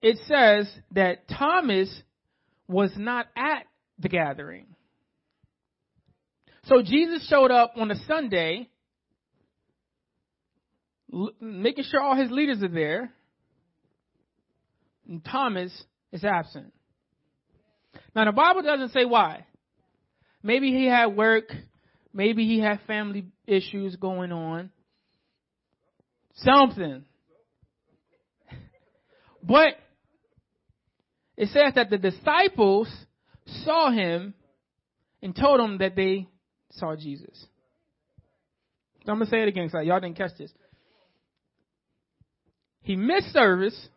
It 0.01 0.17
says 0.28 0.72
that 0.91 1.28
Thomas 1.28 1.89
was 2.67 2.91
not 2.95 3.26
at 3.36 3.65
the 3.97 4.09
gathering. 4.09 4.67
So 6.65 6.84
Jesus 6.84 7.28
showed 7.28 7.49
up 7.49 7.74
on 7.76 7.89
a 7.89 7.95
Sunday, 8.05 8.70
making 11.41 11.86
sure 11.86 11.99
all 11.99 12.15
his 12.15 12.30
leaders 12.30 12.61
are 12.61 12.67
there, 12.67 13.11
and 15.07 15.26
Thomas 15.26 15.72
is 16.11 16.24
absent. 16.24 16.72
Now 18.15 18.26
the 18.26 18.32
Bible 18.32 18.61
doesn't 18.61 18.91
say 18.91 19.03
why. 19.03 19.45
Maybe 20.41 20.71
he 20.71 20.85
had 20.85 21.07
work, 21.07 21.51
maybe 22.13 22.45
he 22.45 22.59
had 22.59 22.79
family 22.87 23.25
issues 23.45 23.95
going 23.95 24.31
on. 24.31 24.69
Something. 26.35 27.03
But 29.43 29.75
it 31.35 31.49
says 31.49 31.73
that 31.75 31.89
the 31.89 31.97
disciples 31.97 32.89
saw 33.63 33.91
him 33.91 34.33
and 35.21 35.35
told 35.35 35.59
him 35.59 35.77
that 35.79 35.95
they 35.95 36.27
saw 36.71 36.95
Jesus. 36.95 37.45
I'm 39.07 39.15
going 39.15 39.25
to 39.25 39.31
say 39.31 39.41
it 39.41 39.47
again 39.47 39.67
because 39.67 39.85
y'all 39.85 39.99
didn't 39.99 40.17
catch 40.17 40.37
this. 40.37 40.51
He 42.81 42.95
missed 42.95 43.33
service. 43.33 43.87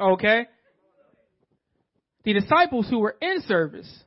Okay. 0.00 0.46
The 2.24 2.32
disciples 2.32 2.88
who 2.88 3.00
were 3.00 3.16
in 3.20 3.42
service 3.42 4.02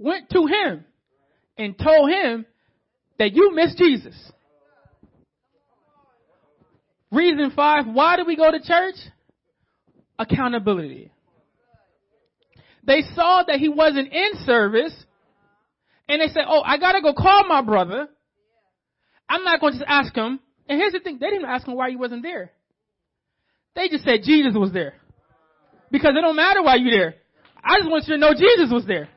went 0.00 0.30
to 0.30 0.46
him 0.46 0.84
and 1.56 1.78
told 1.78 2.10
him 2.10 2.46
that 3.18 3.34
you 3.34 3.54
missed 3.54 3.78
Jesus. 3.78 4.14
Reason 7.12 7.52
five, 7.54 7.84
why 7.86 8.16
do 8.16 8.24
we 8.24 8.36
go 8.36 8.50
to 8.50 8.60
church? 8.60 8.94
Accountability. 10.18 11.12
They 12.84 13.02
saw 13.14 13.44
that 13.46 13.58
he 13.58 13.68
wasn't 13.68 14.12
in 14.12 14.30
service 14.44 14.94
and 16.08 16.20
they 16.20 16.28
said, 16.28 16.44
oh, 16.48 16.62
I 16.64 16.78
gotta 16.78 17.02
go 17.02 17.12
call 17.12 17.46
my 17.46 17.62
brother. 17.62 18.08
I'm 19.28 19.44
not 19.44 19.60
going 19.60 19.74
to 19.74 19.78
just 19.78 19.88
ask 19.88 20.14
him. 20.14 20.40
And 20.68 20.80
here's 20.80 20.92
the 20.92 21.00
thing, 21.00 21.18
they 21.20 21.30
didn't 21.30 21.44
ask 21.44 21.68
him 21.68 21.76
why 21.76 21.90
he 21.90 21.96
wasn't 21.96 22.22
there. 22.22 22.50
They 23.76 23.88
just 23.88 24.04
said 24.04 24.20
Jesus 24.24 24.54
was 24.54 24.72
there. 24.72 24.94
Because 25.90 26.14
it 26.16 26.20
don't 26.20 26.36
matter 26.36 26.62
why 26.62 26.76
you're 26.76 26.90
there. 26.90 27.14
I 27.62 27.78
just 27.78 27.90
want 27.90 28.08
you 28.08 28.14
to 28.14 28.18
know 28.18 28.32
Jesus 28.32 28.72
was 28.72 28.84
there. 28.86 29.08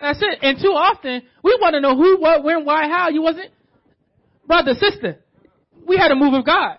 That's 0.00 0.18
it. 0.20 0.38
And 0.42 0.58
too 0.58 0.72
often, 0.72 1.22
we 1.44 1.58
want 1.60 1.74
to 1.74 1.80
know 1.80 1.96
who, 1.96 2.20
what, 2.20 2.42
when, 2.42 2.64
why, 2.64 2.88
how. 2.88 3.10
You 3.10 3.22
wasn't, 3.22 3.50
brother, 4.46 4.72
sister. 4.74 5.18
We 5.86 5.96
had 5.96 6.10
a 6.10 6.14
move 6.14 6.34
of 6.34 6.46
God. 6.46 6.78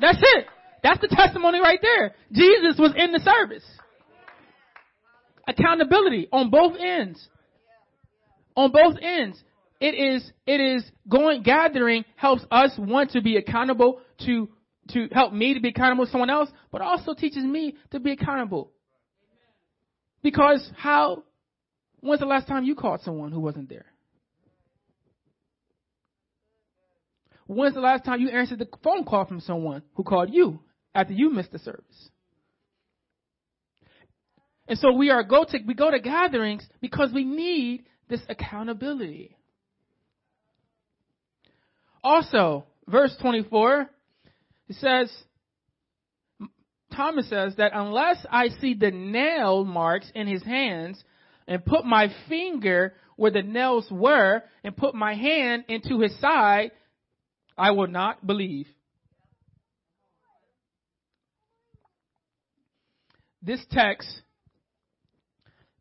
That's 0.00 0.18
it. 0.20 0.46
That's 0.82 1.00
the 1.00 1.08
testimony 1.08 1.60
right 1.60 1.78
there. 1.80 2.14
Jesus 2.32 2.78
was 2.78 2.92
in 2.96 3.12
the 3.12 3.20
service. 3.20 3.64
Accountability 5.46 6.28
on 6.32 6.50
both 6.50 6.76
ends. 6.78 7.26
On 8.56 8.70
both 8.70 8.96
ends. 9.00 9.42
It 9.80 9.94
is, 9.94 10.30
it 10.46 10.60
is 10.60 10.84
going, 11.08 11.42
gathering 11.42 12.04
helps 12.16 12.42
us 12.50 12.72
want 12.78 13.12
to 13.12 13.22
be 13.22 13.36
accountable 13.36 14.00
to, 14.26 14.48
to 14.90 15.08
help 15.12 15.32
me 15.32 15.54
to 15.54 15.60
be 15.60 15.70
accountable 15.70 16.04
to 16.04 16.10
someone 16.10 16.28
else, 16.28 16.50
but 16.70 16.82
also 16.82 17.14
teaches 17.14 17.42
me 17.42 17.76
to 17.90 18.00
be 18.00 18.12
accountable. 18.12 18.70
Because 20.22 20.70
how, 20.76 21.24
when's 22.00 22.20
the 22.20 22.26
last 22.26 22.46
time 22.46 22.64
you 22.64 22.74
called 22.74 23.00
someone 23.02 23.32
who 23.32 23.40
wasn't 23.40 23.68
there? 23.68 23.86
When's 27.46 27.74
the 27.74 27.80
last 27.80 28.04
time 28.04 28.20
you 28.20 28.28
answered 28.28 28.60
the 28.60 28.68
phone 28.84 29.04
call 29.04 29.24
from 29.24 29.40
someone 29.40 29.82
who 29.94 30.04
called 30.04 30.32
you 30.32 30.60
after 30.94 31.12
you 31.12 31.30
missed 31.30 31.52
the 31.52 31.58
service? 31.58 32.10
And 34.68 34.78
so 34.78 34.92
we 34.92 35.10
are 35.10 35.24
go 35.24 35.44
to 35.44 35.58
we 35.66 35.74
go 35.74 35.90
to 35.90 35.98
gatherings 35.98 36.64
because 36.80 37.12
we 37.12 37.24
need 37.24 37.86
this 38.08 38.20
accountability. 38.28 39.36
Also, 42.04 42.64
verse 42.86 43.14
24, 43.20 43.90
it 44.68 44.76
says, 44.76 45.12
Thomas 46.94 47.28
says 47.28 47.56
that 47.56 47.72
unless 47.74 48.24
I 48.30 48.48
see 48.60 48.74
the 48.74 48.90
nail 48.90 49.64
marks 49.64 50.10
in 50.14 50.26
his 50.26 50.42
hands 50.42 51.02
and 51.50 51.64
put 51.64 51.84
my 51.84 52.06
finger 52.28 52.94
where 53.16 53.32
the 53.32 53.42
nails 53.42 53.86
were 53.90 54.40
and 54.62 54.74
put 54.74 54.94
my 54.94 55.14
hand 55.14 55.64
into 55.68 56.00
his 56.00 56.18
side, 56.20 56.70
I 57.58 57.72
will 57.72 57.88
not 57.88 58.24
believe. 58.24 58.68
This 63.42 63.60
text 63.72 64.08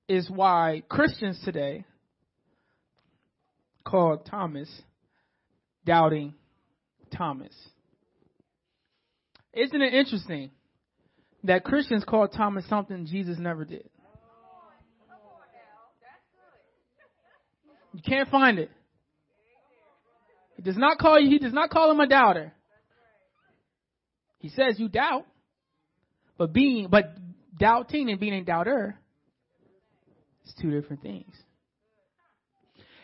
is 0.08 0.28
why 0.30 0.82
Christians 0.90 1.40
today 1.46 1.86
call 3.86 4.18
Thomas 4.18 4.70
doubting 5.86 6.34
Thomas. 7.16 7.54
Isn't 9.54 9.82
it 9.82 9.94
interesting 9.94 10.50
that 11.44 11.64
Christians 11.64 12.04
call 12.06 12.28
Thomas 12.28 12.68
something 12.68 13.06
Jesus 13.06 13.38
never 13.38 13.66
did? 13.66 13.88
You 18.00 18.04
can't 18.10 18.30
find 18.30 18.60
it. 18.60 18.72
He 20.56 20.62
does 20.62 20.78
not 20.78 21.00
call 21.00 21.20
you, 21.20 21.30
he 21.30 21.38
does 21.38 21.52
not 21.52 21.70
call 21.70 21.91
him 21.91 22.00
a 22.00 22.08
doubter. 22.08 22.54
He 24.38 24.47
says 24.47 24.76
you 24.78 24.88
doubt, 24.88 25.26
but 26.38 26.54
being, 26.54 26.88
but 26.89 27.14
doubting 27.60 28.10
and 28.10 28.18
being 28.18 28.36
a 28.36 28.43
doubter 28.45 28.97
is 30.45 30.54
two 30.62 30.72
different 30.72 31.02
things. 31.02 31.34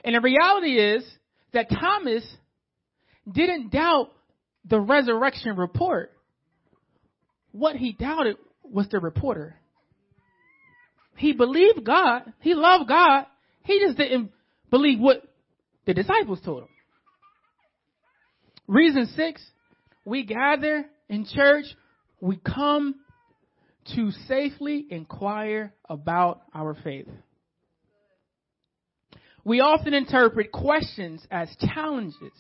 And 0.06 0.16
the 0.16 0.22
reality 0.22 0.78
is 0.78 1.04
that 1.52 1.68
Thomas 1.70 2.26
didn't 3.30 3.72
doubt 3.72 4.14
the 4.64 4.80
resurrection 4.80 5.58
report. 5.58 6.14
What 7.52 7.76
he 7.76 7.92
doubted 7.92 8.38
was 8.64 8.88
the 8.88 9.00
reporter. 9.00 9.58
He 11.18 11.34
believed 11.34 11.84
God. 11.84 12.22
He 12.40 12.54
loved 12.54 12.88
God. 12.88 13.26
He 13.64 13.82
just 13.86 13.98
didn't 13.98 14.32
believe 14.70 15.00
what 15.00 15.22
the 15.86 15.94
disciples 15.94 16.40
told 16.44 16.64
him. 16.64 16.70
Reason 18.68 19.06
six, 19.16 19.44
we 20.06 20.26
gather 20.26 20.86
in 21.10 21.26
church, 21.26 21.66
we 22.20 22.38
come 22.38 22.96
to 23.96 24.12
safely 24.28 24.86
inquire 24.90 25.74
about 25.88 26.42
our 26.54 26.76
faith. 26.84 27.08
We 29.44 29.62
often 29.62 29.94
interpret 29.94 30.52
questions 30.52 31.26
as 31.30 31.56
challenges 31.60 32.34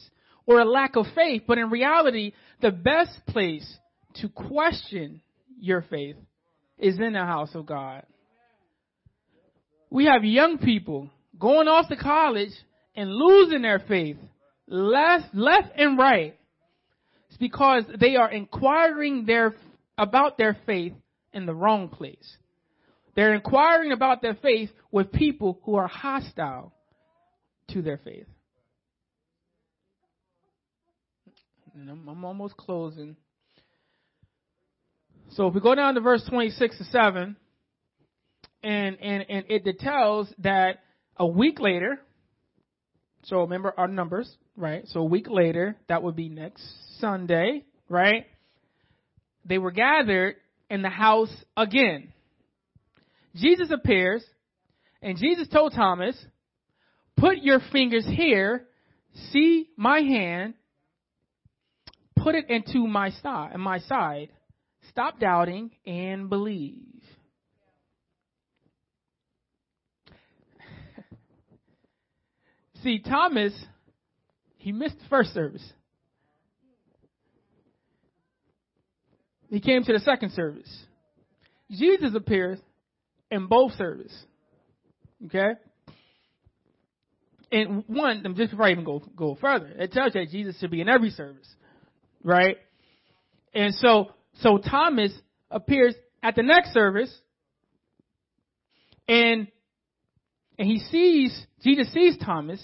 or 0.47 0.59
a 0.59 0.65
lack 0.65 0.95
of 0.95 1.05
faith, 1.13 1.43
but 1.47 1.59
in 1.59 1.69
reality, 1.69 2.33
the 2.61 2.71
best 2.71 3.11
place 3.27 3.77
to 4.15 4.29
question 4.29 5.21
your 5.59 5.83
faith 5.83 6.15
is 6.79 6.99
in 6.99 7.13
the 7.13 7.19
house 7.19 7.53
of 7.53 7.67
God. 7.67 8.03
We 9.91 10.05
have 10.05 10.23
young 10.23 10.57
people 10.57 11.09
going 11.39 11.67
off 11.67 11.87
to 11.89 11.95
college 11.95 12.53
and 12.95 13.11
losing 13.13 13.61
their 13.61 13.79
faith 13.79 14.17
left, 14.67 15.33
left 15.33 15.69
and 15.77 15.97
right. 15.97 16.35
It's 17.29 17.37
because 17.37 17.83
they 17.99 18.15
are 18.15 18.31
inquiring 18.31 19.25
their, 19.25 19.55
about 19.97 20.37
their 20.37 20.57
faith 20.65 20.93
in 21.33 21.45
the 21.45 21.53
wrong 21.53 21.89
place. 21.89 22.37
They're 23.15 23.33
inquiring 23.33 23.91
about 23.91 24.21
their 24.21 24.35
faith 24.35 24.69
with 24.91 25.11
people 25.11 25.59
who 25.63 25.75
are 25.75 25.87
hostile 25.87 26.73
to 27.69 27.81
their 27.81 27.97
faith. 27.97 28.27
And 31.73 31.89
I'm, 31.89 32.07
I'm 32.07 32.23
almost 32.23 32.55
closing. 32.55 33.15
So 35.31 35.47
if 35.47 35.53
we 35.53 35.61
go 35.61 35.75
down 35.75 35.95
to 35.95 36.01
verse 36.01 36.23
26 36.29 36.77
to 36.77 36.83
7, 36.85 37.35
and, 38.63 38.97
and, 39.01 39.25
and 39.29 39.45
it 39.49 39.63
details 39.63 40.33
that 40.39 40.79
a 41.17 41.25
week 41.25 41.59
later, 41.59 41.99
so 43.23 43.41
remember 43.41 43.73
our 43.77 43.87
numbers, 43.87 44.31
right? 44.55 44.87
So 44.87 44.99
a 45.01 45.05
week 45.05 45.27
later, 45.29 45.75
that 45.87 46.03
would 46.03 46.15
be 46.15 46.29
next 46.29 46.63
Sunday, 46.99 47.63
right? 47.89 48.25
They 49.45 49.57
were 49.57 49.71
gathered 49.71 50.35
in 50.69 50.81
the 50.81 50.89
house 50.89 51.33
again. 51.55 52.11
Jesus 53.35 53.71
appears, 53.71 54.23
and 55.01 55.17
Jesus 55.17 55.47
told 55.47 55.73
Thomas, 55.73 56.15
put 57.17 57.37
your 57.37 57.59
fingers 57.71 58.05
here, 58.07 58.65
see 59.31 59.69
my 59.77 59.99
hand, 59.99 60.53
put 62.15 62.35
it 62.35 62.49
into 62.49 62.87
my 62.87 63.09
side, 63.09 63.55
my 63.57 63.79
side. 63.79 64.29
Stop 64.89 65.19
doubting 65.19 65.71
and 65.85 66.29
believe. 66.29 66.94
See, 72.85 72.99
Thomas, 72.99 73.51
he 74.57 74.71
missed 74.71 74.99
the 74.99 75.09
first 75.09 75.33
service. 75.33 75.67
He 79.49 79.59
came 79.59 79.83
to 79.83 79.91
the 79.91 79.99
second 79.99 80.33
service. 80.33 80.69
Jesus 81.71 82.11
appears 82.13 82.59
in 83.31 83.47
both 83.47 83.71
services. 83.71 84.15
Okay? 85.25 85.53
And 87.51 87.85
one, 87.87 88.23
just 88.37 88.51
before 88.51 88.67
I 88.67 88.71
even 88.71 88.83
go 88.83 89.01
go 89.15 89.35
further, 89.41 89.65
it 89.79 89.91
tells 89.91 90.13
you 90.13 90.21
that 90.21 90.29
Jesus 90.29 90.59
should 90.59 90.69
be 90.69 90.81
in 90.81 90.87
every 90.87 91.09
service, 91.09 91.47
right? 92.23 92.57
And 93.51 93.73
so, 93.73 94.11
so 94.41 94.59
Thomas 94.59 95.11
appears 95.49 95.95
at 96.21 96.35
the 96.35 96.43
next 96.43 96.71
service, 96.71 97.11
and 99.07 99.47
and 100.59 100.67
he 100.67 100.79
sees 100.79 101.45
Jesus 101.63 101.91
sees 101.91 102.17
Thomas, 102.17 102.63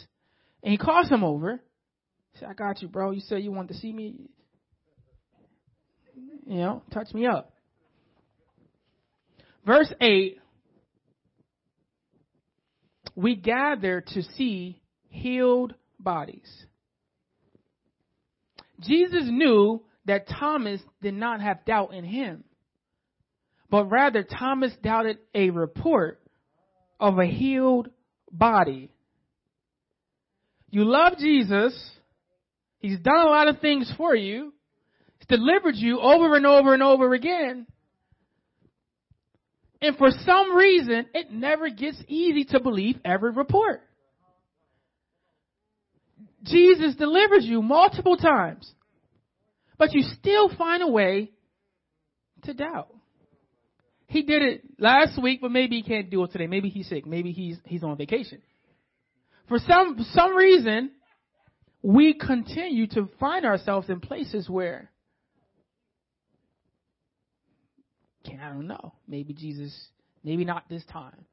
and 0.64 0.72
he 0.72 0.78
calls 0.78 1.10
him 1.10 1.24
over. 1.24 1.62
He 2.34 2.40
said, 2.40 2.50
"I 2.50 2.54
got 2.54 2.82
you, 2.82 2.88
bro. 2.88 3.12
You 3.12 3.22
said 3.22 3.44
you 3.44 3.52
wanted 3.52 3.74
to 3.74 3.80
see 3.80 3.92
me. 3.92 4.30
You 6.46 6.58
know, 6.58 6.84
touch 6.92 7.14
me 7.14 7.26
up." 7.26 7.54
Verse 9.66 9.94
eight. 10.02 10.40
We 13.16 13.36
gather 13.36 14.02
to 14.02 14.24
see 14.24 14.82
healed 15.10 15.76
bodies. 16.00 16.66
Jesus 18.80 19.24
knew 19.26 19.84
that 20.06 20.28
Thomas 20.28 20.82
did 21.02 21.14
not 21.14 21.42
have 21.42 21.66
doubt 21.66 21.94
in 21.94 22.04
him, 22.04 22.44
but 23.70 23.86
rather 23.86 24.24
Thomas 24.24 24.72
doubted 24.82 25.18
a 25.36 25.50
report 25.50 26.22
of 27.00 27.20
a 27.20 27.26
healed 27.26 27.90
body. 28.32 28.92
You 30.72 30.86
love 30.86 31.18
Jesus. 31.20 31.78
He's 32.80 33.00
done 33.00 33.20
a 33.20 33.30
lot 33.30 33.48
of 33.48 33.60
things 33.60 33.92
for 33.98 34.16
you. 34.16 34.54
He's 35.20 35.38
delivered 35.38 35.76
you 35.76 36.00
over 36.00 36.36
and 36.36 36.48
over 36.48 36.74
and 36.74 36.82
over 36.82 37.14
again. 37.14 37.68
And 39.82 39.98
for 39.98 40.10
some 40.26 40.56
reason, 40.56 41.08
it 41.14 41.32
never 41.32 41.70
gets 41.70 42.02
easy 42.08 42.46
to 42.46 42.60
believe 42.60 42.98
every 43.04 43.32
report. 43.32 43.82
Jesus 46.44 46.96
delivers 46.96 47.46
you 47.46 47.62
multiple 47.62 48.18
times, 48.18 48.72
but 49.78 49.94
you 49.94 50.02
still 50.20 50.50
find 50.56 50.82
a 50.82 50.88
way 50.88 51.32
to 52.44 52.54
doubt. 52.54 52.94
He 54.08 54.24
did 54.24 54.42
it 54.42 54.62
last 54.80 55.22
week, 55.22 55.40
but 55.42 55.52
maybe 55.52 55.78
he 55.78 55.84
can't 55.84 56.10
do 56.10 56.24
it 56.24 56.32
today. 56.32 56.48
Maybe 56.48 56.70
he's 56.70 56.90
sick. 56.90 57.06
Maybe 57.06 57.32
he's 57.32 57.58
he's 57.66 57.84
on 57.84 57.96
vacation. 57.96 58.42
For 59.52 59.60
some 59.68 59.98
some 60.14 60.34
reason, 60.34 60.92
we 61.82 62.14
continue 62.14 62.88
to 62.88 63.10
find 63.20 63.46
ourselves 63.46 63.90
in 63.90 64.00
places 64.00 64.50
where 64.50 64.90
I 68.26 68.48
don't 68.48 68.68
know. 68.68 68.94
Maybe 69.10 69.34
Jesus, 69.34 69.78
maybe 70.24 70.46
not 70.46 70.70
this 70.70 70.86
time. 70.86 71.26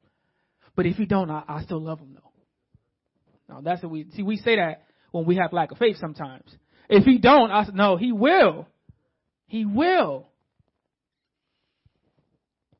But 0.75 0.85
if 0.85 0.99
you 0.99 1.05
don't, 1.05 1.31
I, 1.31 1.43
I 1.47 1.63
still 1.63 1.81
love 1.81 1.99
him 1.99 2.13
though. 2.13 3.55
No, 3.55 3.61
that's 3.61 3.81
what 3.81 3.91
we 3.93 4.05
see. 4.13 4.21
We 4.21 4.35
say 4.35 4.57
that 4.57 4.83
when 5.11 5.25
we 5.25 5.37
have 5.37 5.53
lack 5.53 5.71
of 5.71 5.77
faith 5.77 5.95
sometimes. 5.97 6.53
If 6.89 7.05
he 7.05 7.19
don't, 7.19 7.51
I 7.51 7.65
no, 7.73 7.95
he 7.95 8.11
will. 8.11 8.67
He 9.47 9.63
will. 9.63 10.27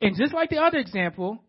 And 0.01 0.17
just 0.17 0.33
like 0.33 0.49
the 0.49 0.57
other 0.57 0.79
example, 0.79 1.41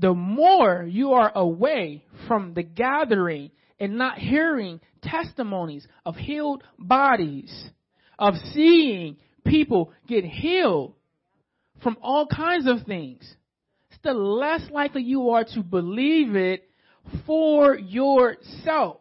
the 0.00 0.14
more 0.14 0.86
you 0.88 1.12
are 1.12 1.30
away 1.34 2.04
from 2.26 2.54
the 2.54 2.62
gathering 2.62 3.50
and 3.78 3.98
not 3.98 4.18
hearing 4.18 4.80
testimonies 5.02 5.86
of 6.06 6.16
healed 6.16 6.62
bodies, 6.78 7.70
of 8.18 8.34
seeing 8.52 9.16
people 9.44 9.92
get 10.06 10.24
healed 10.24 10.94
from 11.82 11.96
all 12.02 12.26
kinds 12.26 12.66
of 12.66 12.86
things, 12.86 13.22
it's 13.90 14.00
the 14.02 14.12
less 14.12 14.62
likely 14.70 15.02
you 15.02 15.30
are 15.30 15.44
to 15.44 15.62
believe 15.62 16.34
it 16.34 16.68
for 17.26 17.76
yourself. 17.76 19.00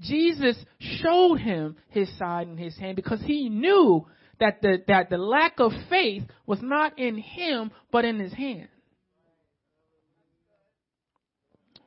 Jesus 0.00 0.56
showed 0.78 1.36
him 1.36 1.76
his 1.88 2.08
side 2.18 2.46
and 2.46 2.58
his 2.58 2.76
hand 2.78 2.96
because 2.96 3.20
he 3.22 3.48
knew 3.48 4.06
that 4.40 4.62
the, 4.62 4.82
that 4.88 5.10
the 5.10 5.18
lack 5.18 5.60
of 5.60 5.72
faith 5.88 6.24
was 6.46 6.60
not 6.62 6.98
in 6.98 7.16
him, 7.18 7.70
but 7.92 8.04
in 8.04 8.18
his 8.18 8.32
hand. 8.32 8.68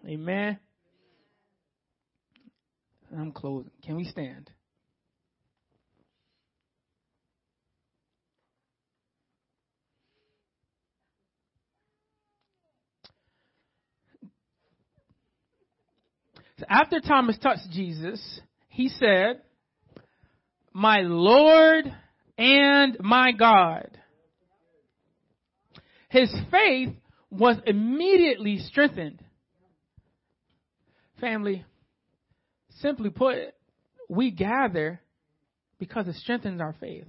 Amen. 0.07 0.59
I'm 3.17 3.31
closing. 3.31 3.71
Can 3.83 3.95
we 3.95 4.05
stand? 4.05 4.49
So 16.59 16.65
after 16.69 16.99
Thomas 16.99 17.37
touched 17.39 17.69
Jesus, 17.71 18.41
he 18.67 18.89
said, 18.89 19.41
My 20.71 21.01
Lord 21.01 21.85
and 22.37 22.97
my 22.99 23.31
God. 23.31 23.89
His 26.09 26.33
faith 26.51 26.89
was 27.29 27.57
immediately 27.65 28.59
strengthened. 28.59 29.19
Family, 31.19 31.65
simply 32.81 33.09
put, 33.09 33.37
we 34.09 34.31
gather 34.31 35.01
because 35.79 36.07
it 36.07 36.15
strengthens 36.15 36.61
our 36.61 36.75
faith. 36.79 37.05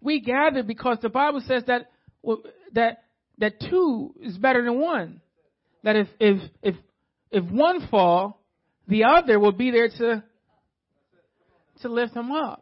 We 0.00 0.20
gather 0.20 0.62
because 0.62 0.98
the 1.02 1.08
Bible 1.08 1.42
says 1.46 1.62
that 1.66 1.90
that 2.72 3.04
that 3.38 3.60
two 3.60 4.14
is 4.20 4.36
better 4.38 4.64
than 4.64 4.80
one. 4.80 5.20
That 5.84 5.96
if 5.96 6.08
if 6.18 6.50
if 6.62 6.74
if 7.30 7.44
one 7.44 7.86
fall, 7.88 8.40
the 8.88 9.04
other 9.04 9.38
will 9.38 9.52
be 9.52 9.70
there 9.70 9.88
to 9.88 10.24
to 11.82 11.88
lift 11.88 12.14
him 12.14 12.32
up. 12.32 12.61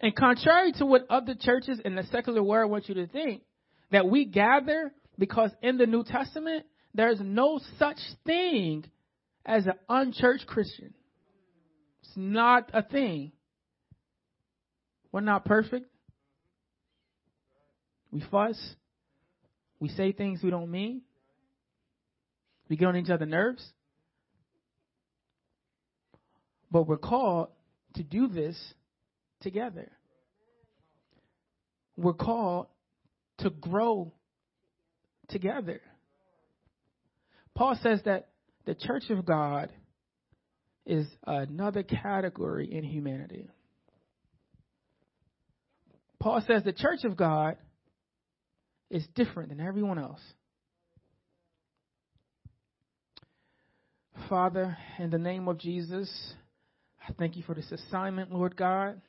And 0.00 0.14
contrary 0.14 0.72
to 0.72 0.86
what 0.86 1.06
other 1.08 1.34
churches 1.38 1.80
in 1.84 1.94
the 1.94 2.04
secular 2.04 2.42
world 2.42 2.70
want 2.70 2.88
you 2.88 2.94
to 2.96 3.06
think, 3.06 3.42
that 3.90 4.08
we 4.08 4.24
gather 4.24 4.92
because 5.18 5.50
in 5.62 5.78
the 5.78 5.86
New 5.86 6.04
Testament, 6.04 6.66
there's 6.94 7.20
no 7.20 7.60
such 7.78 7.98
thing 8.24 8.84
as 9.44 9.66
an 9.66 9.74
unchurched 9.88 10.46
Christian. 10.46 10.92
It's 12.02 12.12
not 12.16 12.70
a 12.74 12.82
thing. 12.82 13.32
We're 15.12 15.20
not 15.20 15.44
perfect. 15.44 15.86
We 18.10 18.22
fuss. 18.30 18.58
We 19.78 19.88
say 19.90 20.12
things 20.12 20.42
we 20.42 20.50
don't 20.50 20.70
mean. 20.70 21.02
We 22.68 22.76
get 22.76 22.88
on 22.88 22.96
each 22.96 23.10
other's 23.10 23.28
nerves. 23.28 23.72
But 26.70 26.88
we're 26.88 26.96
called 26.96 27.48
to 27.94 28.02
do 28.02 28.26
this 28.26 28.56
together. 29.40 29.90
We're 31.96 32.14
called 32.14 32.66
to 33.38 33.50
grow 33.50 34.12
together. 35.28 35.80
Paul 37.54 37.78
says 37.82 38.00
that 38.04 38.28
the 38.66 38.74
church 38.74 39.04
of 39.10 39.24
God 39.24 39.72
is 40.84 41.06
another 41.26 41.82
category 41.82 42.72
in 42.72 42.84
humanity. 42.84 43.48
Paul 46.20 46.42
says 46.46 46.62
the 46.64 46.72
church 46.72 47.04
of 47.04 47.16
God 47.16 47.56
is 48.90 49.06
different 49.14 49.48
than 49.48 49.60
everyone 49.60 49.98
else. 49.98 50.20
Father, 54.28 54.76
in 54.98 55.10
the 55.10 55.18
name 55.18 55.46
of 55.48 55.58
Jesus, 55.58 56.10
I 57.06 57.12
thank 57.12 57.36
you 57.36 57.42
for 57.42 57.54
this 57.54 57.70
assignment, 57.70 58.32
Lord 58.32 58.56
God. 58.56 59.00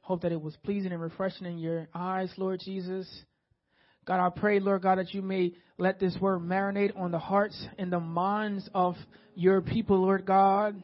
Hope 0.00 0.22
that 0.22 0.32
it 0.32 0.40
was 0.40 0.56
pleasing 0.64 0.92
and 0.92 1.00
refreshing 1.00 1.46
in 1.46 1.58
your 1.58 1.88
eyes, 1.94 2.32
Lord 2.36 2.60
Jesus. 2.64 3.08
God, 4.06 4.24
I 4.24 4.30
pray, 4.30 4.58
Lord 4.60 4.82
God, 4.82 4.98
that 4.98 5.14
you 5.14 5.22
may 5.22 5.52
let 5.78 6.00
this 6.00 6.16
word 6.20 6.40
marinate 6.40 6.98
on 6.98 7.10
the 7.10 7.18
hearts 7.18 7.66
and 7.78 7.92
the 7.92 8.00
minds 8.00 8.68
of 8.74 8.96
your 9.34 9.60
people, 9.60 10.00
Lord 10.00 10.24
God. 10.24 10.82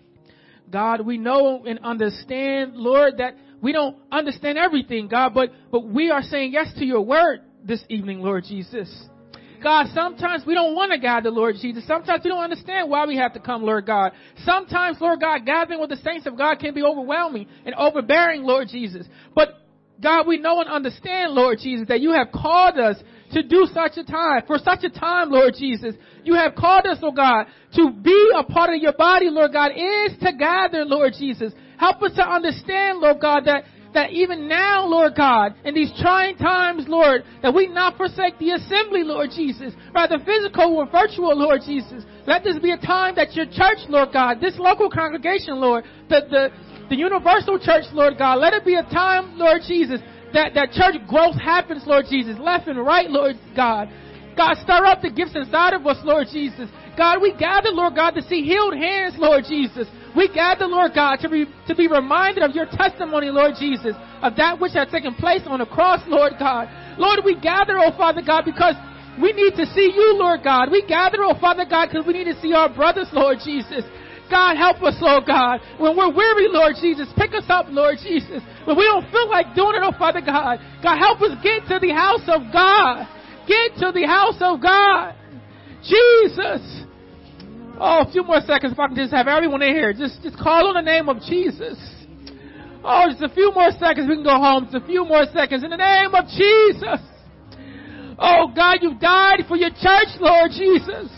God, 0.71 1.01
we 1.01 1.17
know 1.19 1.65
and 1.65 1.79
understand, 1.81 2.77
Lord, 2.77 3.19
that 3.19 3.37
we 3.61 3.73
don't 3.73 3.97
understand 4.13 4.59
everything, 4.59 5.09
God, 5.09 5.33
but, 5.35 5.51
but 5.71 5.87
we 5.87 6.11
are 6.11 6.23
saying 6.23 6.53
yes 6.53 6.73
to 6.79 6.85
your 6.85 7.01
word 7.01 7.41
this 7.65 7.83
evening, 7.89 8.21
Lord 8.21 8.45
Jesus. 8.45 8.89
God, 9.67 9.89
sometimes 9.93 10.45
we 10.47 10.55
don't 10.55 10.77
want 10.77 10.93
to 10.93 10.99
guide 10.99 11.25
the 11.25 11.31
Lord 11.33 11.57
Jesus. 11.61 11.85
Sometimes 11.89 12.23
we 12.23 12.31
don't 12.31 12.45
understand 12.45 12.89
why 12.89 13.05
we 13.05 13.17
have 13.17 13.33
to 13.33 13.41
come, 13.41 13.65
Lord 13.65 13.85
God. 13.85 14.13
Sometimes, 14.45 14.97
Lord 15.01 15.19
God, 15.19 15.45
gathering 15.45 15.81
with 15.81 15.91
the 15.91 15.97
saints 15.97 16.25
of 16.25 16.39
God 16.39 16.61
can 16.61 16.73
be 16.73 16.85
overwhelming 16.85 17.49
and 17.65 17.75
overbearing, 17.75 18.45
Lord 18.45 18.69
Jesus. 18.69 19.09
But 19.35 19.49
God, 20.01 20.29
we 20.29 20.39
know 20.39 20.61
and 20.61 20.71
understand, 20.71 21.33
Lord 21.33 21.59
Jesus, 21.61 21.89
that 21.89 22.01
you 22.01 22.13
have 22.13 22.29
called 22.31 22.79
us 22.79 22.97
to 23.33 23.43
do 23.43 23.67
such 23.75 23.97
a 23.97 24.05
time, 24.05 24.43
for 24.47 24.59
such 24.59 24.85
a 24.85 24.89
time, 24.89 25.33
Lord 25.33 25.55
Jesus. 25.59 25.97
You 26.23 26.35
have 26.35 26.55
called 26.55 26.87
us, 26.87 26.99
oh 27.03 27.11
God, 27.11 27.47
to 27.75 27.91
be 27.91 28.31
a 28.39 28.45
part 28.45 28.73
of 28.73 28.81
your 28.81 28.93
body, 28.93 29.31
Lord 29.31 29.53
God, 29.53 29.73
is 29.73 30.17
to 30.21 30.33
gather, 30.39 30.85
Lord 30.85 31.15
Jesus. 31.19 31.53
Help 31.77 32.01
us 32.03 32.15
to 32.15 32.23
understand, 32.23 33.01
Lord 33.01 33.21
God, 33.21 33.47
that 33.47 33.65
that 33.97 34.13
even 34.13 34.47
now, 34.47 34.85
Lord 34.85 35.15
God, 35.17 35.55
in 35.65 35.75
these 35.75 35.91
trying 35.99 36.37
times, 36.37 36.85
Lord, 36.87 37.25
that 37.41 37.55
we 37.55 37.67
not 37.67 37.97
forsake 37.97 38.39
the 38.39 38.51
assembly, 38.51 39.03
Lord 39.03 39.31
Jesus, 39.35 39.73
rather 39.95 40.19
physical 40.19 40.77
or 40.77 40.85
virtual, 40.85 41.35
Lord 41.35 41.63
Jesus. 41.65 42.05
Let 42.27 42.45
this 42.45 42.59
be 42.59 42.73
a 42.73 42.77
time 42.77 43.15
that 43.17 43.33
your 43.33 43.47
church, 43.47 43.89
Lord 43.89 44.11
God, 44.13 44.39
this 44.39 44.53
local 44.59 44.91
congregation, 44.91 45.57
Lord, 45.57 45.85
the, 46.11 46.21
the, 46.29 46.49
the 46.91 46.97
universal 46.97 47.59
church, 47.59 47.85
Lord 47.95 48.19
God, 48.19 48.35
let 48.35 48.53
it 48.53 48.67
be 48.67 48.75
a 48.75 48.83
time, 48.83 49.39
Lord 49.39 49.63
Jesus, 49.67 50.01
that, 50.35 50.53
that 50.53 50.73
church 50.73 50.97
growth 51.09 51.41
happens, 51.41 51.85
Lord 51.87 52.05
Jesus, 52.11 52.37
left 52.39 52.69
and 52.69 52.79
right, 52.79 53.09
Lord 53.09 53.37
God. 53.57 53.89
God, 54.37 54.59
stir 54.63 54.85
up 54.85 55.01
the 55.01 55.11
gifts 55.11 55.35
inside 55.35 55.73
of 55.73 55.87
us, 55.87 55.97
Lord 56.05 56.27
Jesus. 56.31 56.69
God, 56.99 57.23
we 57.23 57.33
gather, 57.33 57.71
Lord 57.71 57.95
God, 57.95 58.11
to 58.11 58.23
see 58.23 58.43
healed 58.43 58.75
hands, 58.75 59.15
Lord 59.17 59.45
Jesus. 59.49 59.89
We 60.17 60.33
gather, 60.33 60.65
Lord 60.65 60.93
God, 60.95 61.17
to 61.21 61.29
be, 61.29 61.45
to 61.69 61.75
be 61.75 61.89
reminded 61.89 62.43
of 62.43 62.57
your 62.57 62.65
testimony, 62.65 63.29
Lord 63.29 63.53
Jesus, 63.61 63.95
of 64.23 64.35
that 64.37 64.59
which 64.59 64.73
has 64.73 64.89
taken 64.89 65.15
place 65.15 65.43
on 65.45 65.61
the 65.61 65.67
cross, 65.67 66.01
Lord 66.09 66.33
God. 66.39 66.69
Lord, 66.99 67.21
we 67.23 67.39
gather, 67.39 67.77
oh 67.77 67.93
Father 67.97 68.23
God, 68.25 68.45
because 68.47 68.75
we 69.21 69.33
need 69.33 69.55
to 69.57 69.67
see 69.77 69.93
you, 69.95 70.17
Lord 70.17 70.41
God. 70.43 70.71
We 70.73 70.87
gather, 70.89 71.19
oh 71.21 71.39
Father 71.39 71.67
God, 71.69 71.89
because 71.93 72.07
we 72.07 72.15
need 72.15 72.33
to 72.33 72.41
see 72.41 72.55
our 72.55 72.73
brothers, 72.73 73.09
Lord 73.13 73.39
Jesus. 73.45 73.85
God, 74.31 74.57
help 74.57 74.83
us, 74.83 74.97
Lord 75.01 75.27
God. 75.27 75.61
When 75.79 75.97
we're 75.97 76.13
weary, 76.13 76.49
Lord 76.49 76.75
Jesus, 76.81 77.07
pick 77.17 77.35
us 77.35 77.45
up, 77.49 77.67
Lord 77.69 77.97
Jesus. 78.03 78.41
When 78.65 78.77
we 78.77 78.85
don't 78.85 79.09
feel 79.13 79.29
like 79.29 79.55
doing 79.55 79.77
it, 79.77 79.83
oh 79.85 79.93
Father 79.99 80.21
God, 80.21 80.59
God, 80.83 80.99
help 80.99 81.21
us 81.21 81.37
get 81.45 81.69
to 81.69 81.79
the 81.79 81.93
house 81.93 82.25
of 82.27 82.51
God. 82.53 83.07
Get 83.47 83.77
to 83.85 83.93
the 83.93 84.07
house 84.09 84.41
of 84.41 84.63
God. 84.63 85.15
Jesus. 85.85 86.86
Oh, 87.79 88.05
a 88.09 88.11
few 88.11 88.25
more 88.25 88.41
seconds 88.41 88.73
if 88.73 88.79
I 88.79 88.89
can 88.89 88.97
just 88.97 89.13
have 89.13 89.29
everyone 89.29 89.61
in 89.61 89.75
here. 89.75 89.93
Just, 89.93 90.23
just 90.23 90.39
call 90.39 90.69
on 90.69 90.75
the 90.75 90.87
name 90.87 91.09
of 91.09 91.21
Jesus. 91.21 91.77
Oh, 92.83 93.05
just 93.11 93.23
a 93.23 93.29
few 93.29 93.53
more 93.53 93.71
seconds. 93.77 94.09
We 94.09 94.17
can 94.17 94.25
go 94.25 94.39
home. 94.41 94.65
Just 94.65 94.81
a 94.81 94.87
few 94.87 95.05
more 95.05 95.25
seconds. 95.35 95.63
In 95.63 95.71
the 95.71 95.77
name 95.77 96.15
of 96.15 96.25
Jesus. 96.33 97.03
Oh, 98.17 98.49
God, 98.55 98.81
you've 98.81 99.01
died 99.01 99.45
for 99.45 99.57
your 99.57 99.71
church, 99.77 100.17
Lord 100.21 100.57
Jesus. 100.57 101.13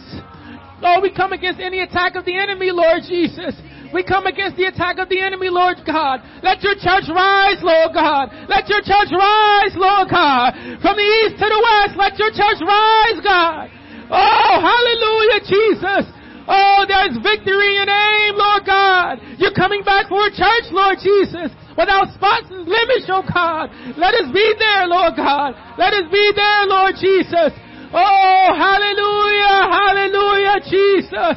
Lord, 0.82 1.02
we 1.02 1.14
come 1.14 1.30
against 1.30 1.60
any 1.60 1.82
attack 1.82 2.16
of 2.16 2.24
the 2.24 2.34
enemy, 2.34 2.70
Lord 2.74 3.06
Jesus. 3.06 3.54
We 3.94 4.02
come 4.02 4.26
against 4.26 4.58
the 4.58 4.66
attack 4.66 4.98
of 4.98 5.08
the 5.08 5.22
enemy, 5.22 5.48
Lord 5.48 5.78
God. 5.86 6.20
Let 6.42 6.62
your 6.62 6.74
church 6.74 7.06
rise, 7.06 7.62
Lord 7.62 7.94
God. 7.94 8.34
Let 8.50 8.66
your 8.66 8.82
church 8.82 9.14
rise, 9.14 9.74
Lord 9.78 10.10
God. 10.10 10.58
From 10.82 10.98
the 10.98 11.08
east 11.22 11.38
to 11.38 11.46
the 11.46 11.60
west, 11.62 11.94
let 11.94 12.18
your 12.18 12.34
church 12.34 12.60
rise, 12.60 13.18
God. 13.22 13.70
Oh, 14.10 14.54
hallelujah, 14.58 15.40
Jesus. 15.46 16.17
Oh, 16.48 16.88
there's 16.88 17.12
victory 17.20 17.76
in 17.76 17.84
your 17.84 17.90
name, 17.92 18.34
Lord 18.40 18.64
God. 18.64 19.20
You're 19.36 19.52
coming 19.52 19.84
back 19.84 20.08
for 20.08 20.24
a 20.24 20.32
church, 20.32 20.72
Lord 20.72 20.96
Jesus, 20.96 21.52
without 21.76 22.08
spots 22.16 22.48
and 22.48 22.64
blemish, 22.64 23.04
oh 23.12 23.20
God. 23.20 23.68
Let 24.00 24.16
us 24.16 24.32
be 24.32 24.48
there, 24.56 24.88
Lord 24.88 25.12
God. 25.12 25.52
Let 25.76 25.92
us 25.92 26.08
be 26.08 26.24
there, 26.32 26.64
Lord 26.64 26.96
Jesus. 26.96 27.52
Oh, 27.92 28.48
hallelujah, 28.56 29.56
hallelujah, 29.68 30.56
Jesus. 30.64 31.36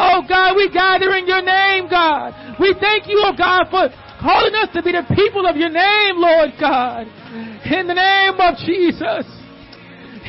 Oh 0.00 0.24
God, 0.24 0.56
we 0.56 0.72
gather 0.72 1.12
in 1.20 1.28
your 1.28 1.44
name, 1.44 1.88
God. 1.92 2.56
We 2.56 2.72
thank 2.80 3.08
you, 3.08 3.20
oh 3.20 3.36
God, 3.36 3.68
for 3.68 3.92
calling 4.24 4.54
us 4.56 4.72
to 4.72 4.82
be 4.82 4.92
the 4.92 5.04
people 5.12 5.44
of 5.44 5.56
your 5.56 5.70
name, 5.70 6.16
Lord 6.16 6.56
God. 6.56 7.04
In 7.68 7.86
the 7.86 7.96
name 7.96 8.40
of 8.40 8.56
Jesus. 8.56 9.28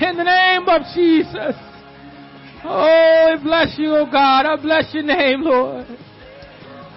In 0.04 0.18
the 0.20 0.28
name 0.28 0.68
of 0.68 0.84
Jesus. 0.92 1.71
Oh, 2.64 3.38
I 3.40 3.42
bless 3.42 3.78
you, 3.78 3.96
oh 3.96 4.06
God. 4.06 4.46
I 4.46 4.56
bless 4.62 4.94
your 4.94 5.04
name, 5.04 5.42
Lord. 5.42 5.88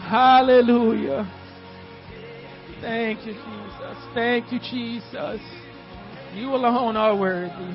Hallelujah. 0.09 1.31
Thank 2.81 3.27
you, 3.27 3.33
Jesus. 3.33 3.97
Thank 4.13 4.53
you, 4.53 4.59
Jesus. 4.59 5.41
You 6.35 6.55
alone 6.55 6.97
are 6.97 7.17
worthy. 7.17 7.75